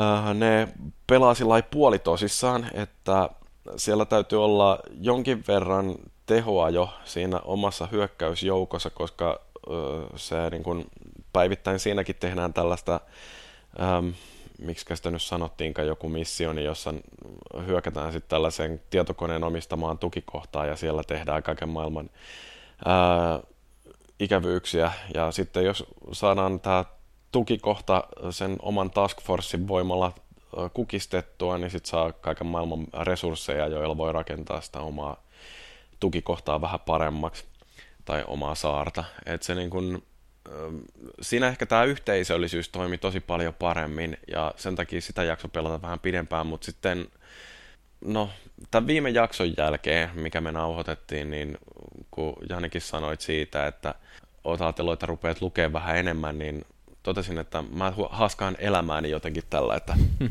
äh, 0.00 0.34
ne 0.34 0.68
pelaa 1.06 1.34
sillä 1.34 1.62
puolitosissaan, 1.62 2.70
että 2.74 3.30
siellä 3.76 4.04
täytyy 4.04 4.44
olla 4.44 4.78
jonkin 5.00 5.44
verran 5.48 5.94
tehoa 6.26 6.70
jo 6.70 6.88
siinä 7.04 7.40
omassa 7.40 7.88
hyökkäysjoukossa, 7.92 8.90
koska 8.90 9.40
äh, 9.70 10.08
se 10.16 10.50
niin 10.50 10.62
kun, 10.62 10.84
päivittäin 11.32 11.78
siinäkin 11.78 12.16
tehdään 12.16 12.52
tällaista 12.52 13.00
ähm, 13.80 14.08
miksi 14.60 14.96
sitä 14.96 15.10
nyt 15.10 15.22
sanottiinkaan 15.22 15.88
joku 15.88 16.08
missioni, 16.08 16.64
jossa 16.64 16.94
hyökätään 17.66 18.12
sitten 18.12 18.30
tällaisen 18.30 18.80
tietokoneen 18.90 19.44
omistamaan 19.44 19.98
tukikohtaan 19.98 20.68
ja 20.68 20.76
siellä 20.76 21.02
tehdään 21.04 21.42
kaiken 21.42 21.68
maailman 21.68 22.10
ää, 22.84 23.40
ikävyyksiä. 24.20 24.92
Ja 25.14 25.30
sitten 25.30 25.64
jos 25.64 25.84
saadaan 26.12 26.60
tämä 26.60 26.84
tukikohta 27.32 28.04
sen 28.30 28.56
oman 28.62 28.90
task 28.90 29.22
forcein 29.22 29.68
voimalla 29.68 30.12
kukistettua, 30.74 31.58
niin 31.58 31.70
sitten 31.70 31.90
saa 31.90 32.12
kaiken 32.12 32.46
maailman 32.46 32.86
resursseja, 33.02 33.66
joilla 33.66 33.96
voi 33.96 34.12
rakentaa 34.12 34.60
sitä 34.60 34.80
omaa 34.80 35.22
tukikohtaa 36.00 36.60
vähän 36.60 36.80
paremmaksi 36.80 37.44
tai 38.04 38.24
omaa 38.26 38.54
saarta. 38.54 39.04
Et 39.26 39.42
se 39.42 39.54
niin 39.54 39.70
kun, 39.70 40.02
siinä 41.20 41.48
ehkä 41.48 41.66
tämä 41.66 41.84
yhteisöllisyys 41.84 42.68
toimi 42.68 42.98
tosi 42.98 43.20
paljon 43.20 43.54
paremmin 43.54 44.18
ja 44.28 44.54
sen 44.56 44.76
takia 44.76 45.00
sitä 45.00 45.24
jakso 45.24 45.48
pelata 45.48 45.82
vähän 45.82 46.00
pidempään, 46.00 46.46
mutta 46.46 46.64
sitten 46.64 47.06
no, 48.04 48.30
tämän 48.70 48.86
viime 48.86 49.10
jakson 49.10 49.54
jälkeen, 49.56 50.10
mikä 50.14 50.40
me 50.40 50.52
nauhoitettiin, 50.52 51.30
niin 51.30 51.58
kun 52.10 52.36
Janikin 52.48 52.80
sanoit 52.80 53.20
siitä, 53.20 53.66
että 53.66 53.94
oot 54.44 54.60
ajatellut, 54.60 54.92
että 54.92 55.06
rupeat 55.06 55.40
lukemaan 55.40 55.72
vähän 55.72 55.96
enemmän, 55.96 56.38
niin 56.38 56.64
totesin, 57.02 57.38
että 57.38 57.64
mä 57.72 57.92
haskaan 58.10 58.56
elämääni 58.58 59.10
jotenkin 59.10 59.44
tällä, 59.50 59.76
että 59.76 59.96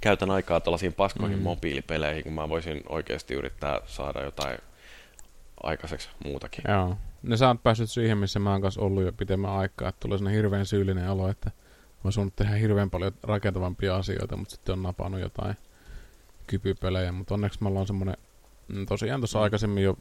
käytän 0.00 0.30
aikaa 0.30 0.60
tällaisiin 0.60 0.92
paskoihin 0.92 1.38
mm. 1.38 1.42
mobiilipeleihin, 1.42 2.24
kun 2.24 2.32
mä 2.32 2.48
voisin 2.48 2.82
oikeasti 2.88 3.34
yrittää 3.34 3.80
saada 3.86 4.22
jotain 4.22 4.58
aikaiseksi 5.62 6.08
muutakin. 6.24 6.64
Joo. 6.68 6.96
No 7.22 7.36
sä 7.36 7.48
oot 7.48 7.62
päässyt 7.62 7.90
siihen, 7.90 8.18
missä 8.18 8.38
mä 8.38 8.52
oon 8.52 8.62
kanssa 8.62 8.80
ollut 8.80 9.04
jo 9.04 9.12
pitemmän 9.12 9.50
aikaa, 9.50 9.88
että 9.88 10.00
tulee 10.00 10.18
sellainen 10.18 10.42
hirveän 10.42 10.66
syyllinen 10.66 11.10
olo, 11.10 11.28
että 11.28 11.50
mä 12.04 12.10
oon 12.18 12.32
tehdä 12.36 12.56
hirveän 12.56 12.90
paljon 12.90 13.12
rakentavampia 13.22 13.96
asioita, 13.96 14.36
mutta 14.36 14.54
sitten 14.54 14.72
on 14.72 14.82
napannut 14.82 15.20
jotain 15.20 15.56
kypypelejä, 16.46 17.12
mutta 17.12 17.34
onneksi 17.34 17.62
mä 17.62 17.68
ollaan 17.68 17.86
semmoinen, 17.86 18.16
mm, 18.68 18.86
tosiaan 18.86 19.20
tuossa 19.20 19.38
mm. 19.38 19.42
aikaisemmin 19.42 19.84
jo 19.84 19.98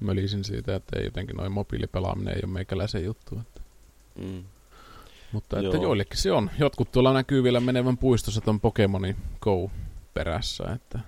mölisin 0.00 0.44
siitä, 0.44 0.74
että 0.74 0.98
ei 0.98 1.04
jotenkin 1.04 1.36
noin 1.36 1.52
mobiilipelaaminen 1.52 2.34
ei 2.34 2.40
ole 2.44 2.52
meikäläisen 2.52 3.04
juttu. 3.04 3.38
Että. 3.40 3.60
Mm. 4.18 4.44
Mutta 5.34 5.58
että 5.58 5.76
Joo. 5.76 5.82
joillekin 5.82 6.18
se 6.18 6.32
on. 6.32 6.50
Jotkut 6.58 6.92
tuolla 6.92 7.12
näkyy 7.12 7.42
vielä 7.42 7.60
menevän 7.60 7.98
puistossa 7.98 8.40
ton 8.40 8.60
Pokemoni 8.60 9.16
Go 9.40 9.70
perässä, 10.14 10.64
että 10.74 10.98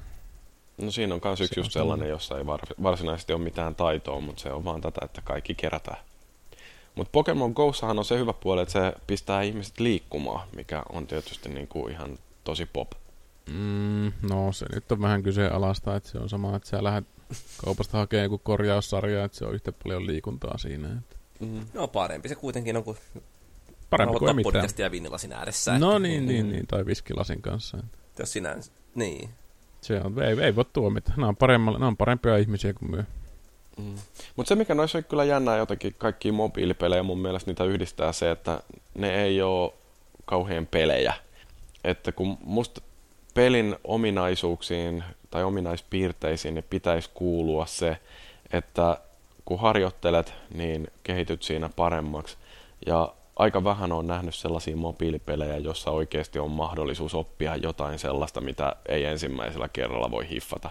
No 0.82 0.90
siinä 0.90 1.14
on 1.14 1.20
myös 1.24 1.40
yksi 1.40 1.60
just 1.60 1.72
sellainen, 1.72 2.08
jossa 2.08 2.38
ei 2.38 2.46
varsinaisesti 2.82 3.32
ole 3.32 3.42
mitään 3.42 3.74
taitoa, 3.74 4.20
mutta 4.20 4.42
se 4.42 4.52
on 4.52 4.64
vaan 4.64 4.80
tätä, 4.80 5.00
että 5.04 5.20
kaikki 5.24 5.54
kerätään. 5.54 5.98
Mutta 6.94 7.10
Pokemon 7.12 7.50
Go'ssahan 7.50 7.98
on 7.98 8.04
se 8.04 8.18
hyvä 8.18 8.32
puoli, 8.32 8.62
että 8.62 8.72
se 8.72 8.92
pistää 9.06 9.42
ihmiset 9.42 9.80
liikkumaan, 9.80 10.48
mikä 10.56 10.82
on 10.92 11.06
tietysti 11.06 11.48
niin 11.48 11.68
kuin 11.68 11.92
ihan 11.92 12.18
tosi 12.44 12.66
pop. 12.66 12.92
Mm, 13.50 14.12
no 14.30 14.52
se 14.52 14.66
nyt 14.74 14.92
on 14.92 15.02
vähän 15.02 15.22
kyseenalaista, 15.22 15.96
että 15.96 16.08
se 16.08 16.18
on 16.18 16.28
sama, 16.28 16.56
että 16.56 16.68
sä 16.68 16.84
lähdet 16.84 17.06
kaupasta 17.64 17.98
hakemaan 17.98 18.24
joku 18.24 18.38
korjaussarja, 18.38 19.24
että 19.24 19.38
se 19.38 19.44
on 19.44 19.54
yhtä 19.54 19.72
paljon 19.72 20.06
liikuntaa 20.06 20.58
siinä. 20.58 20.88
Että. 20.88 21.16
Mm. 21.40 21.66
No 21.74 21.88
parempi 21.88 22.28
se 22.28 22.34
kuitenkin 22.34 22.76
on, 22.76 22.84
kun 22.84 22.96
parempi 23.90 24.18
kuin 24.18 24.36
mitään. 24.36 24.52
podcastia 24.52 24.90
vinilasin 24.90 25.32
ääressä. 25.32 25.78
No 25.78 25.98
niin, 25.98 26.26
niin, 26.26 26.52
niin, 26.52 26.66
tai 26.66 26.86
viskilasin 26.86 27.42
kanssa. 27.42 27.78
Jos 28.18 28.32
sinä, 28.32 28.56
niin. 28.94 29.30
Se 29.80 30.00
on, 30.04 30.22
ei, 30.22 30.40
ei 30.40 30.56
voi 30.56 30.64
tuomita. 30.72 31.12
Nämä 31.16 31.28
on, 31.28 31.72
nämä 31.72 31.86
on 31.86 31.96
parempia 31.96 32.36
ihmisiä 32.36 32.72
kuin 32.72 32.90
myö. 32.90 33.04
Mm. 33.76 33.94
Mutta 34.36 34.48
se, 34.48 34.54
mikä 34.54 34.74
noissa 34.74 34.98
on 34.98 35.04
kyllä 35.04 35.24
jännää 35.24 35.56
jotenkin 35.56 35.94
kaikki 35.98 36.32
mobiilipelejä, 36.32 37.02
mun 37.02 37.18
mielestä 37.18 37.50
niitä 37.50 37.64
yhdistää 37.64 38.12
se, 38.12 38.30
että 38.30 38.60
ne 38.94 39.22
ei 39.22 39.42
ole 39.42 39.72
kauhean 40.24 40.66
pelejä. 40.66 41.14
Että 41.84 42.12
kun 42.12 42.38
musta 42.44 42.80
pelin 43.34 43.76
ominaisuuksiin 43.84 45.04
tai 45.30 45.44
ominaispiirteisiin 45.44 46.54
niin 46.54 46.64
pitäisi 46.70 47.10
kuulua 47.14 47.66
se, 47.66 47.96
että 48.52 48.98
kun 49.44 49.60
harjoittelet, 49.60 50.34
niin 50.54 50.88
kehityt 51.02 51.42
siinä 51.42 51.70
paremmaksi. 51.76 52.36
Ja 52.86 53.14
aika 53.36 53.64
vähän 53.64 53.92
on 53.92 54.06
nähnyt 54.06 54.34
sellaisia 54.34 54.76
mobiilipelejä, 54.76 55.56
jossa 55.56 55.90
oikeasti 55.90 56.38
on 56.38 56.50
mahdollisuus 56.50 57.14
oppia 57.14 57.56
jotain 57.56 57.98
sellaista, 57.98 58.40
mitä 58.40 58.76
ei 58.88 59.04
ensimmäisellä 59.04 59.68
kerralla 59.68 60.10
voi 60.10 60.28
hiffata. 60.28 60.70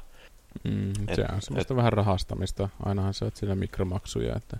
Mm, 0.64 0.90
et, 1.08 1.16
se 1.16 1.26
on 1.34 1.42
semmoista 1.42 1.74
et, 1.74 1.78
vähän 1.78 1.94
rahastamista. 1.94 2.70
Ainahan 2.86 3.14
se 3.14 3.26
on 3.26 3.32
siinä 3.34 3.56
mikromaksuja, 3.56 4.36
että 4.36 4.58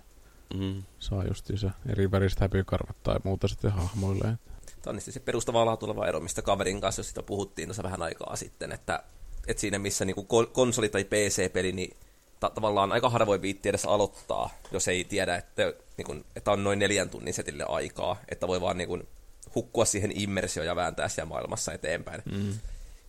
mm. 0.54 0.82
saa 0.98 1.22
se 1.54 1.70
eri 1.88 2.10
väristä 2.10 2.44
häpykarvat 2.44 2.96
tai 3.02 3.16
muuta 3.24 3.48
sitten 3.48 3.70
hahmoille. 3.72 4.38
Tämä 4.82 4.94
on 4.94 5.00
se 5.00 5.20
perustavaa 5.20 5.66
laatuleva 5.66 6.06
ero, 6.06 6.20
mistä 6.20 6.42
kaverin 6.42 6.80
kanssa 6.80 7.02
sitä 7.02 7.22
puhuttiin 7.22 7.68
tuossa 7.68 7.82
vähän 7.82 8.02
aikaa 8.02 8.36
sitten, 8.36 8.72
että, 8.72 9.02
että 9.46 9.60
siinä 9.60 9.78
missä 9.78 10.04
niin 10.04 10.26
konsoli- 10.52 10.88
tai 10.88 11.04
PC-peli, 11.04 11.72
niin 11.72 11.96
ta- 12.40 12.50
tavallaan 12.50 12.92
aika 12.92 13.10
harvoin 13.10 13.42
viitti 13.42 13.68
edes 13.68 13.84
aloittaa, 13.84 14.50
jos 14.72 14.88
ei 14.88 15.04
tiedä, 15.04 15.36
että, 15.36 15.72
niin 15.96 16.06
kuin, 16.06 16.24
että 16.36 16.50
on 16.50 16.64
noin 16.64 16.78
neljän 16.78 17.10
tunnin 17.10 17.34
setille 17.34 17.64
aikaa, 17.68 18.16
että 18.28 18.48
voi 18.48 18.60
vaan 18.60 18.78
niin 18.78 18.88
kuin, 18.88 19.08
hukkua 19.54 19.84
siihen 19.84 20.20
immersioon 20.20 20.66
ja 20.66 20.76
vääntää 20.76 21.08
siellä 21.08 21.28
maailmassa 21.28 21.72
eteenpäin. 21.72 22.22
Mm. 22.24 22.52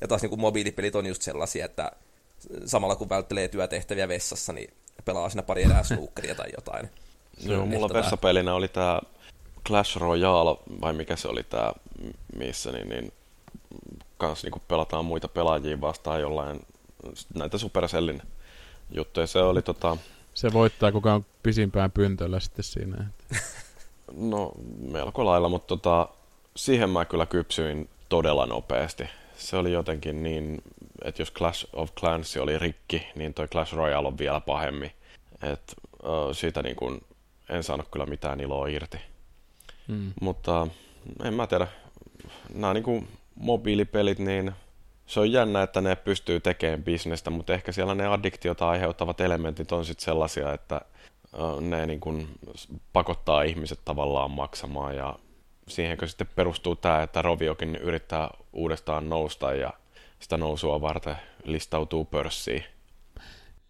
Ja 0.01 0.07
taas 0.07 0.21
niin 0.21 0.29
kuin 0.29 0.41
mobiilipelit 0.41 0.95
on 0.95 1.05
just 1.05 1.21
sellaisia, 1.21 1.65
että 1.65 1.91
samalla 2.65 2.95
kun 2.95 3.09
välttelee 3.09 3.47
työtehtäviä 3.47 4.07
vessassa, 4.07 4.53
niin 4.53 4.73
pelaa 5.05 5.29
siinä 5.29 5.43
pari 5.43 5.63
erää 5.63 5.83
snookeria 5.83 6.35
tai 6.35 6.49
jotain. 6.55 6.89
Joo, 7.45 7.65
mulla 7.65 7.87
tota... 7.87 7.99
vessapelinä 7.99 8.53
oli 8.53 8.67
tämä 8.67 9.01
Clash 9.67 9.97
Royale, 9.97 10.57
vai 10.81 10.93
mikä 10.93 11.15
se 11.15 11.27
oli 11.27 11.43
tämä, 11.43 11.73
missä 12.35 12.71
niin, 12.71 12.89
niin 12.89 13.11
kans 14.17 14.43
niin 14.43 14.61
pelataan 14.67 15.05
muita 15.05 15.27
pelaajia 15.27 15.81
vastaan 15.81 16.21
jollain 16.21 16.59
näitä 17.33 17.57
Supercellin 17.57 18.21
juttuja. 18.91 19.27
Se 19.27 19.39
oli 19.39 19.61
tota... 19.61 19.97
Se 20.33 20.53
voittaa 20.53 20.91
kuka 20.91 21.13
on 21.13 21.25
pisimpään 21.43 21.91
pyntöllä 21.91 22.39
sitten 22.39 22.63
siinä. 22.63 23.05
no, 24.31 24.51
melko 24.79 25.25
lailla, 25.25 25.49
mutta 25.49 25.67
tota, 25.67 26.09
siihen 26.55 26.89
mä 26.89 27.05
kyllä 27.05 27.25
kypsyin 27.25 27.89
todella 28.09 28.45
nopeasti. 28.45 29.03
Se 29.37 29.57
oli 29.57 29.71
jotenkin 29.71 30.23
niin, 30.23 30.61
että 31.03 31.21
jos 31.21 31.31
Clash 31.31 31.67
of 31.73 31.95
Clans 31.95 32.37
oli 32.37 32.59
rikki, 32.59 33.07
niin 33.15 33.33
toi 33.33 33.47
Clash 33.47 33.73
Royale 33.73 34.07
on 34.07 34.17
vielä 34.17 34.39
pahemmin. 34.39 34.91
Et, 35.41 35.75
uh, 36.03 36.35
siitä 36.35 36.63
niin 36.63 36.75
kun, 36.75 37.01
en 37.49 37.63
saanut 37.63 37.87
kyllä 37.91 38.05
mitään 38.05 38.39
iloa 38.39 38.67
irti. 38.67 38.97
Mm. 39.87 40.13
Mutta 40.21 40.67
en 41.23 41.33
mä 41.33 41.47
tiedä, 41.47 41.67
nämä 42.53 42.73
niin 42.73 43.07
mobiilipelit, 43.35 44.19
niin 44.19 44.51
se 45.07 45.19
on 45.19 45.31
jännä, 45.31 45.63
että 45.63 45.81
ne 45.81 45.95
pystyy 45.95 46.39
tekemään 46.39 46.83
bisnestä, 46.83 47.29
mutta 47.29 47.53
ehkä 47.53 47.71
siellä 47.71 47.95
ne 47.95 48.07
addiktiota 48.07 48.69
aiheuttavat 48.69 49.21
elementit 49.21 49.71
on 49.71 49.85
sitten 49.85 50.05
sellaisia, 50.05 50.53
että 50.53 50.81
ne 51.61 51.85
niin 51.85 51.99
kuin 51.99 52.27
pakottaa 52.93 53.41
ihmiset 53.41 53.79
tavallaan 53.85 54.31
maksamaan 54.31 54.95
ja 54.95 55.19
siihenkö 55.67 56.07
sitten 56.07 56.27
perustuu 56.35 56.75
tämä, 56.75 57.03
että 57.03 57.21
Roviokin 57.21 57.75
yrittää 57.75 58.29
uudestaan 58.53 59.09
nousta 59.09 59.53
ja 59.53 59.73
sitä 60.19 60.37
nousua 60.37 60.81
varten 60.81 61.15
listautuu 61.43 62.05
pörssiin. 62.05 62.63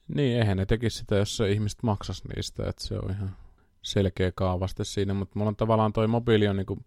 Niin, 0.08 0.40
eihän 0.40 0.58
ne 0.58 0.66
tekisi 0.66 0.98
sitä, 0.98 1.16
jos 1.16 1.38
se 1.38 1.52
ihmiset 1.52 1.84
maksas 1.84 2.24
niistä, 2.36 2.70
että 2.70 2.84
se 2.84 2.96
on 2.96 3.12
ihan 3.12 3.36
selkeä 3.82 4.32
kaavaste 4.32 4.84
siinä, 4.84 5.14
mutta 5.14 5.40
mulla 5.40 5.50
on 5.50 5.56
tavallaan 5.56 5.94
toi 5.94 6.08
mobiili 6.08 6.48
on 6.48 6.58
niin 6.58 6.66
kuin, 6.66 6.86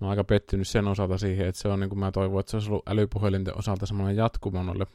mä 0.00 0.06
oon 0.06 0.10
aika 0.10 0.24
pettynyt 0.24 0.68
sen 0.68 0.88
osalta 0.88 1.18
siihen, 1.18 1.46
että 1.46 1.60
se 1.60 1.68
on 1.68 1.80
niin 1.80 1.88
kuin 1.88 1.98
mä 1.98 2.12
toivon, 2.12 2.40
että 2.40 2.50
se 2.50 2.56
olisi 2.56 2.70
ollut 2.70 2.88
älypuhelinten 2.88 3.58
osalta 3.58 3.86
semmoinen 3.86 4.16
jatkumo 4.16 4.62
noille 4.62 4.86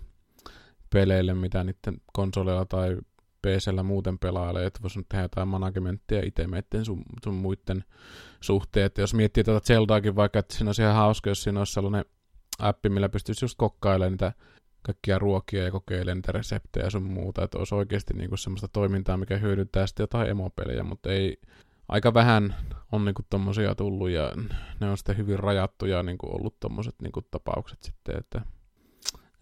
peleille, 0.90 1.34
mitä 1.34 1.64
niiden 1.64 2.02
konsoleilla 2.14 2.66
tai 2.66 2.98
PCllä 3.42 3.84
muuten 3.84 4.20
pelailee, 4.20 4.66
että 4.66 4.80
voisi 4.82 5.00
tehdä 5.10 5.24
jotain 5.24 5.48
managementtia 5.48 6.22
itse 6.26 6.48
meitten 6.48 6.86
sun, 6.86 7.04
sun 7.24 7.34
muiden 7.34 7.84
suhteen. 8.42 8.86
Että 8.86 9.02
jos 9.02 9.14
miettii 9.14 9.44
tätä 9.44 9.60
Zeldaakin 9.60 10.16
vaikka, 10.16 10.40
että 10.40 10.56
siinä 10.56 10.70
olisi 10.70 10.82
ihan 10.82 10.96
hauska, 10.96 11.30
jos 11.30 11.44
siinä 11.44 11.60
olisi 11.60 11.74
sellainen 11.74 12.06
appi, 12.60 12.90
millä 12.90 13.10
pystyisi 13.10 13.46
just 13.46 13.58
kokkailemaan 13.58 14.12
niitä 14.12 14.34
kaikkia 14.82 15.20
ruokia 15.20 15.64
ja 15.64 15.72
kokeilemaan 15.72 16.18
niitä 16.18 16.32
reseptejä 16.32 16.86
ja 16.86 16.90
sun 16.90 17.04
muuta, 17.04 17.44
että 17.44 17.58
olisi 17.58 17.76
oikeasti 17.76 18.14
niinku 18.14 18.38
semmoista 18.38 18.68
toimintaa, 18.68 19.18
mikä 19.18 19.38
hyödyntää 19.38 19.88
sitten 19.88 20.04
jotain 20.04 20.30
emopelejä, 20.30 20.84
mutta 20.84 21.12
ei, 21.12 21.38
aika 21.90 22.14
vähän 22.14 22.56
on 22.92 23.06
niinku 23.06 23.22
tommosia 23.30 23.76
tullut 23.76 24.10
ja 24.10 24.32
ne 24.80 24.90
on 24.90 24.98
sitten 24.98 25.18
hyvin 25.18 25.40
rajattuja 25.40 26.04
niinku 26.04 26.28
ollut 26.32 26.60
tommoset 26.60 26.96
niinku 27.02 27.22
tapaukset 27.22 27.84
sitten, 27.84 28.18
että 28.18 28.42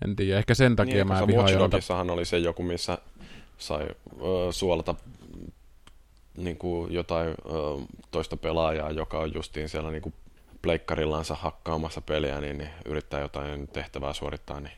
en 0.05 0.15
tiedä, 0.15 0.37
ehkä 0.37 0.55
sen 0.55 0.75
takia 0.75 0.95
niin, 0.95 1.07
mä 1.07 1.27
vihaan 1.27 1.53
jolta... 1.53 1.77
oli 2.11 2.25
se 2.25 2.37
joku, 2.37 2.63
missä 2.63 2.97
sai 3.57 3.87
ö, 4.21 4.51
suolata 4.51 4.95
niin 6.37 6.57
kuin 6.57 6.93
jotain 6.93 7.27
ö, 7.29 7.33
toista 8.11 8.37
pelaajaa, 8.37 8.91
joka 8.91 9.19
on 9.19 9.33
justiin 9.33 9.69
siellä 9.69 9.91
niin 9.91 10.01
kuin 10.01 10.13
pleikkarillansa 10.61 11.35
hakkaamassa 11.35 12.01
peliä, 12.01 12.41
niin, 12.41 12.57
niin 12.57 12.69
yrittää 12.85 13.19
jotain 13.19 13.67
tehtävää 13.67 14.13
suorittaa, 14.13 14.59
niin 14.59 14.77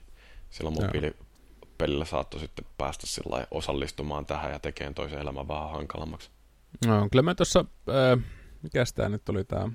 silloin 0.50 0.76
mobiilipelillä 0.82 2.06
saattoi 2.06 2.40
sitten 2.40 2.66
päästä 2.78 3.08
sillä 3.08 3.48
osallistumaan 3.52 4.26
tähän 4.26 4.52
ja 4.52 4.60
tekemään 4.60 4.94
toisen 4.94 5.20
elämän 5.20 5.48
vähän 5.48 5.72
hankalammaksi. 5.72 6.30
No, 6.88 7.08
kyllä 7.12 7.24
mä 7.24 7.36
tuossa, 7.36 7.66
äh, 7.90 8.24
mikä 8.64 8.84
tämä 8.96 9.10
nyt 9.10 9.30
oli 9.30 9.44
tämä 9.44 9.70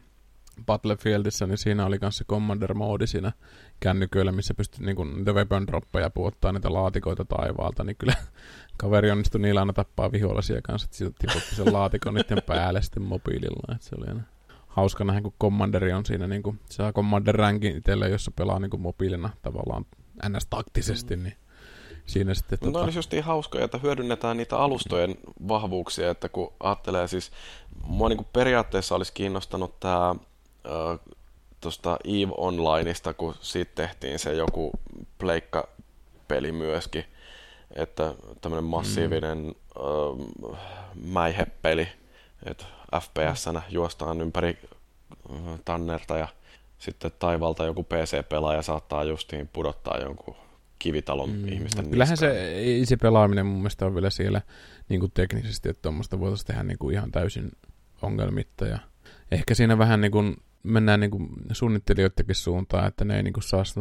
Battlefieldissä, 0.66 1.47
niin 1.47 1.59
siinä 1.59 1.86
oli 1.86 1.99
kanssa 1.99 2.24
Commander-moodi 2.24 3.07
siinä 3.07 3.32
kännyköillä, 3.80 4.32
missä 4.32 4.55
pystyt 4.55 4.80
niinku 4.80 5.05
niitä 5.05 5.32
weapon 5.32 5.66
droppeja 5.66 6.11
puottaa 6.11 6.53
niitä 6.53 6.72
laatikoita 6.72 7.24
taivaalta, 7.24 7.84
niin 7.84 7.97
kyllä 7.97 8.14
kaveri 8.82 9.11
onnistui 9.11 9.40
niillä 9.40 9.61
aina 9.61 9.72
tappaa 9.72 10.12
vihollisia 10.12 10.62
kanssa, 10.62 10.86
että 10.86 10.97
siitä 10.97 11.16
tiputti 11.18 11.55
sen 11.55 11.72
laatikon 11.72 12.14
niiden 12.14 12.42
päälle 12.47 12.82
sitten 12.82 13.03
mobiililla, 13.03 13.74
että 13.74 13.86
se 13.86 13.95
oli 13.99 14.09
aina 14.09 14.22
hauska 14.66 15.05
nähdä, 15.05 15.20
kun 15.20 15.34
Commanderi 15.40 15.92
on 15.92 16.07
siinä, 16.07 16.26
niin 16.26 16.42
kuin, 16.42 16.61
saa 16.70 16.92
Commander 16.92 17.34
rankin 17.34 17.76
itselle, 17.76 18.09
jossa 18.09 18.30
pelaa 18.30 18.59
niin 18.59 18.70
kuin 18.70 18.80
mobiilina 18.80 19.30
tavallaan 19.42 19.84
ns-taktisesti, 20.28 21.16
niin 21.16 21.36
siinä 22.07 22.35
sitten... 22.35 22.59
No 22.63 22.67
tota... 22.67 22.85
olisi 22.85 22.99
just 22.99 23.13
niin 23.13 23.25
hauskoja, 23.25 23.65
että 23.65 23.79
hyödynnetään 23.79 24.37
niitä 24.37 24.59
alustojen 24.59 25.17
vahvuuksia, 25.49 26.11
että 26.11 26.29
kun 26.29 26.53
ajattelee 26.61 27.09
siis, 27.09 27.33
mua 27.87 28.09
niin 28.09 28.17
kuin 28.17 28.29
periaatteessa 28.33 28.95
olisi 28.95 29.13
kiinnostanut 29.13 29.81
tämä 29.81 30.11
äh, 30.11 30.99
tuosta 31.61 31.97
EVE 32.05 32.33
Onlineista, 32.37 33.15
kun 33.15 33.35
siitä 33.41 33.73
tehtiin 33.75 34.19
se 34.19 34.35
joku 34.35 34.71
pleikka-peli 35.19 36.53
myöskin, 36.53 37.05
että 37.77 38.15
tämmöinen 38.41 38.65
massiivinen 38.65 39.39
mm. 39.39 40.53
äh, 40.53 40.59
mäihepeli, 40.95 41.89
että 42.47 42.65
FPS-nä 43.01 43.63
juostaan 43.69 44.21
ympäri 44.21 44.59
tannerta 45.65 46.19
ja 46.19 46.29
sitten 46.79 47.13
taivalta 47.19 47.65
joku 47.65 47.83
PC-pelaaja 47.83 48.63
saattaa 48.63 49.05
justiin 49.05 49.49
pudottaa 49.49 49.99
jonkun 49.99 50.37
kivitalon 50.85 51.30
mm, 51.30 51.49
ihmisten 51.49 51.91
Kyllähän 51.91 52.12
niskaan. 52.12 52.35
se 52.35 52.85
se 52.85 52.97
pelaaminen 52.97 53.47
mun 53.47 53.57
mielestä 53.57 53.87
on 53.87 53.95
vielä 53.95 54.11
siellä 54.11 54.43
niin 54.89 55.01
kuin 55.01 55.12
teknisesti, 55.12 55.68
että 55.68 55.82
tuommoista 55.82 56.20
voitaisiin 56.20 56.47
tehdä 56.47 56.62
niin 56.62 56.78
kuin 56.78 56.95
ihan 56.95 57.12
täysin 57.12 57.51
ongelmitta. 58.03 58.66
Ja 58.66 58.78
ehkä 59.30 59.55
siinä 59.55 59.78
vähän 59.78 60.01
niin 60.01 60.12
kuin 60.12 60.37
mennään 60.62 61.01
niin 61.01 61.11
kuin 61.11 61.28
suunnittelijoidenkin 61.53 62.35
suuntaan, 62.35 62.89
että 62.89 63.05
ne 63.05 63.16
ei 63.16 63.22
niin 63.22 63.32
kuin 63.32 63.45
saa 63.45 63.64
sitä, 63.64 63.80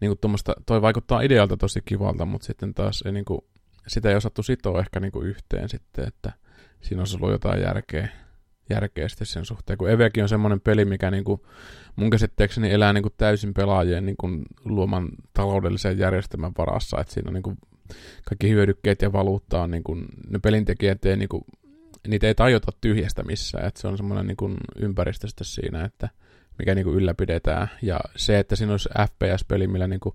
niin 0.00 0.08
kuin 0.08 0.18
tuommoista, 0.18 0.54
toi 0.66 0.82
vaikuttaa 0.82 1.20
idealta 1.20 1.56
tosi 1.56 1.80
kivalta, 1.84 2.24
mutta 2.24 2.46
sitten 2.46 2.74
taas 2.74 3.02
ei 3.06 3.12
niin 3.12 3.24
kuin, 3.24 3.40
sitä 3.86 4.10
ei 4.10 4.16
osattu 4.16 4.42
sitoa 4.42 4.80
ehkä 4.80 5.00
niin 5.00 5.12
kuin 5.12 5.26
yhteen 5.26 5.68
sitten, 5.68 6.08
että 6.08 6.32
siinä 6.80 7.00
olisi 7.00 7.16
ollut 7.16 7.30
jotain 7.30 7.62
järkeä 7.62 8.08
järkeä 8.70 9.08
sitten 9.08 9.26
sen 9.26 9.44
suhteen, 9.44 9.78
kun 9.78 9.90
Evekin 9.90 10.22
on 10.22 10.28
semmoinen 10.28 10.60
peli, 10.60 10.84
mikä 10.84 11.10
niin 11.10 11.24
kuin 11.24 11.40
mun 11.96 12.10
käsitteekseni 12.10 12.70
elää 12.70 12.92
niin 12.92 13.02
kuin 13.02 13.14
täysin 13.16 13.54
pelaajien 13.54 14.06
niin 14.06 14.16
kuin 14.16 14.42
luoman 14.64 15.08
taloudellisen 15.32 15.98
järjestelmän 15.98 16.52
varassa, 16.58 17.00
että 17.00 17.14
siinä 17.14 17.28
on 17.28 17.34
niin 17.34 17.42
kuin 17.42 17.58
kaikki 18.24 18.50
hyödykkeet 18.50 19.02
ja 19.02 19.12
valuutta 19.12 19.62
on 19.62 19.70
niin 19.70 19.84
kuin, 19.84 20.06
ne 20.30 20.38
pelintekijät 20.38 21.04
ei 21.04 21.16
niin 21.16 21.28
kuin, 21.28 21.44
niitä 22.08 22.26
ei 22.26 22.34
tajota 22.34 22.72
tyhjästä 22.80 23.22
missään, 23.22 23.66
että 23.66 23.80
se 23.80 23.88
on 23.88 23.96
semmoinen 23.96 24.26
niin 24.26 24.36
kuin 24.36 24.56
ympäristö 24.76 25.26
siinä, 25.42 25.84
että 25.84 26.08
mikä 26.58 26.74
niin 26.74 26.84
kuin 26.84 26.96
ylläpidetään. 26.96 27.68
Ja 27.82 28.00
se, 28.16 28.38
että 28.38 28.56
siinä 28.56 28.72
olisi 28.72 28.88
FPS-peli, 28.88 29.66
millä 29.66 29.86
niin 29.86 30.00
kuin 30.00 30.14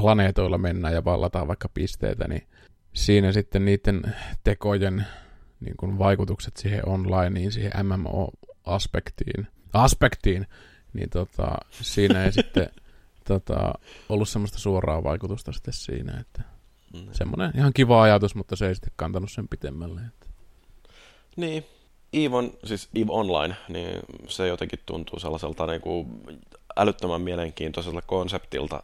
planeetoilla 0.00 0.58
mennään 0.58 0.94
ja 0.94 1.04
vallataan 1.04 1.48
vaikka 1.48 1.68
pisteitä, 1.74 2.28
niin 2.28 2.46
siinä 2.92 3.32
sitten 3.32 3.64
niiden 3.64 4.02
tekojen 4.44 5.06
niin 5.60 5.76
kuin 5.76 5.98
vaikutukset 5.98 6.56
siihen 6.56 6.88
online, 6.88 7.30
niin 7.30 7.52
siihen 7.52 7.72
MMO-aspektiin, 7.86 9.46
aspektiin, 9.72 10.46
niin 10.92 11.10
tota, 11.10 11.58
siinä 11.70 12.24
ei 12.24 12.32
sitten 12.32 12.70
tota, 13.28 13.74
ollut 14.08 14.28
semmoista 14.28 14.58
suoraa 14.58 15.04
vaikutusta 15.04 15.52
sitten 15.52 15.74
siinä, 15.74 16.20
että 16.20 16.42
mm. 16.94 17.08
semmoinen 17.12 17.52
ihan 17.56 17.72
kiva 17.72 18.02
ajatus, 18.02 18.34
mutta 18.34 18.56
se 18.56 18.68
ei 18.68 18.74
sitten 18.74 18.92
kantanut 18.96 19.30
sen 19.30 19.48
pitemmälle. 19.48 20.00
Että. 20.00 20.26
Niin, 21.36 21.64
Eevon, 22.12 22.52
siis 22.64 22.88
Eve 22.94 23.12
Online, 23.12 23.56
niin 23.68 24.00
se 24.28 24.46
jotenkin 24.48 24.78
tuntuu 24.86 25.18
sellaiselta 25.18 25.66
niin 25.66 25.80
kuin 25.80 26.22
älyttömän 26.76 27.20
mielenkiintoiselta 27.20 28.02
konseptilta, 28.02 28.82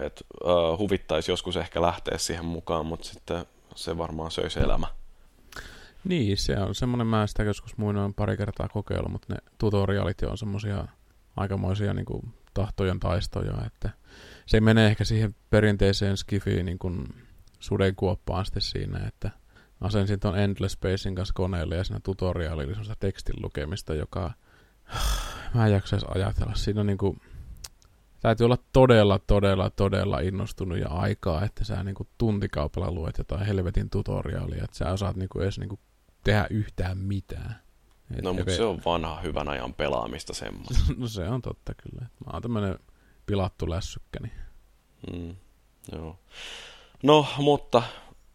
että 0.00 0.24
uh, 0.44 0.78
huvittaisi 0.78 1.32
joskus 1.32 1.56
ehkä 1.56 1.82
lähteä 1.82 2.18
siihen 2.18 2.44
mukaan, 2.44 2.86
mutta 2.86 3.06
sitten 3.06 3.46
se 3.74 3.98
varmaan 3.98 4.30
söisi 4.30 4.60
elämä. 4.60 4.86
Niin, 6.08 6.36
se 6.36 6.56
on 6.58 6.74
semmoinen, 6.74 7.06
mä 7.06 7.26
sitä 7.26 7.42
joskus 7.42 7.76
muinoin 7.76 8.14
pari 8.14 8.36
kertaa 8.36 8.68
kokeillut, 8.68 9.12
mutta 9.12 9.34
ne 9.34 9.38
tutorialit 9.58 10.22
on 10.22 10.38
semmoisia 10.38 10.88
aikamoisia 11.36 11.94
niin 11.94 12.06
kuin, 12.06 12.34
tahtojen 12.54 13.00
taistoja, 13.00 13.64
että 13.66 13.90
se 14.46 14.60
menee 14.60 14.86
ehkä 14.86 15.04
siihen 15.04 15.34
perinteiseen 15.50 16.16
skifiin 16.16 16.66
niin 16.66 16.78
kuin 16.78 17.04
sudenkuoppaan 17.58 18.44
sitten 18.44 18.62
siinä, 18.62 19.06
että 19.06 19.30
asensin 19.80 20.20
tuon 20.20 20.38
Endless 20.38 20.72
Spacein 20.72 21.14
kanssa 21.14 21.34
koneelle 21.34 21.76
ja 21.76 21.84
siinä 21.84 22.00
tutoriaali 22.00 22.64
oli 22.64 22.72
semmoista 22.72 22.96
tekstin 23.00 23.42
lukemista, 23.42 23.94
joka 23.94 24.32
mä 25.54 25.66
en 25.66 25.72
jaksaisi 25.72 26.06
ajatella. 26.14 26.54
Siinä 26.54 26.80
on 26.80 26.86
niin 26.86 26.98
kuin, 26.98 27.20
täytyy 28.20 28.44
olla 28.44 28.58
todella, 28.72 29.18
todella, 29.18 29.70
todella 29.70 30.20
innostunut 30.20 30.78
ja 30.78 30.88
aikaa, 30.88 31.44
että 31.44 31.64
sä 31.64 31.84
niin 31.84 31.94
kuin 31.94 32.08
tuntikaupalla 32.18 32.90
luet 32.90 33.18
jotain 33.18 33.46
helvetin 33.46 33.90
tutoriaalia, 33.90 34.64
että 34.64 34.76
sä 34.76 34.92
osaat 34.92 35.16
niin 35.16 35.28
kuin 35.28 35.42
edes 35.42 35.58
niin 35.58 35.68
kuin 35.68 35.80
tehdä 36.26 36.46
yhtään 36.50 36.98
mitään. 36.98 37.60
Et 38.18 38.24
no, 38.24 38.32
mutta 38.32 38.56
se 38.56 38.64
on 38.64 38.80
vanha 38.84 39.20
hyvän 39.20 39.48
ajan 39.48 39.74
pelaamista 39.74 40.34
semmoista. 40.34 40.84
no 40.98 41.08
se 41.08 41.28
on 41.28 41.42
totta 41.42 41.74
kyllä. 41.74 42.00
Mä 42.00 42.30
oon 42.32 42.42
tämmönen 42.42 42.78
pilattu 43.26 43.70
lässykkä. 43.70 44.20
Niin. 44.20 44.32
Mm, 45.12 45.36
joo. 45.92 46.18
No, 47.02 47.26
mutta 47.38 47.82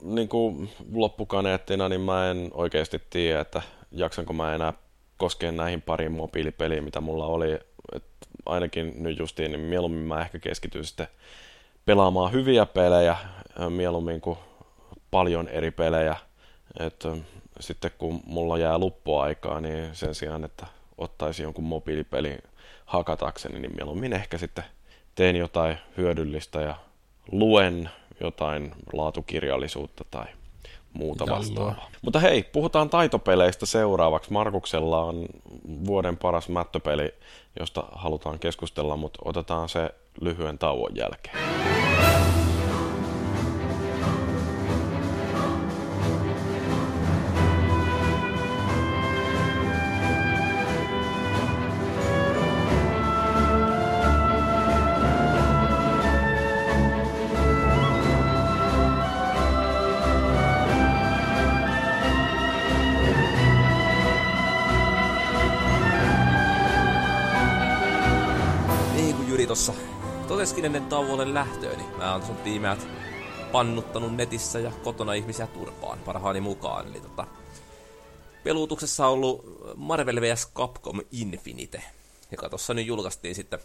niin 0.01 0.29
kuin 0.29 0.69
loppukaneettina, 0.93 1.89
niin 1.89 2.01
mä 2.01 2.31
en 2.31 2.51
oikeasti 2.53 3.01
tiedä, 3.09 3.39
että 3.39 3.61
jaksanko 3.91 4.33
mä 4.33 4.55
enää 4.55 4.73
koskea 5.17 5.51
näihin 5.51 5.81
pariin 5.81 6.11
mobiilipeliin, 6.11 6.83
mitä 6.83 7.01
mulla 7.01 7.25
oli. 7.25 7.59
Et 7.95 8.03
ainakin 8.45 9.03
nyt 9.03 9.19
justiin, 9.19 9.51
niin 9.51 9.61
mieluummin 9.61 10.03
mä 10.03 10.21
ehkä 10.21 10.39
keskityn 10.39 10.85
sitten 10.85 11.07
pelaamaan 11.85 12.31
hyviä 12.31 12.65
pelejä, 12.65 13.17
mieluummin 13.69 14.21
kuin 14.21 14.37
paljon 15.11 15.47
eri 15.47 15.71
pelejä. 15.71 16.15
Et 16.79 17.03
sitten 17.61 17.91
kun 17.97 18.19
mulla 18.25 18.57
jää 18.57 18.77
luppuaikaa, 18.77 19.61
niin 19.61 19.95
sen 19.95 20.15
sijaan, 20.15 20.43
että 20.43 20.65
ottaisi 20.97 21.43
jonkun 21.43 21.63
mobiilipelin 21.63 22.37
hakatakseni, 22.85 23.59
niin 23.59 23.75
mieluummin 23.75 24.13
ehkä 24.13 24.37
sitten 24.37 24.63
teen 25.15 25.35
jotain 25.35 25.77
hyödyllistä 25.97 26.61
ja 26.61 26.75
luen 27.31 27.89
jotain 28.19 28.71
laatukirjallisuutta 28.93 30.05
tai 30.11 30.25
muuta 30.93 31.25
vastaavaa. 31.29 31.89
Mutta 32.01 32.19
hei, 32.19 32.43
puhutaan 32.43 32.89
taitopeleistä 32.89 33.65
seuraavaksi. 33.65 34.33
Markuksella 34.33 35.03
on 35.03 35.25
vuoden 35.85 36.17
paras 36.17 36.49
mättöpeli, 36.49 37.13
josta 37.59 37.83
halutaan 37.91 38.39
keskustella, 38.39 38.97
mutta 38.97 39.19
otetaan 39.25 39.69
se 39.69 39.89
lyhyen 40.21 40.57
tauon 40.57 40.95
jälkeen. 40.95 41.37
Lähtööni. 71.33 71.83
Niin 71.83 71.97
mä 71.97 72.11
oon 72.11 72.25
sun 72.25 72.35
tiimeät 72.35 72.87
pannuttanut 73.51 74.15
netissä 74.15 74.59
ja 74.59 74.71
kotona 74.83 75.13
ihmisiä 75.13 75.47
turpaan 75.47 75.99
parhaani 75.99 76.41
mukaan. 76.41 76.87
Eli 76.87 76.99
tota, 76.99 77.27
peluutuksessa 78.43 79.07
on 79.07 79.13
ollut 79.13 79.45
Marvel 79.75 80.21
vs. 80.21 80.51
Capcom 80.55 81.01
Infinite, 81.11 81.83
joka 82.31 82.49
tuossa 82.49 82.73
nyt 82.73 82.87
julkaistiin 82.87 83.35
sitten 83.35 83.59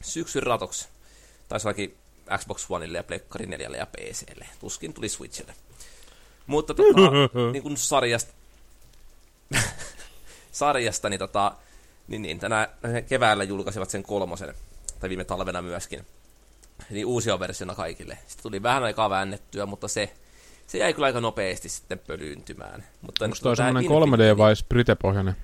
syksyn 0.00 0.42
ratoksi. 0.42 0.88
Taisi 1.48 1.68
ollakin 1.68 1.96
Xbox 2.38 2.66
Oneille 2.68 2.98
ja 2.98 3.04
Pleikkari 3.04 3.46
4 3.46 3.68
ja 3.78 3.86
PClle. 3.86 4.46
Tuskin 4.60 4.94
tuli 4.94 5.08
Switchille. 5.08 5.54
Mutta 6.46 6.74
tota, 6.74 7.00
niin 7.52 7.62
kuin 7.62 7.76
sarjasta, 7.76 8.32
sarjasta 10.52 11.08
niin, 11.08 11.18
tota, 11.18 11.52
niin, 12.08 12.22
niin 12.22 12.38
tänä 12.38 12.68
keväällä 13.08 13.44
julkaisivat 13.44 13.90
sen 13.90 14.02
kolmosen 14.02 14.54
tai 15.00 15.08
viime 15.08 15.24
talvena 15.24 15.62
myöskin, 15.62 16.06
niin 16.90 17.06
uusia 17.06 17.40
versiona 17.40 17.74
kaikille. 17.74 18.18
Sitten 18.26 18.42
tuli 18.42 18.62
vähän 18.62 18.82
aikaa 18.82 19.10
väännettyä, 19.10 19.66
mutta 19.66 19.88
se, 19.88 20.12
se 20.66 20.78
jäi 20.78 20.94
kyllä 20.94 21.06
aika 21.06 21.20
nopeasti 21.20 21.68
sitten 21.68 21.98
pölyyntymään. 21.98 22.84
Mutta 23.00 23.24
Onko 23.24 23.36
toi 23.42 23.56
semmoinen 23.56 23.90
3D 23.90 24.36
vai 24.38 24.56
sprite-pohjainen? 24.56 25.36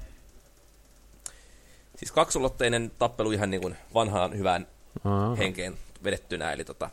Siis 1.96 2.12
kaksulotteinen 2.12 2.90
tappelu 2.98 3.32
ihan 3.32 3.50
niin 3.50 3.60
kuin 3.60 3.76
vanhaan 3.94 4.38
hyvään 4.38 4.66
Aa. 5.04 5.34
henkeen 5.34 5.78
vedettynä, 6.04 6.52
eli 6.52 6.64
tota, 6.64 6.90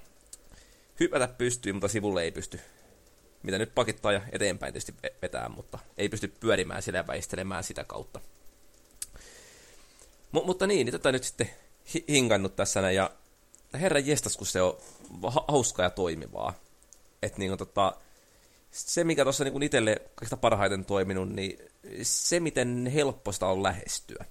hypätä 1.00 1.28
pystyy, 1.28 1.74
mutta 1.74 1.88
sivulle 1.88 2.24
ei 2.24 2.32
pysty. 2.32 2.60
Mitä 3.43 3.58
nyt 3.58 3.76
pakittaa 3.76 4.12
ja 4.12 4.22
eteenpäin 4.32 4.74
tietysti 4.74 4.96
vetää, 5.22 5.50
mutta 5.50 5.80
ei 5.98 6.10
pysty 6.10 6.28
pyörimään 6.28 6.82
sillä 6.82 7.00
ja 7.00 7.08
väistelemään 7.08 7.64
sitä 7.64 7.84
kautta. 7.84 8.20
M- 10.32 10.46
mutta 10.46 10.68
niin, 10.68 10.86
niin 10.86 10.91
tätä 10.91 11.12
nyt 11.12 11.24
sitten 11.24 11.50
hinkannut 12.10 12.56
tässä 12.56 12.82
näin, 12.82 12.96
ja 12.96 13.12
herra 13.76 13.99
jestas, 13.99 14.38
kun 14.38 14.47
se 14.47 14.61
on 14.61 14.78
hauskaa 15.47 15.86
ja 15.86 15.89
toimivaa. 15.89 16.53
Että 17.21 17.39
niin 17.39 17.57
tota, 17.57 17.93
se, 18.71 19.03
mikä 19.03 19.23
tuossa 19.23 19.43
niin 19.43 19.63
itselle 19.63 20.01
kaikista 20.15 20.38
parhaiten 20.38 20.86
toiminut, 20.86 21.30
niin 21.30 21.59
se, 22.01 22.39
miten 22.39 22.91
helppo 22.93 23.32
sitä 23.32 23.47
on 23.47 23.63
lähestyä. 23.63 24.26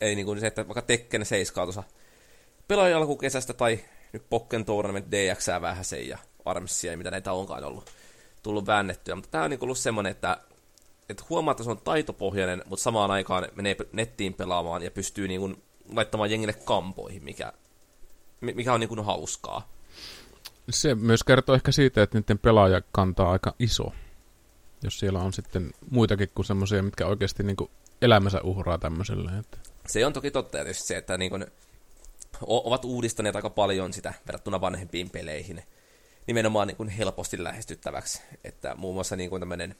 Eli 0.00 0.14
niin 0.14 0.26
kuin 0.26 0.40
se, 0.40 0.46
että 0.46 0.68
vaikka 0.68 0.82
Tekken 0.82 1.26
7 1.26 1.66
tuossa 1.66 1.82
pelaajan 2.68 2.98
alkukesästä 2.98 3.52
tai 3.52 3.80
nyt 4.12 4.22
Pokken 4.30 4.64
Tournament 4.64 5.06
DX 5.10 5.46
vähän 5.60 5.84
sen 5.84 6.08
ja 6.08 6.18
Armsia 6.44 6.90
ja 6.90 6.98
mitä 6.98 7.10
näitä 7.10 7.32
onkaan 7.32 7.64
ollut 7.64 7.90
tullut 8.42 8.66
väännettyä. 8.66 9.14
Mutta 9.14 9.30
tämä 9.30 9.44
on 9.44 9.50
niin 9.50 9.62
ollut 9.64 9.78
semmoinen, 9.78 10.10
että, 10.10 10.36
että 11.08 11.24
huomaa, 11.28 11.52
että 11.52 11.64
se 11.64 11.70
on 11.70 11.80
taitopohjainen, 11.80 12.62
mutta 12.66 12.82
samaan 12.82 13.10
aikaan 13.10 13.48
menee 13.54 13.76
nettiin 13.92 14.34
pelaamaan 14.34 14.82
ja 14.82 14.90
pystyy 14.90 15.28
niin 15.28 15.40
kuin 15.40 15.62
laittamaan 15.94 16.30
jengille 16.30 16.52
kampoihin, 16.52 17.24
mikä, 17.24 17.52
mikä 18.40 18.72
on 18.74 18.80
niin 18.80 18.88
kuin 18.88 19.04
hauskaa. 19.04 19.68
Se 20.70 20.94
myös 20.94 21.24
kertoo 21.24 21.54
ehkä 21.54 21.72
siitä, 21.72 22.02
että 22.02 22.18
niiden 22.18 22.38
pelaaja 22.38 22.82
kantaa 22.92 23.32
aika 23.32 23.54
iso. 23.58 23.92
Jos 24.82 24.98
siellä 24.98 25.20
on 25.20 25.32
sitten 25.32 25.70
muitakin 25.90 26.28
kuin 26.34 26.46
semmoisia, 26.46 26.82
mitkä 26.82 27.06
oikeasti 27.06 27.42
niin 27.42 27.56
kuin 27.56 27.70
elämänsä 28.02 28.40
uhraa 28.42 28.78
tämmöiselle. 28.78 29.38
Että. 29.38 29.58
Se 29.86 30.06
on 30.06 30.12
toki 30.12 30.30
totta 30.30 30.58
tietysti 30.58 30.86
se, 30.86 30.96
että 30.96 31.18
niin 31.18 31.30
kuin 31.30 31.46
ovat 32.46 32.84
uudistaneet 32.84 33.36
aika 33.36 33.50
paljon 33.50 33.92
sitä 33.92 34.14
verrattuna 34.26 34.60
vanhempiin 34.60 35.10
peleihin 35.10 35.62
nimenomaan 36.26 36.68
niin 36.68 36.76
kuin 36.76 36.88
helposti 36.88 37.44
lähestyttäväksi. 37.44 38.22
Että 38.44 38.74
muun 38.74 38.94
muassa 38.94 39.16
niin 39.16 39.30
kuin 39.30 39.40
tämmöinen 39.40 39.76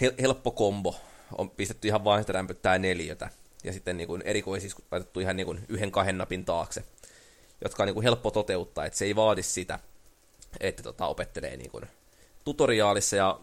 hel- 0.00 0.14
helppo 0.20 0.50
kombo 0.50 0.96
on 1.38 1.50
pistetty 1.50 1.88
ihan 1.88 2.04
vain 2.04 2.22
sitä 2.22 2.32
rämpyttää 2.32 2.78
neljötä 2.78 3.30
ja 3.64 3.72
sitten 3.72 3.96
niin 3.96 4.08
kuin 4.08 4.22
erikoisiksi 4.22 4.84
laitettu 4.90 5.20
ihan 5.20 5.36
niin 5.36 5.46
kuin 5.46 5.64
yhden 5.68 5.90
kahden 5.90 6.18
napin 6.18 6.44
taakse, 6.44 6.84
jotka 7.64 7.82
on 7.82 7.86
niin 7.86 7.94
kuin 7.94 8.04
helppo 8.04 8.30
toteuttaa, 8.30 8.84
että 8.84 8.98
se 8.98 9.04
ei 9.04 9.16
vaadi 9.16 9.42
sitä, 9.42 9.78
että 10.60 10.82
tota, 10.82 11.06
opettelee 11.06 11.56
niin 11.56 11.70
kuin 11.70 11.84
tutoriaalissa 12.44 13.16
ja 13.16 13.40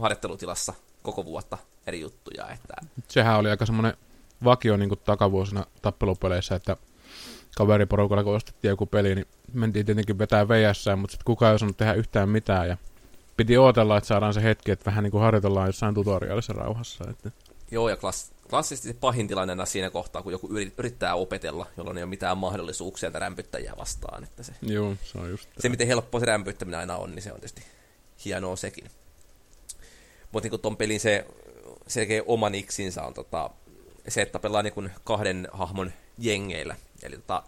harjoittelutilassa 0.00 0.74
koko 1.02 1.24
vuotta 1.24 1.58
eri 1.86 2.00
juttuja. 2.00 2.50
Että... 2.50 2.74
Sehän 3.08 3.38
oli 3.38 3.50
aika 3.50 3.66
semmoinen 3.66 3.96
vakio 4.44 4.76
niin 4.76 4.88
kuin 4.88 5.00
takavuosina 5.04 5.66
tappelupeleissä, 5.82 6.54
että 6.54 6.76
kaveriporukalla 7.56 8.24
kun 8.24 8.36
ostettiin 8.36 8.68
joku 8.68 8.86
peli, 8.86 9.14
niin 9.14 9.26
mentiin 9.52 9.86
tietenkin 9.86 10.18
vetää 10.18 10.48
VS, 10.48 10.84
mutta 10.96 11.12
sitten 11.12 11.24
kukaan 11.24 11.50
ei 11.50 11.54
osannut 11.54 11.76
tehdä 11.76 11.92
yhtään 11.92 12.28
mitään 12.28 12.68
ja 12.68 12.76
piti 13.36 13.58
odotella, 13.58 13.96
että 13.96 14.08
saadaan 14.08 14.34
se 14.34 14.42
hetki, 14.42 14.70
että 14.70 14.86
vähän 14.86 15.04
niin 15.04 15.10
kuin 15.10 15.22
harjoitellaan 15.22 15.68
jossain 15.68 15.94
tutoriaalissa 15.94 16.52
rauhassa. 16.52 17.04
Että... 17.10 17.30
Joo, 17.70 17.88
ja 17.88 17.96
klass- 17.96 18.33
klassisesti 18.50 18.88
se 18.88 18.94
pahin 18.94 19.28
tilanne 19.28 19.52
aina 19.52 19.66
siinä 19.66 19.90
kohtaa, 19.90 20.22
kun 20.22 20.32
joku 20.32 20.48
yrittää 20.78 21.14
opetella, 21.14 21.66
jolloin 21.76 21.98
ei 21.98 22.02
ole 22.02 22.10
mitään 22.10 22.38
mahdollisuuksia 22.38 23.06
että 23.06 23.18
rämpyttäjiä 23.18 23.74
vastaan. 23.78 24.24
Että 24.24 24.42
se, 24.42 24.52
Joo, 24.62 24.96
se 25.04 25.18
on 25.18 25.30
just 25.30 25.48
se, 25.58 25.68
miten 25.68 25.86
helppo 25.86 26.20
se 26.20 26.26
rämpyttäminen 26.26 26.80
aina 26.80 26.96
on, 26.96 27.14
niin 27.14 27.22
se 27.22 27.32
on 27.32 27.40
tietysti 27.40 27.62
hienoa 28.24 28.56
sekin. 28.56 28.90
Mutta 30.32 30.48
niin 30.48 30.60
ton 30.60 30.76
pelin 30.76 31.00
se 31.00 31.26
selkeä 31.86 32.22
oma 32.26 32.50
niksinsä 32.50 33.02
on 33.02 33.14
tota, 33.14 33.50
se, 34.08 34.22
että 34.22 34.38
pelaa 34.38 34.62
niin 34.62 34.90
kahden 35.04 35.48
hahmon 35.52 35.92
jengeillä. 36.18 36.76
Eli 37.02 37.16
tota, 37.16 37.42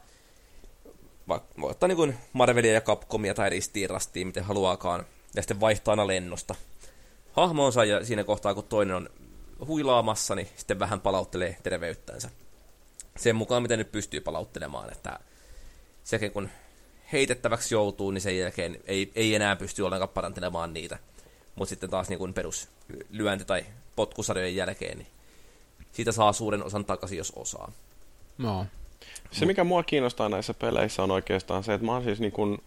voi 1.61 1.71
ottaa 1.71 1.89
niin 1.89 2.19
Marvelia 2.33 2.73
ja 2.73 2.81
Capcomia 2.81 3.35
tai 3.35 3.51
ristiin 3.51 3.91
rastiin, 3.91 4.27
miten 4.27 4.45
haluaakaan, 4.45 5.07
ja 5.35 5.43
sitten 5.43 5.61
vaihtaa 5.61 5.93
aina 5.93 6.07
lennosta. 6.07 6.55
Hahmonsa 7.33 7.85
ja 7.85 8.05
siinä 8.05 8.25
kohtaa, 8.25 8.55
kun 8.55 8.65
toinen 8.65 8.97
on 8.97 9.11
huilaamassa, 9.67 10.35
niin 10.35 10.49
sitten 10.57 10.79
vähän 10.79 11.01
palauttelee 11.01 11.57
terveyttänsä. 11.63 12.31
Sen 13.17 13.37
mukaan, 13.37 13.63
miten 13.63 13.79
nyt 13.79 13.93
pystyy 13.93 14.21
palauttelemaan, 14.21 14.93
että 14.93 15.19
sekin 16.05 16.33
kun 16.33 16.49
heitettäväksi 17.13 17.75
joutuu, 17.75 18.11
niin 18.11 18.23
sen 18.23 18.39
jälkeen 18.39 18.81
ei, 18.87 19.13
ei 19.15 19.35
enää 19.35 19.57
pysty 19.57 19.83
ollenkaan 19.83 20.09
parantelemaan 20.09 20.73
niitä. 20.73 20.99
Mutta 21.55 21.69
sitten 21.69 21.91
taas 21.91 22.09
niin 22.09 22.35
perus 22.35 22.69
lyönti- 23.11 23.45
tai 23.45 23.67
potkusarjojen 23.97 24.57
jälkeen, 24.57 24.99
niin 24.99 25.09
siitä 25.93 26.13
saa 26.13 26.33
suuren 26.33 26.65
osan 26.65 26.85
takaisin, 26.85 27.19
jos 27.19 27.33
osaa. 27.37 27.73
No. 28.39 28.67
Se, 29.31 29.47
mikä 29.47 29.65
mua 29.65 29.83
kiinnostaa 29.83 30.29
näissä 30.29 30.55
peleissä, 30.55 31.03
on 31.03 31.11
oikeastaan 31.11 31.65
se, 31.65 31.75
että 31.75 31.87
mä 31.87 31.93
oon 31.93 32.05
siis 32.05 32.21
niin 32.21 32.33
kuin 32.33 32.59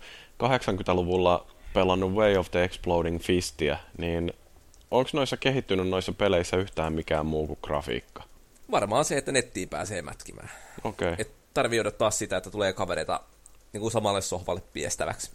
80-luvulla 0.43 1.47
pelannut 1.73 2.11
Way 2.11 2.37
of 2.37 2.51
the 2.51 2.63
Exploding 2.63 3.19
Fistia, 3.19 3.77
niin 3.97 4.33
onko 4.91 5.09
noissa 5.13 5.37
kehittynyt 5.37 5.89
noissa 5.89 6.11
peleissä 6.11 6.57
yhtään 6.57 6.93
mikään 6.93 7.25
muu 7.25 7.47
kuin 7.47 7.59
grafiikka? 7.63 8.23
Varmaan 8.71 9.05
se, 9.05 9.17
että 9.17 9.31
nettiin 9.31 9.69
pääsee 9.69 10.01
mätkimään. 10.01 10.51
Okei. 10.83 11.13
Okay. 11.13 11.21
Et 11.21 11.31
tarvii 11.53 11.79
odottaa 11.79 12.11
sitä, 12.11 12.37
että 12.37 12.51
tulee 12.51 12.73
kavereita 12.73 13.21
niin 13.73 13.81
kuin 13.81 13.91
samalle 13.91 14.21
sohvalle 14.21 14.61
piestäväksi. 14.73 15.31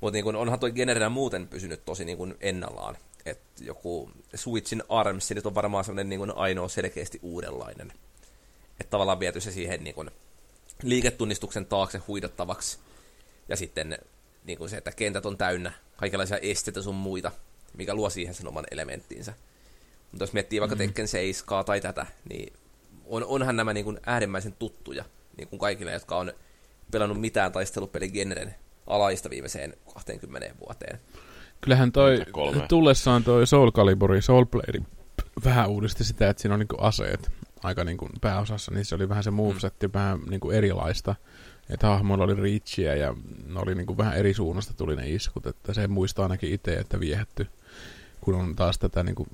Mutta 0.00 0.12
niin 0.12 0.36
onhan 0.36 0.60
tuo 0.60 0.70
generinä 0.70 1.08
muuten 1.08 1.48
pysynyt 1.48 1.84
tosi 1.84 2.04
niin 2.04 2.18
kuin 2.18 2.34
ennallaan. 2.40 2.96
Et 3.26 3.40
joku 3.60 4.10
Switchin 4.34 4.82
ARMS, 4.88 5.28
se 5.28 5.34
nyt 5.34 5.46
on 5.46 5.54
varmaan 5.54 5.84
sellainen 5.84 6.08
niin 6.08 6.18
kuin 6.18 6.36
ainoa 6.36 6.68
selkeästi 6.68 7.18
uudenlainen. 7.22 7.92
Että 8.80 8.90
tavallaan 8.90 9.20
viety 9.20 9.40
se 9.40 9.52
siihen 9.52 9.84
niin 9.84 9.94
kuin 9.94 10.10
liiketunnistuksen 10.82 11.66
taakse 11.66 11.98
huidottavaksi. 11.98 12.78
Ja 13.48 13.56
sitten 13.56 13.98
niin 14.44 14.58
kuin 14.58 14.70
se, 14.70 14.76
että 14.76 14.92
kentät 14.92 15.26
on 15.26 15.38
täynnä 15.38 15.72
kaikenlaisia 15.96 16.38
esteitä 16.38 16.82
sun 16.82 16.94
muita, 16.94 17.32
mikä 17.76 17.94
luo 17.94 18.10
siihen 18.10 18.34
sen 18.34 18.48
oman 18.48 18.64
elementtiinsä. 18.70 19.34
Mutta 20.12 20.22
jos 20.22 20.32
miettii 20.32 20.60
vaikka 20.60 20.76
mm-hmm. 20.76 20.88
Tekken 20.88 21.08
7 21.08 21.64
tai 21.64 21.80
tätä, 21.80 22.06
niin 22.28 22.52
on, 23.06 23.24
onhan 23.24 23.56
nämä 23.56 23.72
niin 23.72 23.84
kuin 23.84 24.00
äärimmäisen 24.06 24.54
tuttuja 24.58 25.04
niin 25.36 25.48
kuin 25.48 25.60
kaikille, 25.60 25.92
jotka 25.92 26.16
on 26.16 26.32
pelannut 26.90 27.20
mitään 27.20 27.52
taistelupeligenren 27.52 28.54
alaista 28.86 29.30
viimeiseen 29.30 29.74
20 29.94 30.54
vuoteen. 30.60 31.00
Kyllähän 31.60 31.92
toi 31.92 32.18
tullessaan 32.68 33.24
toi 33.24 33.46
Soul 33.46 33.70
Calibur, 33.70 34.22
Soul 34.22 34.44
Blade 34.44 34.80
vähän 35.44 35.68
uudisti 35.68 36.04
sitä, 36.04 36.28
että 36.28 36.42
siinä 36.42 36.54
on 36.54 36.60
niinku 36.60 36.76
aseet 36.78 37.30
aika 37.62 37.84
niinku 37.84 38.08
pääosassa, 38.20 38.72
niin 38.74 38.84
se 38.84 38.94
oli 38.94 39.08
vähän 39.08 39.24
se 39.24 39.30
movesetti 39.30 39.86
mm. 39.86 39.92
vähän 39.94 40.20
niinku 40.30 40.50
erilaista. 40.50 41.14
Että 41.70 41.86
hahmoilla 41.86 42.24
oli 42.24 42.34
reachia 42.34 42.96
ja 42.96 43.14
ne 43.46 43.60
oli 43.60 43.74
niinku 43.74 43.96
vähän 43.96 44.16
eri 44.16 44.34
suunnasta 44.34 44.74
tuli 44.74 44.96
ne 44.96 45.10
iskut, 45.10 45.46
että 45.46 45.74
se 45.74 45.88
muistaa 45.88 46.22
ainakin 46.22 46.52
itse, 46.52 46.74
että 46.74 47.00
viehätty, 47.00 47.46
kun 48.20 48.34
on 48.34 48.56
taas 48.56 48.78
tätä 48.78 49.02
niinku, 49.02 49.26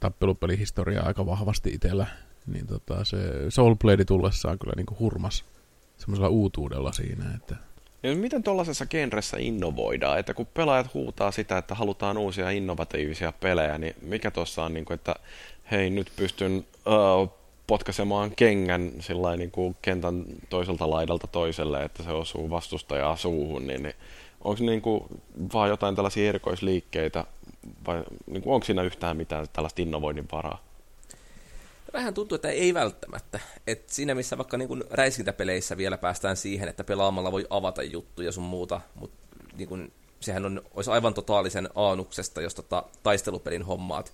tappelupelihistoriaa 0.00 1.06
aika 1.06 1.26
vahvasti 1.26 1.70
itsellä, 1.70 2.06
niin 2.46 2.66
tota, 2.66 3.04
se 3.04 3.16
Soul 3.48 3.74
Blade 3.74 4.04
tullessaan 4.04 4.58
kyllä 4.58 4.72
niinku 4.76 4.96
hurmas 5.00 5.44
semmoisella 5.98 6.28
uutuudella 6.28 6.92
siinä, 6.92 7.24
että 7.34 7.56
ja 8.02 8.14
miten 8.14 8.42
tuollaisessa 8.42 8.86
genressä 8.86 9.36
innovoidaan, 9.40 10.18
että 10.18 10.34
kun 10.34 10.46
pelaajat 10.54 10.94
huutaa 10.94 11.30
sitä, 11.30 11.58
että 11.58 11.74
halutaan 11.74 12.18
uusia 12.18 12.50
innovatiivisia 12.50 13.32
pelejä, 13.40 13.78
niin 13.78 13.94
mikä 14.02 14.30
tuossa 14.30 14.64
on, 14.64 14.74
niin 14.74 14.84
kuin, 14.84 14.94
että 14.94 15.14
hei 15.70 15.90
nyt 15.90 16.12
pystyn 16.16 16.66
uh, 16.86 17.32
potkaisemaan 17.66 18.30
kengän 18.36 18.92
niin 19.36 19.50
kuin 19.50 19.76
kentän 19.82 20.24
toiselta 20.48 20.90
laidalta 20.90 21.26
toiselle, 21.26 21.84
että 21.84 22.02
se 22.02 22.10
osuu 22.10 22.50
vastustajaa 22.50 23.16
suuhun, 23.16 23.66
niin, 23.66 23.82
niin 23.82 23.94
onko 24.40 24.64
niin 24.64 24.82
kuin 24.82 25.04
vaan 25.52 25.68
jotain 25.68 25.96
tällaisia 25.96 26.28
erikoisliikkeitä 26.28 27.24
vai 27.86 28.04
niin 28.26 28.42
kuin, 28.42 28.54
onko 28.54 28.64
siinä 28.64 28.82
yhtään 28.82 29.16
mitään 29.16 29.46
tällaista 29.52 29.82
innovoinnin 29.82 30.28
varaa? 30.32 30.66
vähän 31.96 32.14
tuntuu, 32.14 32.36
että 32.36 32.48
ei 32.48 32.74
välttämättä. 32.74 33.40
Et 33.66 33.90
siinä 33.90 34.14
missä 34.14 34.38
vaikka 34.38 34.56
niin 34.56 34.84
räiskintäpeleissä 34.90 35.76
vielä 35.76 35.98
päästään 35.98 36.36
siihen, 36.36 36.68
että 36.68 36.84
pelaamalla 36.84 37.32
voi 37.32 37.46
avata 37.50 37.82
juttuja 37.82 38.32
sun 38.32 38.44
muuta, 38.44 38.80
mutta 38.94 39.36
niin 39.56 39.92
sehän 40.20 40.44
on, 40.44 40.62
olisi 40.74 40.90
aivan 40.90 41.14
totaalisen 41.14 41.68
aanuksesta, 41.74 42.40
jos 42.40 42.54
tota, 42.54 42.84
taistelupelin 43.02 43.62
hommaat, 43.62 44.12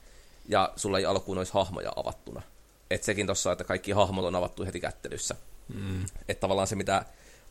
ja 0.48 0.72
sulla 0.76 0.98
ei 0.98 1.06
alkuun 1.06 1.38
olisi 1.38 1.52
hahmoja 1.54 1.92
avattuna. 1.96 2.42
Et 2.90 3.02
sekin 3.02 3.26
tossa, 3.26 3.52
että 3.52 3.64
kaikki 3.64 3.92
hahmot 3.92 4.24
on 4.24 4.34
avattu 4.34 4.64
heti 4.64 4.80
kättelyssä. 4.80 5.34
Mm. 5.74 6.04
Että 6.28 6.40
tavallaan 6.40 6.68
se, 6.68 6.76
mitä 6.76 7.04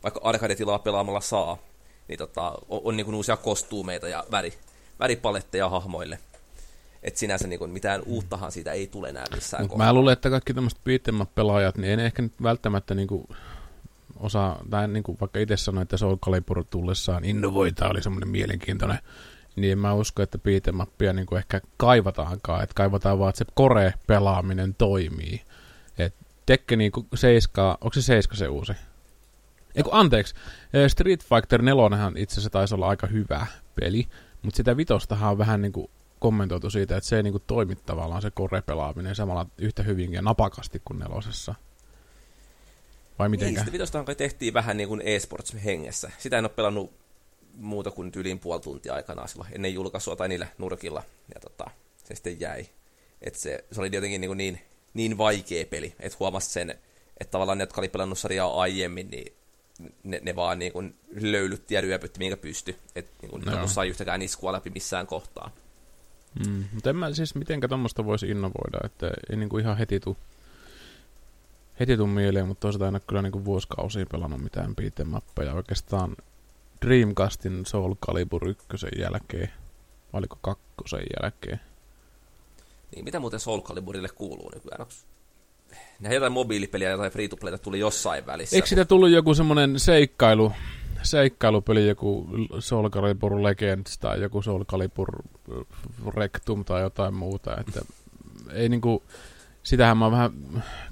vaikka 0.04 0.22
arcade-tilaa 0.24 0.80
pelaamalla 0.80 1.22
saa, 1.22 1.58
niin 2.08 2.18
tota, 2.18 2.52
on, 2.70 2.82
on 2.84 2.97
niin 2.97 3.16
uusia 3.16 3.38
kostuumeita 3.38 4.08
ja 4.08 4.24
väri, 4.32 4.54
väripaletteja 5.02 5.70
hahmoille– 5.70 6.20
että 7.04 7.20
sinänsä 7.20 7.47
niin 7.47 7.60
kuin 7.60 7.72
mitään 7.72 8.02
uuttahan 8.06 8.52
siitä 8.52 8.72
ei 8.72 8.88
tule 8.88 9.10
enää 9.10 9.26
missään 9.36 9.64
Mut 9.68 9.78
Mä 9.78 9.93
luulen, 9.93 10.14
että 10.14 10.30
kaikki 10.30 10.54
tämmöiset 10.54 10.80
pelaajat, 11.36 11.78
niin 11.78 11.99
ei 11.99 12.06
ehkä 12.06 12.22
nyt 12.22 12.43
välttämättä 12.43 12.95
niin 12.95 13.08
kuin 13.08 13.28
osaa, 14.20 14.60
tai 14.70 14.88
niin 14.88 15.04
kuin 15.04 15.18
vaikka 15.22 15.39
itse 15.39 15.58
sanoin, 15.58 15.84
että 15.84 15.97
Soul 15.97 16.16
Calibur 16.16 16.66
tullessaan 16.70 17.26
innovoita 17.26 17.89
oli 17.89 18.04
semmoinen 18.04 18.30
mielenkiintoinen, 18.30 18.99
niin 19.56 19.72
en 19.72 19.80
mä 19.80 19.93
usko, 19.93 20.22
että 20.22 20.38
beatemappia 20.38 21.14
niin 21.14 21.26
kuin 21.26 21.38
ehkä 21.38 21.62
kaivataankaan, 21.78 22.64
että 22.64 22.74
kaivataan 22.74 23.20
vaan, 23.20 23.30
että 23.30 23.38
se 23.38 23.45
kore-pelaaminen 23.54 24.76
toimii. 24.78 25.41
Et 25.97 26.16
Tekke 26.45 26.76
niin 26.76 26.91
kuin 26.91 27.08
7, 27.16 27.72
onko 27.82 27.93
se 27.93 28.02
7 28.02 28.38
se 28.38 28.47
uusi? 28.47 28.74
Eiku, 29.76 29.89
anteeksi, 29.93 30.36
Street 30.88 31.24
Fighter 31.24 31.62
4 31.62 32.12
itse 32.16 32.34
asiassa 32.34 32.49
taisi 32.49 32.76
olla 32.76 32.88
aika 32.88 33.08
hyvä 33.08 33.45
peli, 33.76 34.08
mutta 34.41 34.57
sitä 34.57 34.77
vitostahan 34.77 35.31
on 35.31 35.37
vähän 35.37 35.61
niin 35.61 35.71
kuin 35.71 35.89
kommentoitu 36.19 36.69
siitä, 36.69 36.97
että 36.97 37.09
se 37.09 37.15
ei 37.15 37.23
niinku 37.23 37.39
toimi 37.39 37.75
tavallaan 37.75 38.21
se 38.21 38.31
korepelaaminen 38.31 39.15
samalla 39.15 39.45
yhtä 39.57 39.83
hyvin 39.83 40.13
ja 40.13 40.21
napakasti 40.21 40.81
kuin 40.85 40.99
nelosessa. 40.99 41.55
Vai 43.19 43.29
mitenkä? 43.29 43.63
Niin, 43.63 43.73
vitostahan 43.73 44.05
kai 44.05 44.15
tehtiin 44.15 44.53
vähän 44.53 44.77
niin 44.77 44.89
kuin 44.89 45.01
e-sports 45.05 45.55
hengessä. 45.65 46.11
Sitä 46.17 46.37
en 46.37 46.45
ole 46.45 46.51
pelannut 46.55 46.93
muuta 47.53 47.91
kuin 47.91 48.11
yliin 48.15 48.39
puoli 48.39 48.61
tuntia 48.61 48.93
aikana 48.93 49.27
silloin 49.27 49.49
ennen 49.53 49.73
julkaisua 49.73 50.15
tai 50.15 50.29
niillä 50.29 50.47
nurkilla. 50.57 51.03
Ja 51.33 51.39
tota, 51.39 51.71
se 52.03 52.15
sitten 52.15 52.39
jäi. 52.39 52.65
Et 53.21 53.35
se, 53.35 53.65
se 53.71 53.81
oli 53.81 53.89
jotenkin 53.93 54.21
niin, 54.21 54.37
niin, 54.37 54.61
niin 54.93 55.17
vaikea 55.17 55.65
peli, 55.65 55.95
että 55.99 56.17
huomasi 56.19 56.49
sen, 56.49 56.69
että 57.19 57.31
tavallaan 57.31 57.57
ne, 57.57 57.61
jotka 57.61 57.81
oli 57.81 57.89
pelannut 57.89 58.19
sarjaa 58.19 58.61
aiemmin, 58.61 59.09
niin 59.09 59.33
ne, 60.03 60.19
ne 60.23 60.36
vaan 60.36 60.59
niin 60.59 60.71
kuin 60.71 60.95
löylytti 61.21 61.75
ja 61.75 61.82
ryöpytti, 61.82 62.19
minkä 62.19 62.38
pysty. 62.38 62.75
Että 62.95 63.11
niin 63.21 63.29
kuin, 63.29 63.45
no. 63.45 63.67
sai 63.67 63.89
yhtäkään 63.89 64.21
iskua 64.21 64.51
läpi 64.51 64.69
missään 64.69 65.07
kohtaa. 65.07 65.51
Mm, 66.47 66.63
mutta 66.73 66.89
en 66.89 66.95
mä 66.95 67.13
siis 67.13 67.36
mitenkä 67.36 67.67
tuommoista 67.67 68.05
voisi 68.05 68.29
innovoida, 68.29 68.77
että 68.84 69.11
ei 69.29 69.38
niinku 69.38 69.57
ihan 69.57 69.77
heti 69.77 69.99
tuu, 69.99 70.17
heti 71.79 71.97
tuu 71.97 72.07
mieleen, 72.07 72.47
mutta 72.47 72.61
toisaalta 72.61 72.88
en 72.88 72.95
ole 72.95 73.01
kyllä 73.07 73.21
niinku 73.21 73.45
vuosikausiin 73.45 74.07
pelannut 74.11 74.41
mitään 74.41 74.75
beat'em 74.82 75.53
Oikeastaan 75.55 76.15
Dreamcastin 76.86 77.65
Soul 77.65 77.95
Calibur 78.05 78.47
1 78.47 78.67
jälkeen, 78.99 79.49
vai 80.13 80.19
oliko 80.19 80.38
kakkosen 80.41 81.03
jälkeen. 81.21 81.59
Niin, 82.95 83.05
mitä 83.05 83.19
muuten 83.19 83.39
Soul 83.39 83.61
Caliburille 83.61 84.09
kuuluu 84.09 84.51
nykyään? 84.53 84.82
Onks... 84.82 85.05
Nehän 85.99 86.15
jotain 86.15 86.34
mobiilipeliä 86.34 86.97
tai 86.97 87.09
free 87.09 87.28
to 87.28 87.38
tuli 87.61 87.80
jossain 87.80 88.26
välissä. 88.26 88.55
Eikö 88.55 88.67
siitä 88.67 88.86
tullut 88.86 89.09
joku 89.09 89.34
semmoinen 89.34 89.80
seikkailu, 89.80 90.51
seikkailupeli, 91.03 91.88
joku 91.88 92.28
Soul 92.59 92.89
Calibur 92.89 93.43
Legends 93.43 93.97
tai 93.97 94.22
joku 94.22 94.41
Soul 94.41 94.63
Calibur 94.63 95.09
äh, 95.51 96.13
Rectum 96.15 96.65
tai 96.65 96.82
jotain 96.82 97.13
muuta, 97.13 97.57
että 97.57 97.82
ei 98.53 98.69
niinku, 98.69 99.03
sitähän 99.63 99.97
mä 99.97 100.11
vähän 100.11 100.32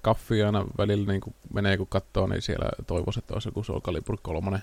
kaffia 0.01 0.45
aina 0.45 0.65
välillä 0.77 1.11
niinku 1.11 1.33
menee 1.53 1.77
kun 1.77 1.87
katsoo, 1.87 2.27
niin 2.27 2.41
siellä 2.41 2.69
toivoisin, 2.87 3.21
että 3.21 3.33
olisi 3.33 3.47
joku 3.47 3.63
Soul 3.63 3.81
Calibur 3.81 4.17
3, 4.21 4.61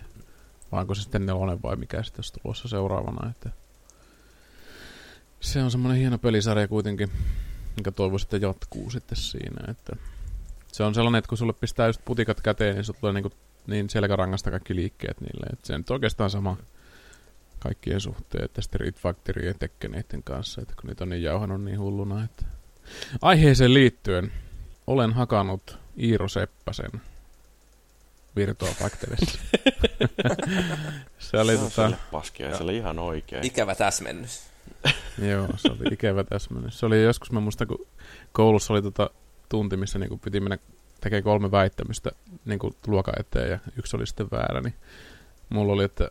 vai 0.72 0.80
onko 0.80 0.94
se 0.94 1.02
sitten 1.02 1.26
nelonen 1.26 1.62
vai 1.62 1.76
mikä 1.76 2.02
sitten 2.02 2.18
olisi 2.18 2.32
tulossa 2.42 2.68
seuraavana, 2.68 3.30
että 3.30 3.50
se 5.40 5.62
on 5.62 5.70
semmoinen 5.70 6.00
hieno 6.00 6.18
pelisarja 6.18 6.68
kuitenkin, 6.68 7.10
mikä 7.76 7.90
toivoisin, 7.90 8.26
että 8.26 8.36
jatkuu 8.36 8.90
sitten 8.90 9.18
siinä, 9.18 9.70
että 9.70 9.96
se 10.72 10.82
on 10.82 10.94
sellainen, 10.94 11.18
että 11.18 11.28
kun 11.28 11.38
sulle 11.38 11.52
pistää 11.52 11.86
just 11.86 12.00
putikat 12.04 12.40
käteen, 12.40 12.74
niin 12.74 12.84
sulle 12.84 13.00
tulee 13.00 13.12
niinku 13.12 13.32
niin 13.66 13.90
selkärangasta 13.90 14.50
kaikki 14.50 14.74
liikkeet 14.74 15.20
niille. 15.20 15.46
Et 15.52 15.64
se 15.64 15.74
on 15.74 15.84
oikeastaan 15.90 16.30
sama 16.30 16.56
kaikkien 17.58 18.00
suhteen, 18.00 18.44
että 18.44 18.62
Street 18.62 18.96
Factorien 18.96 19.58
tekkeneiden 19.58 20.22
kanssa, 20.22 20.62
että 20.62 20.74
kun 20.80 20.88
niitä 20.88 21.04
on 21.04 21.08
niin 21.08 21.22
jauhanut 21.22 21.64
niin 21.64 21.80
hulluna, 21.80 22.24
että 22.24 22.44
Aiheeseen 23.22 23.74
liittyen 23.74 24.32
olen 24.86 25.12
hakannut 25.12 25.78
Iiro 25.98 26.28
Seppäsen 26.28 26.90
Virtua 28.36 28.68
Factorissa. 28.68 29.38
se 31.18 31.38
oli 31.38 31.56
se 31.56 31.58
on 31.58 31.70
tota, 31.70 31.82
sille 31.82 31.96
paskiaiselle 32.10 32.76
ihan 32.76 32.98
oikein. 32.98 33.46
Ikävä 33.46 33.74
täsmennys. 33.74 34.42
joo, 35.30 35.48
se 35.56 35.68
oli 35.68 35.92
ikävä 35.92 36.24
täsmennys. 36.24 36.78
Se 36.78 36.86
oli 36.86 37.02
joskus, 37.02 37.32
mä 37.32 37.40
muistan, 37.40 37.66
kun 37.66 37.86
koulussa 38.32 38.72
oli 38.72 38.82
tota 38.82 39.10
tunti, 39.48 39.76
missä 39.76 39.98
niin 39.98 40.20
piti 40.20 40.40
mennä 40.40 40.58
tekemään 41.00 41.24
kolme 41.24 41.50
väittämystä 41.50 42.10
niin 42.44 42.58
luokan 42.86 43.14
eteen 43.20 43.50
ja 43.50 43.58
yksi 43.78 43.96
oli 43.96 44.06
sitten 44.06 44.28
väärä, 44.30 44.60
niin 44.60 44.74
mulla 45.48 45.72
oli, 45.72 45.84
että 45.84 46.10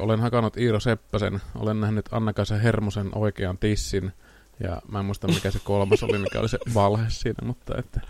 olen 0.00 0.20
hakannut 0.20 0.56
Iiro 0.56 0.80
Seppäsen, 0.80 1.40
olen 1.54 1.80
nähnyt 1.80 2.08
Anna-Kaisa 2.12 2.54
Hermosen 2.54 3.08
oikean 3.14 3.58
tissin, 3.58 4.12
ja 4.60 4.82
mä 4.88 4.98
en 4.98 5.04
muista 5.04 5.28
mikä 5.28 5.50
se 5.50 5.58
kolmas 5.64 6.02
oli, 6.02 6.18
mikä 6.18 6.40
oli 6.40 6.48
se 6.48 6.58
valhe 6.74 7.04
siinä, 7.08 7.46
mutta 7.46 7.78
että 7.78 8.00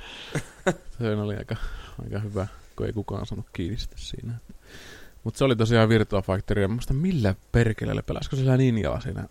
se 0.98 1.16
oli 1.16 1.36
aika, 1.36 1.56
aika 2.04 2.18
hyvä, 2.18 2.46
kun 2.76 2.86
ei 2.86 2.92
kukaan 2.92 3.26
saanut 3.26 3.46
kiinni 3.52 3.76
siinä. 3.96 4.32
Mutta 5.24 5.38
se 5.38 5.44
oli 5.44 5.56
tosiaan 5.56 5.88
Virtua 5.88 6.22
Fighter, 6.22 6.58
ja 6.58 6.68
mä 6.68 6.74
muistan 6.74 6.96
millä 6.96 7.34
perkeleellä 7.52 8.02
pelasiko 8.02 8.36
sillä 8.36 8.56
Ninjalla 8.56 9.00
siinä. 9.00 9.28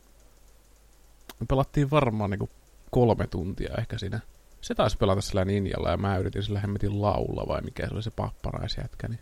Me 1.40 1.46
pelattiin 1.50 1.92
varmaan 1.92 2.30
niinku 2.30 2.50
kolme 2.92 3.28
tuntia 3.28 3.76
ehkä 3.78 3.98
siinä. 3.98 4.20
Se 4.62 4.76
taisi 4.76 4.98
pelata 4.98 5.22
sillä 5.22 5.46
Ninjalla, 5.46 5.90
ja 5.90 5.98
mä 5.98 6.18
yritin 6.18 6.44
sillä 6.44 6.60
hemmetin 6.60 7.02
laulla, 7.02 7.48
vai 7.48 7.62
mikä 7.62 7.88
se 7.88 7.94
oli 7.94 8.04
se 8.04 8.12
papparaisjätkä. 8.12 9.08
Niin. 9.08 9.20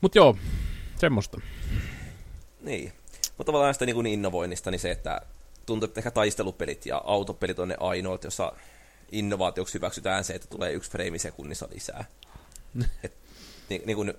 Mut 0.00 0.14
joo, 0.14 0.36
semmoista. 0.96 1.40
Niin. 2.60 2.92
Mutta 3.38 3.52
tavallaan 3.52 3.74
sitä 3.74 3.86
niin 3.86 4.06
innovoinnista, 4.06 4.70
niin 4.70 4.80
se, 4.80 4.90
että 4.90 5.20
tuntuu, 5.66 5.84
että 5.84 6.00
ehkä 6.00 6.10
taistelupelit 6.10 6.86
ja 6.86 7.02
autopelit 7.04 7.58
on 7.58 7.68
ne 7.68 7.76
ainoat, 7.80 8.24
jossa 8.24 8.52
innovaatioksi 9.12 9.74
hyväksytään 9.74 10.24
se, 10.24 10.34
että 10.34 10.48
tulee 10.50 10.72
yksi 10.72 10.90
freimi 10.90 11.18
sekunnissa 11.18 11.68
lisää. 11.74 12.04
Et, 13.04 13.12
niin, 13.68 13.82
niin 13.86 13.96
kuin, 13.96 14.14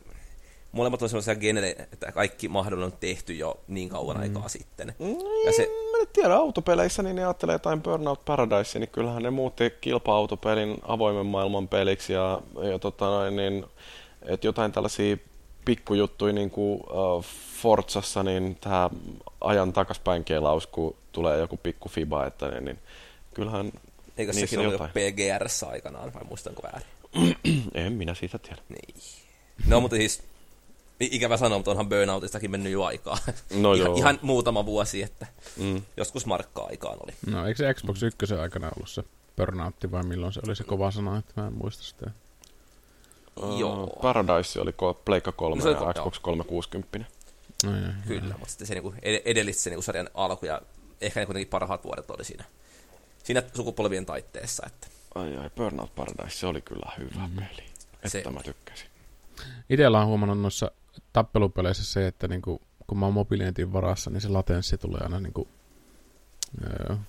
molemmat 0.71 1.01
on 1.01 1.09
sellaisia 1.09 1.35
genere, 1.35 1.69
että 1.69 2.11
kaikki 2.11 2.47
mahdollinen 2.47 2.93
on 2.93 2.99
tehty 2.99 3.33
jo 3.33 3.59
niin 3.67 3.89
kauan 3.89 4.15
mm. 4.17 4.21
aikaa 4.21 4.49
sitten. 4.49 4.95
Mm, 4.99 5.15
ja 5.45 5.51
se... 5.53 5.67
Mä 5.91 5.97
en 6.01 6.07
tiedä, 6.13 6.35
autopeleissä 6.35 7.03
niin 7.03 7.15
ne 7.15 7.23
ajattelee 7.25 7.55
jotain 7.55 7.81
Burnout 7.81 8.25
Paradise, 8.25 8.79
niin 8.79 8.89
kyllähän 8.89 9.23
ne 9.23 9.29
muutti 9.29 9.73
kilpa-autopelin 9.81 10.77
avoimen 10.87 11.25
maailman 11.25 11.67
peliksi 11.67 12.13
ja, 12.13 12.41
ja 12.71 12.79
tota 12.79 13.05
noin, 13.05 13.35
niin, 13.35 13.65
että 14.25 14.47
jotain 14.47 14.71
tällaisia 14.71 15.17
pikkujuttuja 15.65 16.33
niin 16.33 16.49
kuin 16.49 16.79
uh, 16.79 17.25
Forzassa, 17.61 18.23
niin 18.23 18.57
tämä 18.61 18.89
ajan 19.41 19.73
takaspäin 19.73 20.23
kelaus, 20.23 20.67
kun 20.67 20.95
tulee 21.11 21.39
joku 21.39 21.57
pikku 21.57 21.89
fiba, 21.89 22.25
että 22.25 22.49
niin, 22.49 22.65
niin 22.65 22.79
kyllähän 23.33 23.71
Eikö 24.17 24.33
sekin 24.33 24.59
ollut 24.59 24.73
jo 24.73 24.87
PGRssä 24.87 25.67
aikanaan, 25.67 26.13
vai 26.13 26.23
muistanko 26.23 26.63
väärin? 26.63 26.87
en 27.85 27.93
minä 27.93 28.13
siitä 28.13 28.37
tiedä. 28.37 28.61
Niin. 28.69 28.95
No, 29.67 29.81
mutta 29.81 29.97
siis 29.97 30.23
ikävä 31.11 31.37
sanoa, 31.37 31.57
mutta 31.57 31.71
onhan 31.71 31.89
Burnoutistakin 31.89 32.51
mennyt 32.51 32.73
jo 32.73 32.83
aikaa. 32.83 33.17
No 33.55 33.73
ihan, 33.73 33.87
joo. 33.87 33.97
ihan 33.97 34.19
muutama 34.21 34.65
vuosi, 34.65 35.03
että 35.03 35.27
mm. 35.57 35.81
joskus 35.97 36.25
markkaa 36.25 36.65
aikaan 36.65 36.97
oli. 37.03 37.13
No 37.25 37.47
eikö 37.47 37.57
se 37.57 37.73
Xbox 37.73 38.03
1 38.03 38.35
aikana 38.35 38.71
ollut 38.75 38.89
se 38.89 39.03
Burnoutti 39.37 39.91
vai 39.91 40.03
milloin 40.03 40.33
se 40.33 40.41
oli 40.47 40.55
se 40.55 40.63
kova 40.63 40.91
sana, 40.91 41.17
että 41.17 41.41
mä 41.41 41.47
en 41.47 41.53
muista 41.53 41.83
sitä. 41.83 42.11
Uh, 43.41 43.59
Joo. 43.59 43.87
Paradise 44.01 44.61
oli 44.61 44.71
Pleikka 45.05 45.31
3 45.31 45.63
no, 45.63 45.69
ja 45.69 45.93
Xbox 45.93 46.19
360. 46.19 46.99
No, 47.63 47.77
joo, 47.77 47.91
Kyllä, 48.07 48.29
joo. 48.29 48.37
mutta 48.37 48.49
sitten 48.49 48.67
se 48.67 48.73
niinku 48.73 48.93
edellisti 49.01 49.61
se 49.61 49.69
niinku 49.69 49.81
sarjan 49.81 50.09
alku 50.13 50.45
ja 50.45 50.61
ehkä 51.01 51.19
ne 51.19 51.25
kuitenkin 51.25 51.49
parhaat 51.49 51.83
vuodet 51.83 52.11
oli 52.11 52.25
siinä, 52.25 52.43
siinä 53.23 53.43
sukupolvien 53.55 54.05
taitteessa. 54.05 54.63
Että. 54.67 54.87
Ai 55.15 55.37
ai, 55.37 55.49
Burnout 55.49 55.95
Paradise, 55.95 56.37
se 56.37 56.47
oli 56.47 56.61
kyllä 56.61 56.91
hyvä 56.97 57.27
mm. 57.27 57.35
peli. 57.35 57.67
Että 57.93 58.09
se... 58.09 58.23
mä 58.29 58.43
tykkäsin. 58.43 58.87
Itellä 59.69 59.99
on 59.99 60.07
huomannut 60.07 60.39
noissa 60.39 60.71
tappelupeleissä 61.13 61.85
se, 61.85 62.07
että 62.07 62.27
niinku, 62.27 62.61
kun 62.87 62.97
mä 62.97 63.05
oon 63.05 63.13
mobiilinetin 63.13 63.73
varassa, 63.73 64.09
niin 64.09 64.21
se 64.21 64.29
latenssi 64.29 64.77
tulee 64.77 64.99
aina 65.03 65.19
niinku, 65.19 65.47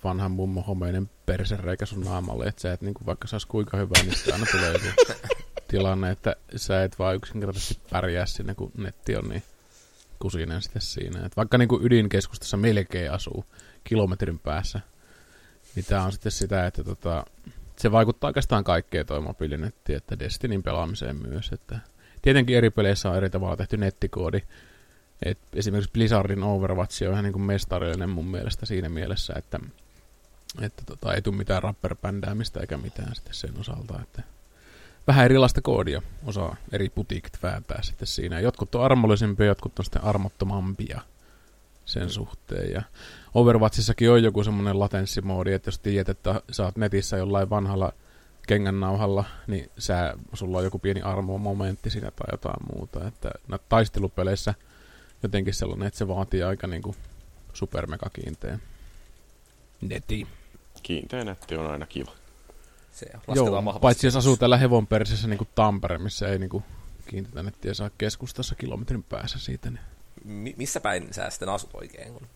vanhan 0.03 0.31
mummo 0.31 0.61
homeinen 0.61 1.09
persereikä 1.25 1.85
sun 1.85 2.01
naamalle, 2.01 2.45
että 2.45 2.61
sä 2.61 2.73
et 2.73 2.81
niinku, 2.81 3.05
vaikka 3.05 3.27
sä 3.27 3.37
kuinka 3.47 3.77
hyvä, 3.77 4.03
niin 4.03 4.33
aina 4.33 4.45
tulee 4.51 4.73
joku 4.73 4.85
tilanne, 5.67 6.11
että 6.11 6.35
sä 6.55 6.83
et 6.83 6.99
vaan 6.99 7.15
yksinkertaisesti 7.15 7.79
pärjää 7.89 8.25
sinne, 8.25 8.55
kun 8.55 8.71
netti 8.77 9.15
on 9.15 9.29
niin 9.29 9.43
kusinen 10.19 10.61
sitten 10.61 10.81
siinä. 10.81 11.25
Et 11.25 11.37
vaikka 11.37 11.57
niin 11.57 11.67
kuin 11.67 11.85
ydinkeskustassa 11.85 12.57
melkein 12.57 13.11
asuu 13.11 13.45
kilometrin 13.83 14.39
päässä, 14.39 14.79
niin 15.75 15.85
tämä 15.85 16.03
on 16.03 16.11
sitten 16.11 16.31
sitä, 16.31 16.67
että 16.67 16.83
tota, 16.83 17.25
se 17.77 17.91
vaikuttaa 17.91 18.27
oikeastaan 18.27 18.63
kaikkeen 18.63 19.05
toi 19.05 19.21
mobiilinetti, 19.21 19.93
että 19.93 20.19
Destinin 20.19 20.63
pelaamiseen 20.63 21.15
myös. 21.27 21.51
Että 21.53 21.79
tietenkin 22.23 22.57
eri 22.57 22.69
peleissä 22.69 23.09
on 23.09 23.17
eri 23.17 23.29
tavalla 23.29 23.57
tehty 23.57 23.77
nettikoodi. 23.77 24.41
Et 25.25 25.37
esimerkiksi 25.55 25.91
Blizzardin 25.93 26.43
Overwatch 26.43 27.03
on 27.03 27.11
ihan 27.11 27.23
niin 27.23 27.33
kuin 27.33 27.43
mestarillinen 27.43 28.09
mun 28.09 28.25
mielestä 28.25 28.65
siinä 28.65 28.89
mielessä, 28.89 29.33
että, 29.37 29.59
että 30.61 30.83
tota, 30.85 31.13
ei 31.13 31.21
tule 31.21 31.35
mitään 31.35 31.63
rapperbändäämistä 31.63 32.59
eikä 32.59 32.77
mitään 32.77 33.15
sitten 33.15 33.33
sen 33.33 33.59
osalta. 33.59 33.99
Että 34.01 34.23
vähän 35.07 35.25
erilaista 35.25 35.61
koodia 35.61 36.01
osaa 36.25 36.55
eri 36.71 36.89
putiikit 36.89 37.43
vääntää 37.43 37.81
sitten 37.81 38.07
siinä. 38.07 38.39
Jotkut 38.39 38.75
on 38.75 38.83
armollisempia, 38.83 39.45
jotkut 39.45 39.79
on 39.79 39.85
sitten 39.85 40.03
armottomampia 40.03 41.01
sen 41.85 42.09
suhteen. 42.09 42.71
Ja 42.71 42.81
Overwatchissakin 43.33 44.11
on 44.11 44.23
joku 44.23 44.43
semmoinen 44.43 44.79
latensimoodi, 44.79 45.53
että 45.53 45.67
jos 45.67 45.79
tiedät, 45.79 46.09
että 46.09 46.41
sä 46.51 46.63
oot 46.63 46.77
netissä 46.77 47.17
jollain 47.17 47.49
vanhalla 47.49 47.93
kengännauhalla, 48.47 49.23
niin 49.47 49.71
sä, 49.77 50.13
sulla 50.33 50.57
on 50.57 50.63
joku 50.63 50.79
pieni 50.79 51.01
armo-momentti 51.01 51.89
siinä 51.89 52.11
tai 52.11 52.27
jotain 52.31 52.65
muuta. 52.75 53.07
Että 53.07 53.31
taistelupeleissä 53.69 54.53
jotenkin 55.23 55.53
sellainen, 55.53 55.87
että 55.87 55.97
se 55.97 56.07
vaatii 56.07 56.43
aika 56.43 56.67
niinku 56.67 56.95
supermega 57.53 58.09
kiinteä 58.09 58.59
neti. 59.81 60.27
Kiinteä 60.83 61.23
netti 61.23 61.55
on 61.55 61.71
aina 61.71 61.85
kiva. 61.85 62.11
Se 62.91 63.05
Joo, 63.35 63.79
paitsi 63.81 64.07
jos 64.07 64.15
asuu 64.15 64.37
täällä 64.37 64.57
hevon 64.57 64.87
persessä 64.87 65.27
niin 65.27 65.37
kuin 65.37 65.47
Tampere, 65.55 65.97
missä 65.97 66.27
ei 66.27 66.39
niin 66.39 66.49
kuin 66.49 66.63
kiintetä 67.07 67.43
nettiä 67.43 67.73
saa 67.73 67.89
keskustassa 67.97 68.55
kilometrin 68.55 69.03
päässä 69.03 69.39
siitä. 69.39 69.69
Niin. 69.69 69.79
Mi- 70.23 70.55
missä 70.57 70.79
päin 70.79 71.13
sä 71.13 71.29
sitten 71.29 71.49
asut 71.49 71.69
oikein? 71.73 72.13
Kun... 72.13 72.27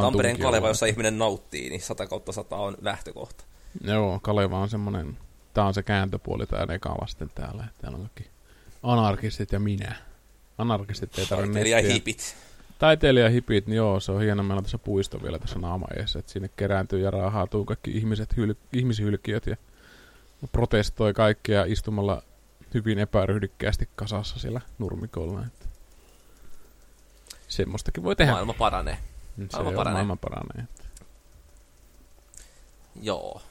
Tampereen 0.00 0.38
Kaleva, 0.38 0.68
jossa 0.68 0.86
ihminen 0.86 1.18
nauttii, 1.18 1.70
niin 1.70 1.80
100 1.80 2.06
kautta 2.06 2.32
100 2.32 2.56
on 2.56 2.76
lähtökohta. 2.80 3.44
Joo, 3.80 4.20
Kaleva 4.22 4.58
on 4.58 4.68
semmoinen, 4.68 5.18
tää 5.54 5.64
on 5.64 5.74
se 5.74 5.82
kääntöpuoli 5.82 6.46
tää 6.46 6.66
Nekala 6.66 7.06
sitten 7.06 7.30
täällä. 7.34 7.64
Täällä 7.80 7.96
on 7.96 8.02
kaikki 8.02 8.30
anarkistit 8.82 9.52
ja 9.52 9.60
minä. 9.60 9.96
Anarkistit 10.58 11.18
ei 11.18 11.26
tarvitse 11.26 11.58
nettiä. 11.58 11.92
hipit 11.92 12.36
taiteilijahipit, 12.78 13.66
niin 13.66 13.76
joo, 13.76 14.00
se 14.00 14.12
on 14.12 14.20
hieno. 14.20 14.42
Meillä 14.42 14.58
on 14.58 14.64
tässä 14.64 14.78
puisto 14.78 15.22
vielä 15.22 15.38
tässä 15.38 15.58
naamaeessa, 15.58 16.18
että 16.18 16.32
sinne 16.32 16.50
kerääntyy 16.56 17.00
ja 17.00 17.10
raahautuu 17.10 17.64
kaikki 17.64 17.90
ihmiset, 17.90 18.34
hyl- 18.36 18.56
ihmishylkiöt 18.72 19.46
ja 19.46 19.56
protestoi 20.52 21.14
kaikkia 21.14 21.64
istumalla 21.64 22.22
hyvin 22.74 22.98
epäryhdikkäästi 22.98 23.88
kasassa 23.96 24.38
siellä 24.38 24.60
nurmikolla. 24.78 25.42
Että 25.46 25.66
semmoistakin 27.48 28.02
voi 28.02 28.16
tehdä. 28.16 28.32
Maailma 28.32 28.54
paranee. 28.54 28.98
Maailma 29.52 29.70
se 29.70 29.76
paranee. 29.76 29.92
maailma 29.92 30.16
paranee. 30.16 30.64
Että. 30.64 30.84
Joo, 33.02 33.42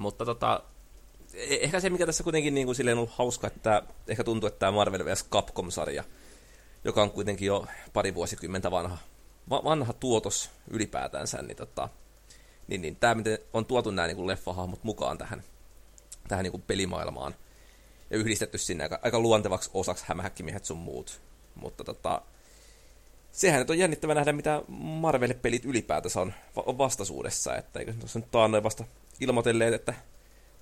mutta 0.00 0.24
tota, 0.24 0.62
e- 1.34 1.58
ehkä 1.60 1.80
se, 1.80 1.90
mikä 1.90 2.06
tässä 2.06 2.24
kuitenkin 2.24 2.54
niin 2.54 2.66
kuin 2.66 2.76
silleen 2.76 2.96
on 2.96 2.98
ollut 2.98 3.14
hauska, 3.18 3.46
että 3.46 3.82
ehkä 4.08 4.24
tuntuu, 4.24 4.46
että 4.46 4.58
tämä 4.58 4.72
Marvel 4.72 5.04
vs. 5.04 5.26
Capcom-sarja– 5.30 6.04
joka 6.84 7.02
on 7.02 7.10
kuitenkin 7.10 7.46
jo 7.46 7.66
pari 7.92 8.14
vuosikymmentä 8.14 8.70
vanha, 8.70 8.98
va- 9.50 9.64
vanha 9.64 9.92
tuotos 9.92 10.50
ylipäätänsä, 10.70 11.42
niin, 11.42 11.56
tota, 11.56 11.88
niin, 12.68 12.82
niin 12.82 12.96
tämä 12.96 13.14
miten 13.14 13.38
on 13.52 13.66
tuotu 13.66 13.90
nämä 13.90 14.08
niin 14.08 14.26
leffahahmot 14.26 14.84
mukaan 14.84 15.18
tähän, 15.18 15.42
tähän 16.28 16.42
niin 16.42 16.50
kuin 16.50 16.62
pelimaailmaan 16.62 17.34
ja 18.10 18.18
yhdistetty 18.18 18.58
sinne 18.58 18.84
aika, 18.84 18.98
aika 19.02 19.18
luontevaksi 19.20 19.70
osaksi 19.74 20.04
hämähäkkimiehet 20.06 20.64
sun 20.64 20.76
muut. 20.76 21.20
Mutta 21.54 21.84
tota, 21.84 22.22
sehän 23.32 23.58
nyt 23.58 23.70
on 23.70 23.78
jännittävä 23.78 24.14
nähdä, 24.14 24.32
mitä 24.32 24.62
Marvel-pelit 24.68 25.64
ylipäätänsä 25.64 26.20
on, 26.20 26.32
on 26.56 26.78
vastaisuudessa, 26.78 27.56
että 27.56 27.78
eikö 27.78 27.94
se 28.06 28.18
nyt 28.18 28.30
taannoin 28.30 28.64
vasta 28.64 28.84
ilmoitelleet, 29.20 29.74
että 29.74 29.94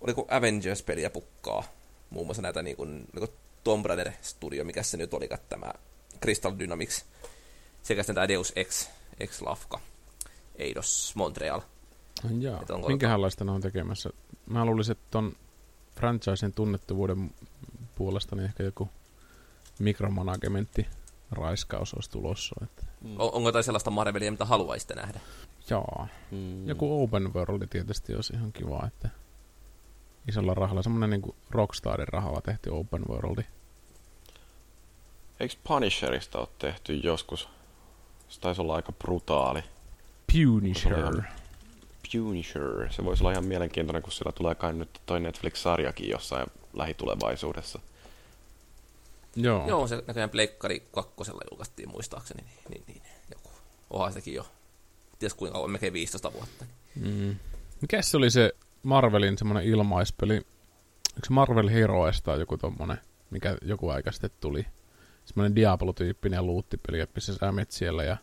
oliko 0.00 0.26
Avengers-peliä 0.30 1.10
pukkaa, 1.10 1.62
muun 2.10 2.26
muassa 2.26 2.42
näitä 2.42 2.62
niin 2.62 2.76
kuin, 2.76 2.94
niin 2.94 3.18
kuin 3.18 3.30
Tomb 3.64 3.86
Raider 3.86 4.12
Studio, 4.22 4.64
mikä 4.64 4.82
se 4.82 4.96
nyt 4.96 5.14
olikaan 5.14 5.40
tämä 5.48 5.72
Crystal 6.20 6.52
Dynamics 6.58 7.04
sekä 7.82 8.02
sitten 8.02 8.14
tämä 8.14 8.28
Deus 8.28 8.52
Ex, 8.56 8.88
Ex 9.20 9.40
Lafka, 9.42 9.80
Eidos 10.56 11.12
Montreal. 11.16 11.60
Joo, 12.40 12.64
minkälaista 12.86 13.44
ne 13.44 13.50
on 13.50 13.60
tekemässä? 13.60 14.10
Mä 14.46 14.64
luulisin, 14.64 14.92
että 14.92 15.04
ton 15.10 15.36
franchisen 15.96 16.52
tunnettavuuden 16.52 17.30
puolesta 17.94 18.36
niin 18.36 18.44
ehkä 18.44 18.62
joku 18.62 18.88
mikromanagementti 19.78 20.86
raiskaus 21.30 21.94
olisi 21.94 22.10
tulossa. 22.10 22.56
Että. 22.62 22.86
On, 23.18 23.34
onko 23.34 23.48
jotain 23.48 23.64
sellaista 23.64 23.90
Marvelia, 23.90 24.30
mitä 24.30 24.44
haluaisitte 24.44 24.94
nähdä? 24.94 25.20
Joo. 25.70 26.06
Mm. 26.30 26.68
Joku 26.68 27.02
open 27.02 27.34
world 27.34 27.66
tietysti 27.70 28.14
olisi 28.14 28.32
ihan 28.32 28.52
kiva, 28.52 28.86
että 28.86 29.08
isolla 30.28 30.54
rahalla, 30.54 30.82
semmoinen 30.82 31.10
niin 31.10 31.34
Rockstarin 31.50 32.08
rahalla 32.08 32.40
tehty 32.40 32.70
open 32.70 33.08
worldi. 33.08 33.42
Eikö 35.40 35.54
Punisherista 35.68 36.38
ole 36.38 36.48
tehty 36.58 36.94
joskus? 36.94 37.48
Se 38.28 38.40
taisi 38.40 38.60
olla 38.60 38.74
aika 38.74 38.92
brutaali. 38.92 39.62
Punisher. 40.32 41.22
Punisher. 42.12 42.92
Se 42.92 43.04
voisi 43.04 43.22
olla 43.22 43.32
ihan 43.32 43.44
mielenkiintoinen, 43.44 44.02
kun 44.02 44.12
sillä 44.12 44.32
tulee 44.32 44.54
kai 44.54 44.72
nyt 44.72 45.00
toi 45.06 45.20
Netflix-sarjakin 45.20 46.08
jossain 46.08 46.46
lähitulevaisuudessa. 46.72 47.78
Joo. 49.36 49.68
Joo, 49.68 49.86
se 49.86 50.02
näköjään 50.06 50.30
Pleikkari 50.30 50.88
kakkosella 50.92 51.42
julkaistiin 51.50 51.88
muistaakseni. 51.88 52.42
Niin, 52.42 52.60
niin, 52.68 52.84
niin. 52.86 53.02
Joku. 53.30 53.50
Onhan 53.90 54.12
sitäkin 54.12 54.34
jo. 54.34 54.46
Ties 55.18 55.34
kuinka 55.34 55.52
kauan, 55.54 55.70
melkein 55.70 55.92
15 55.92 56.32
vuotta. 56.32 56.64
Mm. 56.94 57.36
Mikäs 57.80 58.10
se 58.10 58.16
oli 58.16 58.30
se 58.30 58.52
Marvelin 58.82 59.38
semmoinen 59.38 59.64
ilmaispeli? 59.64 60.34
Onko 60.36 61.24
se 61.26 61.32
Marvel 61.32 61.68
Heroes 61.68 62.22
tai 62.22 62.38
joku 62.40 62.56
tommonen, 62.58 62.98
mikä 63.30 63.56
joku 63.62 63.88
aika 63.88 64.12
sitten 64.12 64.30
tuli? 64.40 64.66
Semmoinen 65.24 65.56
Diablo-tyyppinen 65.56 66.46
luuttipeli, 66.46 67.04
missä 67.14 67.34
sä 67.34 67.52
met 67.52 67.70
siellä 67.70 68.04
ja 68.04 68.16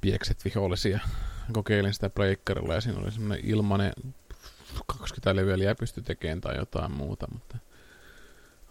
piekset 0.00 0.44
vihollisia. 0.44 1.00
Kokeilin 1.52 1.94
sitä 1.94 2.10
pleikkarilla 2.10 2.74
ja 2.74 2.80
siinä 2.80 3.00
oli 3.00 3.12
semmoinen 3.12 3.44
ilmanen 3.46 3.92
20 4.86 5.36
leveliä 5.36 5.74
pysty 5.74 6.02
tekemään 6.02 6.40
tai 6.40 6.56
jotain 6.56 6.92
muuta, 6.92 7.26
mutta 7.32 7.58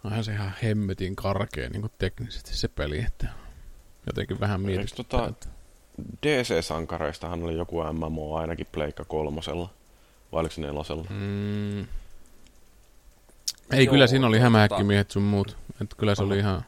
onhan 0.03 0.24
se 0.24 0.34
ihan 0.34 0.53
hemmetin 0.63 1.15
karkea 1.15 1.70
niin 1.70 1.89
teknisesti 1.97 2.55
se 2.57 2.67
peli, 2.67 2.99
että 2.99 3.28
jotenkin 4.07 4.39
vähän 4.39 4.61
Eikö 4.61 4.72
mietityttää. 4.78 5.20
tota- 5.26 5.30
että- 5.30 5.59
DC-sankareistahan 6.26 7.43
oli 7.43 7.56
joku 7.58 7.84
MMO 7.93 8.36
ainakin 8.36 8.68
Pleikka 8.72 9.06
kolmosella. 9.06 9.70
Vai 10.32 10.39
oliko 10.39 10.56
se 10.56 10.62
nelosella? 10.62 11.06
Mm. 11.10 11.80
Ei, 13.72 13.86
Joo, 13.86 13.91
kyllä 13.91 14.08
siinä 14.08 14.28
oli 14.28 14.38
tota- 14.38 14.41
hämähäkkimiehet 14.41 15.12
sun 15.12 15.24
muut. 15.24 15.58
Että 15.82 15.95
kyllä 15.95 16.16
se 16.16 16.24
Aha. 16.24 16.28
oli 16.28 16.39
ihan... 16.39 16.66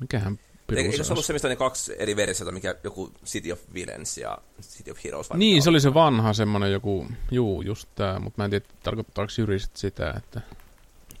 Mikähän 0.00 0.38
Eikö 0.76 0.90
se 0.92 0.96
olisi? 0.96 1.12
ollut 1.12 1.24
se, 1.24 1.32
mistä 1.32 1.48
ne 1.48 1.56
kaksi 1.56 1.94
eri 1.98 2.16
versiota, 2.16 2.52
mikä 2.52 2.74
joku 2.84 3.12
City 3.26 3.52
of 3.52 3.60
Villains 3.74 4.18
ja 4.18 4.38
City 4.62 4.90
of 4.90 4.98
Heroes? 5.04 5.30
vai 5.30 5.38
Niin, 5.38 5.62
se 5.62 5.70
oli 5.70 5.80
se 5.80 5.94
vanha 5.94 6.32
semmonen 6.32 6.72
joku... 6.72 7.06
Juu, 7.30 7.62
just 7.62 7.88
tää. 7.94 8.18
Mutta 8.18 8.40
mä 8.40 8.44
en 8.44 8.50
tiedä, 8.50 8.64
tarkoittaako 8.82 9.32
Jyri 9.38 9.58
sit 9.58 9.76
sitä, 9.76 10.14
että... 10.16 10.40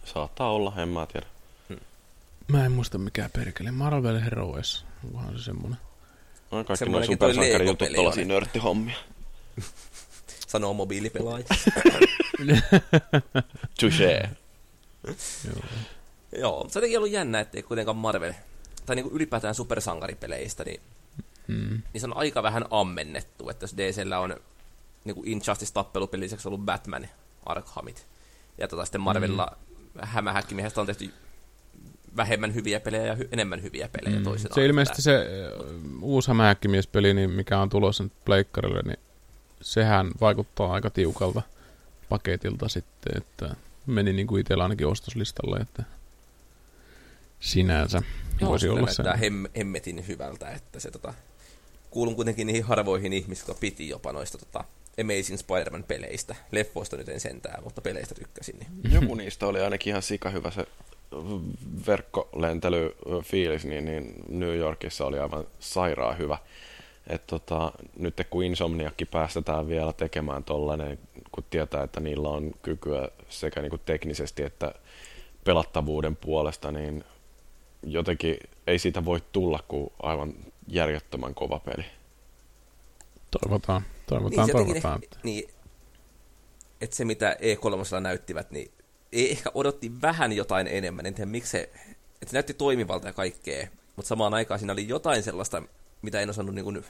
Saattaa 0.04 0.52
olla, 0.52 0.72
en 0.76 0.88
mä 0.88 1.06
tiedä. 1.06 1.26
Mä 2.48 2.64
en 2.66 2.72
muista 2.72 2.98
mikä 2.98 3.30
perkele. 3.32 3.70
Marvel 3.70 4.20
Heroes. 4.20 4.84
Onkohan 5.04 5.38
se 5.38 5.44
semmonen? 5.44 5.78
No, 6.54 6.64
kaikki 6.64 6.84
noin 6.84 7.04
toi 7.04 7.06
supersankari 7.06 7.66
jutut 7.66 7.88
tollasia 7.96 8.24
nörttihommia. 8.24 8.96
Sanoo 10.48 10.72
mobiilipelaaja. 10.74 11.44
Touché. 13.80 14.28
Joo. 15.44 15.64
Joo, 16.38 16.66
se 16.68 16.78
on 16.78 16.82
jotenkin 16.82 16.98
ollut 16.98 17.12
jännä, 17.12 17.40
ettei 17.40 17.62
kuitenkaan 17.62 17.96
Marvel, 17.96 18.32
tai 18.86 18.96
niinku 18.96 19.16
ylipäätään 19.16 19.54
supersankaripeleistä, 19.54 20.64
niin, 20.64 20.80
Mm. 21.46 21.82
niin 21.92 22.00
se 22.00 22.06
on 22.06 22.16
aika 22.16 22.42
vähän 22.42 22.64
ammennettu, 22.70 23.50
että 23.50 23.64
jos 23.64 23.76
DCllä 23.76 24.18
on 24.18 24.36
niinku 25.04 25.22
Injustice-tappelupeli 25.26 26.20
lisäksi 26.20 26.48
ollut 26.48 26.60
Batman 26.60 27.08
Arkhamit, 27.46 28.06
ja 28.58 28.68
tota 28.68 28.84
sitten 28.84 29.00
Marvelilla 29.00 29.56
mm. 29.94 30.00
hämähäkkimiehestä 30.02 30.80
on 30.80 30.86
tehty 30.86 31.12
vähemmän 32.16 32.54
hyviä 32.54 32.80
pelejä 32.80 33.04
ja 33.06 33.14
hy- 33.14 33.28
enemmän 33.32 33.62
hyviä 33.62 33.88
pelejä 33.88 34.18
Mm. 34.18 34.24
toisinaan. 34.24 34.54
Se 34.54 34.64
ilmeisesti 34.66 35.02
se 35.02 35.26
uusi 36.02 36.28
hämähäkkimiespeli, 36.28 37.14
niin 37.14 37.30
mikä 37.30 37.58
on 37.60 37.68
tulossa 37.68 38.02
nyt 38.04 38.12
pleikkarille, 38.24 38.80
niin 38.84 38.98
sehän 39.60 40.10
vaikuttaa 40.20 40.72
aika 40.72 40.90
tiukalta 40.90 41.42
paketilta 42.08 42.68
sitten, 42.68 43.16
että 43.16 43.56
meni 43.86 44.12
niin 44.12 44.26
kuin 44.26 44.40
itsellä 44.40 44.62
ainakin 44.62 44.86
ostoslistalle, 44.86 45.56
että 45.56 45.82
sinänsä 47.40 48.02
Joo, 48.40 48.50
voisi 48.50 48.66
se 48.66 48.70
olla 48.70 48.86
se. 48.86 49.02
hem, 49.20 49.44
hemmetin 49.56 50.08
hyvältä, 50.08 50.50
että 50.50 50.80
se 50.80 50.90
tota, 50.90 51.14
kuulun 51.90 52.14
kuitenkin 52.16 52.46
niihin 52.46 52.64
harvoihin 52.64 53.12
ihmisiin, 53.12 53.44
jotka 53.48 53.60
piti 53.60 53.88
jopa 53.88 54.12
noista 54.12 54.38
tota, 54.38 54.64
Amazing 55.00 55.38
Spider-Man-peleistä. 55.38 56.34
Leffoista 56.52 56.96
nyt 56.96 57.08
en 57.08 57.20
sentään, 57.20 57.64
mutta 57.64 57.80
peleistä 57.80 58.14
tykkäsin. 58.14 58.58
Niin. 58.58 58.92
Joku 58.92 59.14
niistä 59.14 59.46
oli 59.46 59.60
ainakin 59.60 59.90
ihan 59.90 60.02
sika 60.02 60.30
hyvä 60.30 60.50
se 60.50 60.66
verkkolentelyfiilis, 61.86 63.64
niin, 63.64 63.84
niin 63.84 64.14
New 64.28 64.56
Yorkissa 64.56 65.06
oli 65.06 65.18
aivan 65.18 65.46
sairaan 65.58 66.18
hyvä. 66.18 66.38
Et 67.06 67.26
tota, 67.26 67.72
nyt 67.98 68.16
kun 68.30 68.44
Insomniakki 68.44 69.04
päästetään 69.04 69.68
vielä 69.68 69.92
tekemään 69.92 70.44
tollainen, 70.44 70.98
kun 71.32 71.44
tietää, 71.50 71.82
että 71.82 72.00
niillä 72.00 72.28
on 72.28 72.52
kykyä 72.62 73.08
sekä 73.28 73.60
niin 73.60 73.70
kuin 73.70 73.82
teknisesti 73.84 74.42
että 74.42 74.74
pelattavuuden 75.44 76.16
puolesta, 76.16 76.72
niin 76.72 77.04
jotenkin 77.82 78.36
ei 78.66 78.78
siitä 78.78 79.04
voi 79.04 79.22
tulla 79.32 79.60
kuin 79.68 79.92
aivan 80.02 80.34
järjettömän 80.68 81.34
kova 81.34 81.58
peli. 81.58 81.84
Toivotaan, 83.30 83.82
toivotaan, 84.06 84.46
se 84.46 84.52
jotenkin 84.52 84.82
toivotaan. 84.82 85.00
niin, 85.22 85.48
että 86.80 86.96
se 86.96 87.04
mitä 87.04 87.36
E3 87.40 88.00
näyttivät, 88.00 88.50
niin 88.50 88.70
ei 89.14 89.30
ehkä 89.30 89.50
odotti 89.54 89.92
vähän 90.02 90.32
jotain 90.32 90.66
enemmän. 90.66 91.06
En 91.06 91.14
tiedä 91.14 91.30
miksi 91.30 91.50
se, 91.50 91.60
että 92.22 92.30
se 92.30 92.32
näytti 92.32 92.54
toimivalta 92.54 93.06
ja 93.06 93.12
kaikkea, 93.12 93.68
mutta 93.96 94.08
samaan 94.08 94.34
aikaan 94.34 94.60
siinä 94.60 94.72
oli 94.72 94.88
jotain 94.88 95.22
sellaista, 95.22 95.62
mitä 96.02 96.20
en 96.20 96.30
osannut 96.30 96.54
niin 96.54 96.64
kuin 96.64 96.84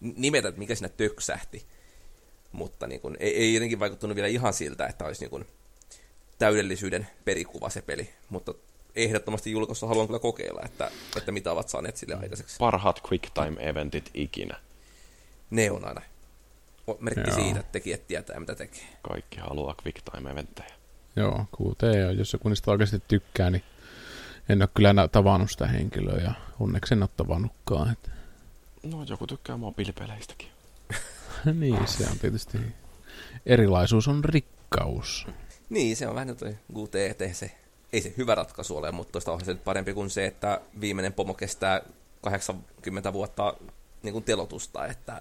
nimetä, 0.00 0.48
että 0.48 0.58
mikä 0.58 0.74
siinä 0.74 0.88
töksähti. 0.88 1.66
Mutta 2.52 2.86
niin 2.86 3.00
kuin, 3.00 3.16
ei, 3.20 3.36
ei 3.36 3.54
jotenkin 3.54 3.80
vaikuttunut 3.80 4.16
vielä 4.16 4.28
ihan 4.28 4.54
siltä, 4.54 4.86
että 4.86 5.04
olisi 5.04 5.20
niin 5.20 5.30
kuin 5.30 5.46
täydellisyyden 6.38 7.06
perikuva 7.24 7.70
se 7.70 7.82
peli. 7.82 8.10
Mutta 8.28 8.54
ehdottomasti 8.96 9.50
julkaisussa 9.50 9.86
haluan 9.86 10.06
kyllä 10.06 10.18
kokeilla, 10.18 10.62
että, 10.64 10.90
että 11.16 11.32
mitä 11.32 11.52
ovat 11.52 11.68
saaneet 11.68 11.96
sille 11.96 12.14
aikaiseksi. 12.14 12.56
Parhaat 12.58 13.00
quicktime-eventit 13.12 14.10
ikinä. 14.14 14.60
Ne 15.50 15.70
on 15.70 15.84
aina. 15.84 16.02
Merkki 17.00 17.30
Joo. 17.30 17.40
siitä, 17.40 17.60
että 17.60 17.72
tekijät 17.72 18.06
tietää, 18.06 18.40
mitä 18.40 18.54
tekee. 18.54 18.84
Kaikki 19.02 19.40
haluaa 19.40 19.74
quicktime-eventtejä. 19.86 20.83
Joo, 21.16 21.44
QT 21.56 21.82
on, 22.08 22.18
jos 22.18 22.32
joku 22.32 22.48
niistä 22.48 22.70
oikeasti 22.70 23.02
tykkää, 23.08 23.50
niin 23.50 23.62
en 24.48 24.62
ole 24.62 24.68
kyllä 24.74 25.08
tavannut 25.12 25.50
sitä 25.50 25.66
henkilöä 25.66 26.22
ja 26.22 26.32
onneksi 26.60 26.94
en 26.94 27.02
ole 27.02 27.10
tavannutkaan. 27.16 27.92
Että. 27.92 28.10
No, 28.82 29.04
joku 29.08 29.26
tykkää 29.26 29.56
mobiilipeleistäkin. 29.56 30.48
niin, 31.60 31.86
se 31.86 32.06
on 32.10 32.18
tietysti, 32.18 32.58
erilaisuus 33.46 34.08
on 34.08 34.24
rikkaus. 34.24 35.26
Niin, 35.70 35.96
se 35.96 36.08
on 36.08 36.14
vähän 36.14 36.36
toi 36.36 36.56
QTT, 36.74 37.34
se, 37.36 37.50
ei 37.92 38.00
se 38.00 38.14
hyvä 38.16 38.34
ratkaisu 38.34 38.76
ole, 38.76 38.92
mutta 38.92 39.12
toista 39.12 39.32
onhan 39.32 39.44
se 39.44 39.52
nyt 39.52 39.64
parempi 39.64 39.94
kuin 39.94 40.10
se, 40.10 40.26
että 40.26 40.60
viimeinen 40.80 41.12
pomo 41.12 41.34
kestää 41.34 41.80
80 42.22 43.12
vuotta 43.12 43.54
niin 44.02 44.12
kuin 44.12 44.24
telotusta, 44.24 44.86
että, 44.86 45.20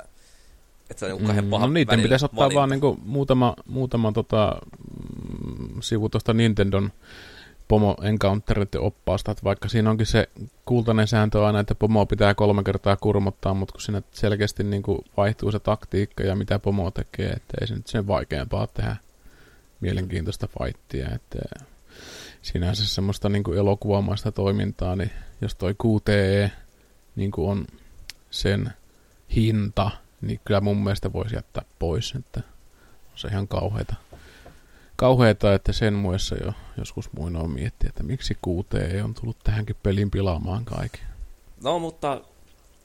että 0.89 0.99
se 0.99 1.05
on 1.05 1.17
niin 1.17 1.27
kahden 1.27 1.43
Mm, 1.45 1.49
pahan 1.49 1.69
no 1.69 1.73
niiden 1.73 1.91
välillä 1.91 2.05
pitäisi 2.05 2.25
ottaa 2.25 2.37
valinta. 2.37 2.59
vaan 2.59 2.69
niinku 2.69 2.99
muutama, 3.05 3.55
muutama 3.65 4.11
tota, 4.11 4.61
sivu 5.81 6.09
tuosta 6.09 6.33
Nintendon 6.33 6.91
pomo 7.67 7.97
encounteritten 8.01 8.81
oppaasta, 8.81 9.31
että 9.31 9.43
vaikka 9.43 9.69
siinä 9.69 9.89
onkin 9.89 10.05
se 10.05 10.29
kultainen 10.65 11.07
sääntö 11.07 11.45
aina, 11.45 11.59
että 11.59 11.75
pomo 11.75 12.05
pitää 12.05 12.33
kolme 12.33 12.63
kertaa 12.63 12.95
kurmottaa, 12.95 13.53
mutta 13.53 13.71
kun 13.71 13.81
siinä 13.81 14.01
selkeästi 14.11 14.63
niinku 14.63 15.03
vaihtuu 15.17 15.51
se 15.51 15.59
taktiikka 15.59 16.23
ja 16.23 16.35
mitä 16.35 16.59
pomo 16.59 16.91
tekee, 16.91 17.29
että 17.29 17.53
ei 17.61 17.67
se 17.67 17.75
nyt 17.75 17.87
sen 17.87 18.07
vaikeampaa 18.07 18.67
tehdä 18.67 18.95
mielenkiintoista 19.79 20.47
fightia, 20.47 21.09
että 21.15 21.39
sinänsä 22.41 22.85
semmoista 22.87 23.29
niinku 23.29 23.53
elokuvamaista 23.53 24.31
toimintaa, 24.31 24.95
niin 24.95 25.11
jos 25.41 25.55
toi 25.55 25.75
QTE 25.85 26.51
niinku 27.15 27.49
on 27.49 27.67
sen 28.31 28.73
hinta, 29.35 29.91
niin 30.21 30.39
kyllä 30.45 30.61
mun 30.61 30.83
mielestä 30.83 31.13
voisi 31.13 31.35
jättää 31.35 31.63
pois, 31.79 32.13
että 32.15 32.41
on 33.11 33.17
se 33.17 33.27
ihan 33.27 33.47
kauheita. 33.47 33.95
Kauheita, 34.95 35.53
että 35.53 35.73
sen 35.73 35.93
muissa 35.93 36.35
jo 36.35 36.53
joskus 36.77 37.13
muinoin 37.13 37.51
miettiä, 37.51 37.89
että 37.89 38.03
miksi 38.03 38.37
QTE 38.47 39.03
on 39.03 39.13
tullut 39.13 39.37
tähänkin 39.43 39.75
pelin 39.83 40.11
pilaamaan 40.11 40.65
kaiken. 40.65 41.01
No, 41.63 41.79
mutta 41.79 42.21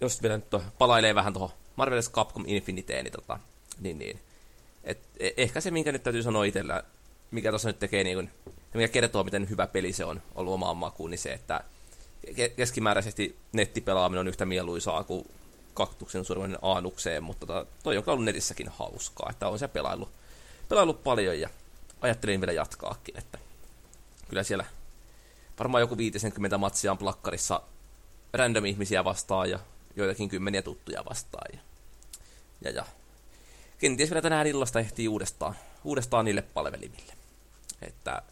jos 0.01 0.23
vielä 0.23 0.37
nyt 0.37 0.63
palailee 0.79 1.15
vähän 1.15 1.33
tuohon 1.33 1.51
Marvel's 1.81 2.11
Capcom 2.13 2.45
Infiniteen, 2.47 3.05
niin, 3.05 3.13
tota, 3.13 3.39
niin, 3.81 3.99
niin. 3.99 4.21
Et, 4.85 4.99
e- 5.21 5.31
ehkä 5.37 5.61
se, 5.61 5.71
minkä 5.71 5.93
nyt 5.93 6.03
täytyy 6.03 6.23
sanoa 6.23 6.45
itsellä, 6.45 6.83
mikä 7.31 7.51
tuossa 7.51 7.69
nyt 7.69 7.79
tekee, 7.79 8.05
niin 8.05 8.19
kun, 8.19 8.53
mikä 8.75 8.89
kertoo, 8.89 9.25
miten 9.25 9.51
hyvä 9.51 9.67
peli 9.67 9.93
se 9.93 10.05
on 10.05 10.23
ollut 10.35 10.55
omaan 10.55 10.77
makuun, 10.77 11.11
niin 11.11 11.19
se, 11.19 11.33
että 11.33 11.65
ke- 12.27 12.55
keskimääräisesti 12.57 13.37
nettipelaaminen 13.53 14.21
on 14.21 14.29
yhtä 14.29 14.47
mieluisaa 14.47 15.05
kuin 15.05 15.25
kaktuksen 15.75 16.25
surmainen 16.25 16.59
aanukseen, 16.63 17.23
mutta 17.23 17.47
tota, 17.47 17.67
toi 17.83 17.97
on 17.97 18.05
ollut 18.07 18.25
netissäkin 18.25 18.69
hauskaa, 18.69 19.29
että 19.31 19.49
on 19.49 19.59
se 19.59 19.69
pelailu, 19.69 20.09
pelailu 20.69 20.95
paljon 20.95 21.41
ja 21.41 21.49
ajattelin 22.01 22.41
vielä 22.41 22.53
jatkaakin, 22.53 23.19
että 23.19 23.39
kyllä 24.29 24.43
siellä 24.43 24.65
varmaan 25.59 25.81
joku 25.81 25.97
50 25.97 26.59
matsia 26.59 26.93
on 26.93 26.99
plakkarissa 26.99 27.63
random 28.33 28.65
ihmisiä 28.65 29.05
vastaan 29.05 29.51
ja 29.51 29.59
joitakin 29.97 30.29
kymmeniä 30.29 30.63
tuttuja 30.63 31.05
vastaan. 31.05 31.51
Ja, 31.53 31.61
ja, 32.63 32.71
ja 32.71 32.85
kenties 33.79 34.11
vielä 34.11 34.23
tänään 34.23 34.47
illasta 34.47 34.81
ehtii 34.81 35.09
uudestaan, 35.09 35.55
uudestaan 35.85 36.25
niille 36.25 36.43
palvelimille. 36.43 37.13
Että 37.83 38.23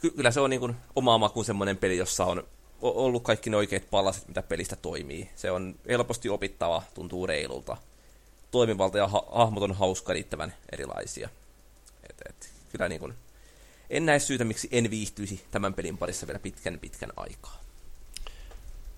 ky- 0.00 0.10
kyllä 0.10 0.30
se 0.30 0.40
on 0.40 0.50
niin 0.50 0.60
kuin 0.60 0.76
oma 0.96 1.18
makuun 1.18 1.44
semmoinen 1.44 1.76
peli, 1.76 1.96
jossa 1.96 2.24
on 2.24 2.44
ollut 2.82 3.22
kaikki 3.22 3.50
ne 3.50 3.56
oikeat 3.56 3.90
palaset, 3.90 4.28
mitä 4.28 4.42
pelistä 4.42 4.76
toimii. 4.76 5.30
Se 5.36 5.50
on 5.50 5.74
helposti 5.88 6.28
opittava, 6.28 6.82
tuntuu 6.94 7.26
reilulta. 7.26 7.76
Toimivalta 8.50 8.98
ja 8.98 9.08
ha- 9.08 9.26
hahmot 9.32 9.62
on 9.62 9.74
hauska 9.74 10.12
riittävän 10.12 10.54
erilaisia. 10.72 11.28
Et, 12.10 12.16
et, 12.28 12.51
kyllä 12.72 12.88
niin 12.88 13.00
kuin, 13.00 13.14
en 13.90 14.06
näe 14.06 14.18
syytä, 14.18 14.44
miksi 14.44 14.68
en 14.72 14.90
viihtyisi 14.90 15.44
tämän 15.50 15.74
pelin 15.74 15.98
parissa 15.98 16.26
vielä 16.26 16.38
pitkän 16.38 16.78
pitkän 16.78 17.12
aikaa. 17.16 17.58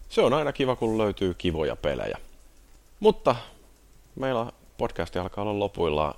Se 0.09 0.21
on 0.21 0.33
aina 0.33 0.53
kiva, 0.53 0.77
kun 0.77 0.99
löytyy 0.99 1.35
kivoja 1.35 1.77
pelejä. 1.77 2.19
Mutta 3.01 3.37
meillä 4.17 4.53
podcasti 4.79 5.19
alkaa 5.19 5.43
olla 5.43 5.59
lopuilla. 5.59 6.15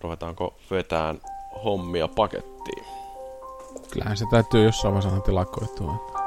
Ruvetaanko 0.00 0.54
vetään 0.70 1.20
hommia 1.64 2.08
pakettiin? 2.08 2.84
Kyllähän 3.90 4.16
se 4.16 4.24
täytyy 4.30 4.64
jossain 4.64 4.94
vaiheessa 4.94 5.20
tilakoitua. 5.20 6.19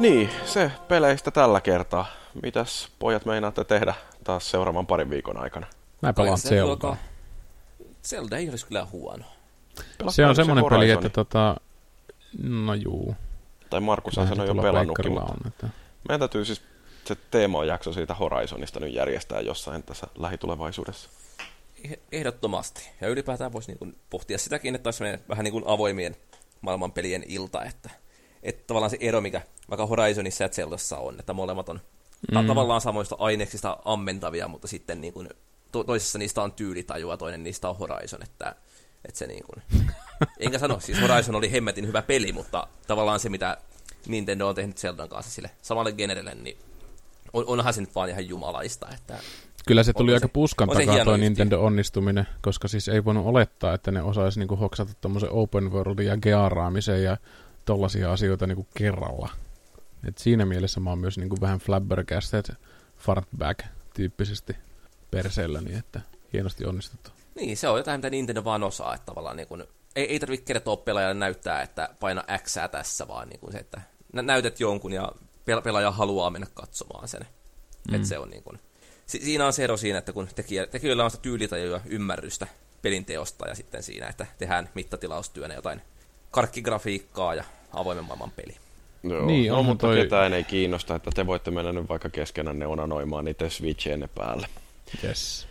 Niin, 0.00 0.30
se 0.44 0.72
peleistä 0.88 1.30
tällä 1.30 1.60
kertaa. 1.60 2.06
Mitäs 2.42 2.88
pojat 2.98 3.24
meinaatte 3.24 3.64
tehdä 3.64 3.94
taas 4.24 4.50
seuraavan 4.50 4.86
parin 4.86 5.10
viikon 5.10 5.36
aikana? 5.36 5.66
Mä 6.02 6.12
pelaan 6.12 6.38
Zeldaa. 6.38 6.76
Tuota, 6.76 6.96
Zelda 8.04 8.36
ei 8.36 8.50
olisi 8.50 8.66
kyllä 8.66 8.86
huono. 8.92 9.24
Pelaat 9.98 10.14
se 10.14 10.26
on 10.26 10.36
semmoinen 10.36 10.64
peli, 10.70 10.90
että 10.90 11.08
tota... 11.08 11.56
No 12.42 12.74
juu. 12.74 13.16
Tai 13.70 13.80
Markus 13.80 14.18
on 14.18 14.28
sanonut 14.28 14.56
jo 14.56 14.62
pelannutkin, 14.62 15.12
mutta... 15.12 15.32
On, 15.32 15.46
että... 15.46 15.68
Meidän 16.08 16.20
täytyy 16.20 16.44
siis 16.44 16.62
se 17.04 17.16
teemajakso 17.30 17.92
siitä 17.92 18.14
Horizonista 18.14 18.80
nyt 18.80 18.94
järjestää 18.94 19.40
jossain 19.40 19.82
tässä 19.82 20.06
lähitulevaisuudessa. 20.18 21.10
Ehdottomasti. 22.12 22.90
Ja 23.00 23.08
ylipäätään 23.08 23.52
voisi 23.52 23.72
niin 23.72 23.96
pohtia 24.10 24.38
sitäkin, 24.38 24.74
että 24.74 24.88
olisi 24.88 25.04
vähän 25.28 25.44
niin 25.44 25.52
kuin 25.52 25.64
avoimien 25.66 26.16
maailman 26.60 26.92
pelien 26.92 27.24
ilta, 27.28 27.64
että, 27.64 27.90
että 28.42 28.64
tavallaan 28.66 28.90
se 28.90 28.96
ero, 29.00 29.20
mikä 29.20 29.42
vaikka 29.70 29.86
Horizonissa 29.86 30.44
ja 30.44 30.48
Zeldassa 30.48 30.98
on, 30.98 31.20
että 31.20 31.32
molemmat 31.32 31.68
on 31.68 31.80
mm. 32.32 32.46
tavallaan 32.46 32.80
samoista 32.80 33.16
aineksista 33.18 33.76
ammentavia, 33.84 34.48
mutta 34.48 34.68
sitten 34.68 35.00
niin 35.00 35.12
kuin, 35.12 35.28
to- 35.72 35.84
toisessa 35.84 36.18
niistä 36.18 36.42
on 36.42 36.52
tyylitajua, 36.52 37.16
toinen 37.16 37.42
niistä 37.42 37.68
on 37.68 37.78
Horizon, 37.78 38.22
että, 38.22 38.54
että 39.04 39.18
se 39.18 39.26
niin 39.26 39.44
kuin, 39.44 39.84
enkä 40.40 40.58
sano, 40.58 40.80
siis 40.80 41.00
Horizon 41.00 41.34
oli 41.34 41.52
hemmetin 41.52 41.86
hyvä 41.86 42.02
peli, 42.02 42.32
mutta 42.32 42.66
tavallaan 42.86 43.20
se, 43.20 43.28
mitä 43.28 43.56
Nintendo 44.06 44.48
on 44.48 44.54
tehnyt 44.54 44.78
Zeldan 44.78 45.08
kanssa 45.08 45.32
sille 45.32 45.50
samalle 45.62 45.92
generelle, 45.92 46.34
niin 46.34 46.58
on, 47.32 47.44
onhan 47.46 47.74
se 47.74 47.80
nyt 47.80 47.94
vaan 47.94 48.08
ihan 48.08 48.28
jumalaista. 48.28 48.88
Että 48.94 49.18
Kyllä 49.66 49.82
se 49.82 49.92
tuli 49.92 50.14
aika 50.14 50.26
se, 50.26 50.32
puskan 50.32 50.68
takaa 50.68 51.04
tuo 51.04 51.16
Nintendo 51.16 51.60
onnistuminen, 51.60 52.26
koska 52.42 52.68
siis 52.68 52.88
ei 52.88 53.04
voinut 53.04 53.26
olettaa, 53.26 53.74
että 53.74 53.90
ne 53.90 54.02
osaisi 54.02 54.38
niinku 54.38 54.56
hoksata 54.56 54.92
tuommoisen 55.00 55.30
open 55.32 55.72
worldin 55.72 56.06
ja 56.06 56.16
gearaamisen 56.16 57.02
ja 57.02 57.16
tollaisia 57.70 58.12
asioita 58.12 58.46
niinku 58.46 58.66
kerralla. 58.74 59.28
Et 60.08 60.18
siinä 60.18 60.46
mielessä 60.46 60.80
mä 60.80 60.90
oon 60.90 60.98
myös 60.98 61.18
niinku 61.18 61.36
vähän 61.40 61.58
flabbergasted 61.58 62.44
fartback 62.98 63.60
tyyppisesti 63.94 64.56
perseelläni, 65.10 65.74
että 65.74 66.00
hienosti 66.32 66.66
onnistuttu. 66.66 67.10
Niin, 67.34 67.56
se 67.56 67.68
on 67.68 67.78
jotain, 67.78 67.98
mitä 67.98 68.10
Nintendo 68.10 68.44
vaan 68.44 68.62
osaa, 68.62 68.94
että 68.94 69.06
tavallaan 69.06 69.36
niin 69.36 69.48
kun, 69.48 69.66
ei, 69.96 70.04
ei 70.04 70.20
tarvitse 70.20 70.44
kertoa 70.44 70.76
pelaajalle 70.76 71.14
näyttää, 71.14 71.62
että 71.62 71.88
paina 72.00 72.24
X 72.38 72.56
tässä, 72.70 73.08
vaan 73.08 73.28
niin 73.28 73.40
kun 73.40 73.52
se, 73.52 73.58
että 73.58 73.80
näytät 74.12 74.60
jonkun 74.60 74.92
ja 74.92 75.12
pelaaja 75.64 75.90
haluaa 75.90 76.30
mennä 76.30 76.46
katsomaan 76.54 77.08
sen. 77.08 77.26
Mm. 77.88 77.94
Että 77.94 78.08
se 78.08 78.18
on 78.18 78.30
niin 78.30 78.42
kun, 78.42 78.58
si- 79.06 79.24
siinä 79.24 79.46
on 79.46 79.52
se 79.52 79.64
ero 79.64 79.76
siinä, 79.76 79.98
että 79.98 80.12
kun 80.12 80.28
tekijä, 80.34 80.66
tekijöillä 80.66 81.04
on 81.04 81.10
sitä 81.10 81.22
tyylitä 81.22 81.56
ymmärrystä 81.86 82.46
pelin 82.82 83.04
teosta 83.04 83.48
ja 83.48 83.54
sitten 83.54 83.82
siinä, 83.82 84.08
että 84.08 84.26
tehdään 84.38 84.68
mittatilaustyönä 84.74 85.54
jotain 85.54 85.82
karkkigrafiikkaa 86.30 87.34
ja 87.34 87.44
avoimen 87.72 88.04
maailman 88.04 88.30
peli. 88.30 88.56
Joo, 89.02 89.26
niin, 89.26 89.52
no, 89.52 89.62
mutta 89.62 89.86
toi... 89.86 89.96
ketään 89.96 90.32
ei 90.32 90.44
kiinnosta, 90.44 90.94
että 90.94 91.10
te 91.14 91.26
voitte 91.26 91.50
mennä 91.50 91.72
nyt 91.72 91.88
vaikka 91.88 92.10
keskenään 92.10 92.62
onanoimaan 92.62 93.24
niitä 93.24 93.48
Switchien 93.48 94.08
päälle. 94.14 94.46
Yes. 95.04 95.46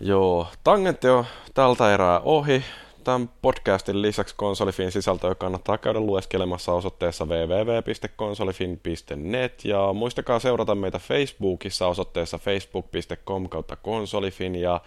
Joo, 0.00 0.48
tangentti 0.64 1.08
on 1.08 1.24
tältä 1.54 1.94
erää 1.94 2.20
ohi. 2.20 2.64
Tämän 3.10 3.30
podcastin 3.42 4.02
lisäksi 4.02 4.34
konsolifin 4.36 4.92
sisältöä 4.92 5.34
kannattaa 5.34 5.78
käydä 5.78 6.00
lueskelemassa 6.00 6.72
osoitteessa 6.72 7.24
www.konsolifin.net 7.24 9.64
ja 9.64 9.92
muistakaa 9.92 10.38
seurata 10.38 10.74
meitä 10.74 10.98
Facebookissa 10.98 11.86
osoitteessa 11.86 12.38
facebook.com 12.38 13.48
kautta 13.48 13.76
konsolifin 13.76 14.54
ja 14.54 14.80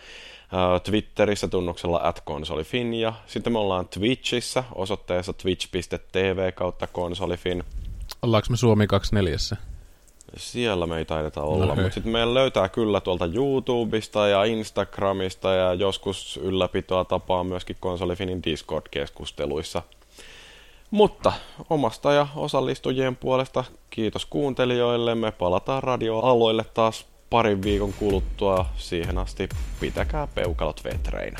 Twitterissä 0.84 1.48
tunnuksella 1.48 2.00
at 2.04 2.22
konsolifin 2.22 2.94
ja 2.94 3.14
sitten 3.26 3.54
me 3.54 3.60
ollaan 3.60 3.88
Twitchissä 3.88 4.64
osoitteessa 4.76 5.34
twitch.tv 5.34 6.52
kautta 6.52 6.88
konsolifin. 6.88 7.64
Ollaanko 8.22 8.48
me 8.50 8.58
Suomi 8.58 8.88
24? 8.88 9.38
Siellä 10.38 10.88
me 10.88 10.98
ei 10.98 11.06
taideta 11.06 11.42
olla, 11.42 11.66
no, 11.66 11.76
mutta 11.76 11.94
sitten 11.94 12.12
meidän 12.12 12.34
löytää 12.34 12.70
kyllä 12.70 13.02
tuolta 13.02 13.26
YouTubesta 13.26 14.28
ja 14.28 14.44
Instagramista 14.44 15.54
ja 15.54 15.74
joskus 15.74 16.40
ylläpitoa 16.44 17.06
tapaa 17.06 17.44
myöskin 17.44 17.78
konsolifinin 17.80 18.44
Discord-keskusteluissa. 18.44 19.82
Mutta 20.92 21.34
omasta 21.70 22.14
ja 22.14 22.28
osallistujien 22.36 23.16
puolesta 23.16 23.64
kiitos 23.90 24.26
kuuntelijoille. 24.26 25.16
Me 25.16 25.32
palataan 25.32 25.84
radioaloille 25.84 26.66
taas 26.74 27.06
parin 27.30 27.64
viikon 27.64 27.94
kuluttua. 27.94 28.66
Siihen 28.78 29.18
asti 29.18 29.50
pitäkää 29.80 30.28
peukalot 30.36 30.84
vetreinä. 30.84 31.38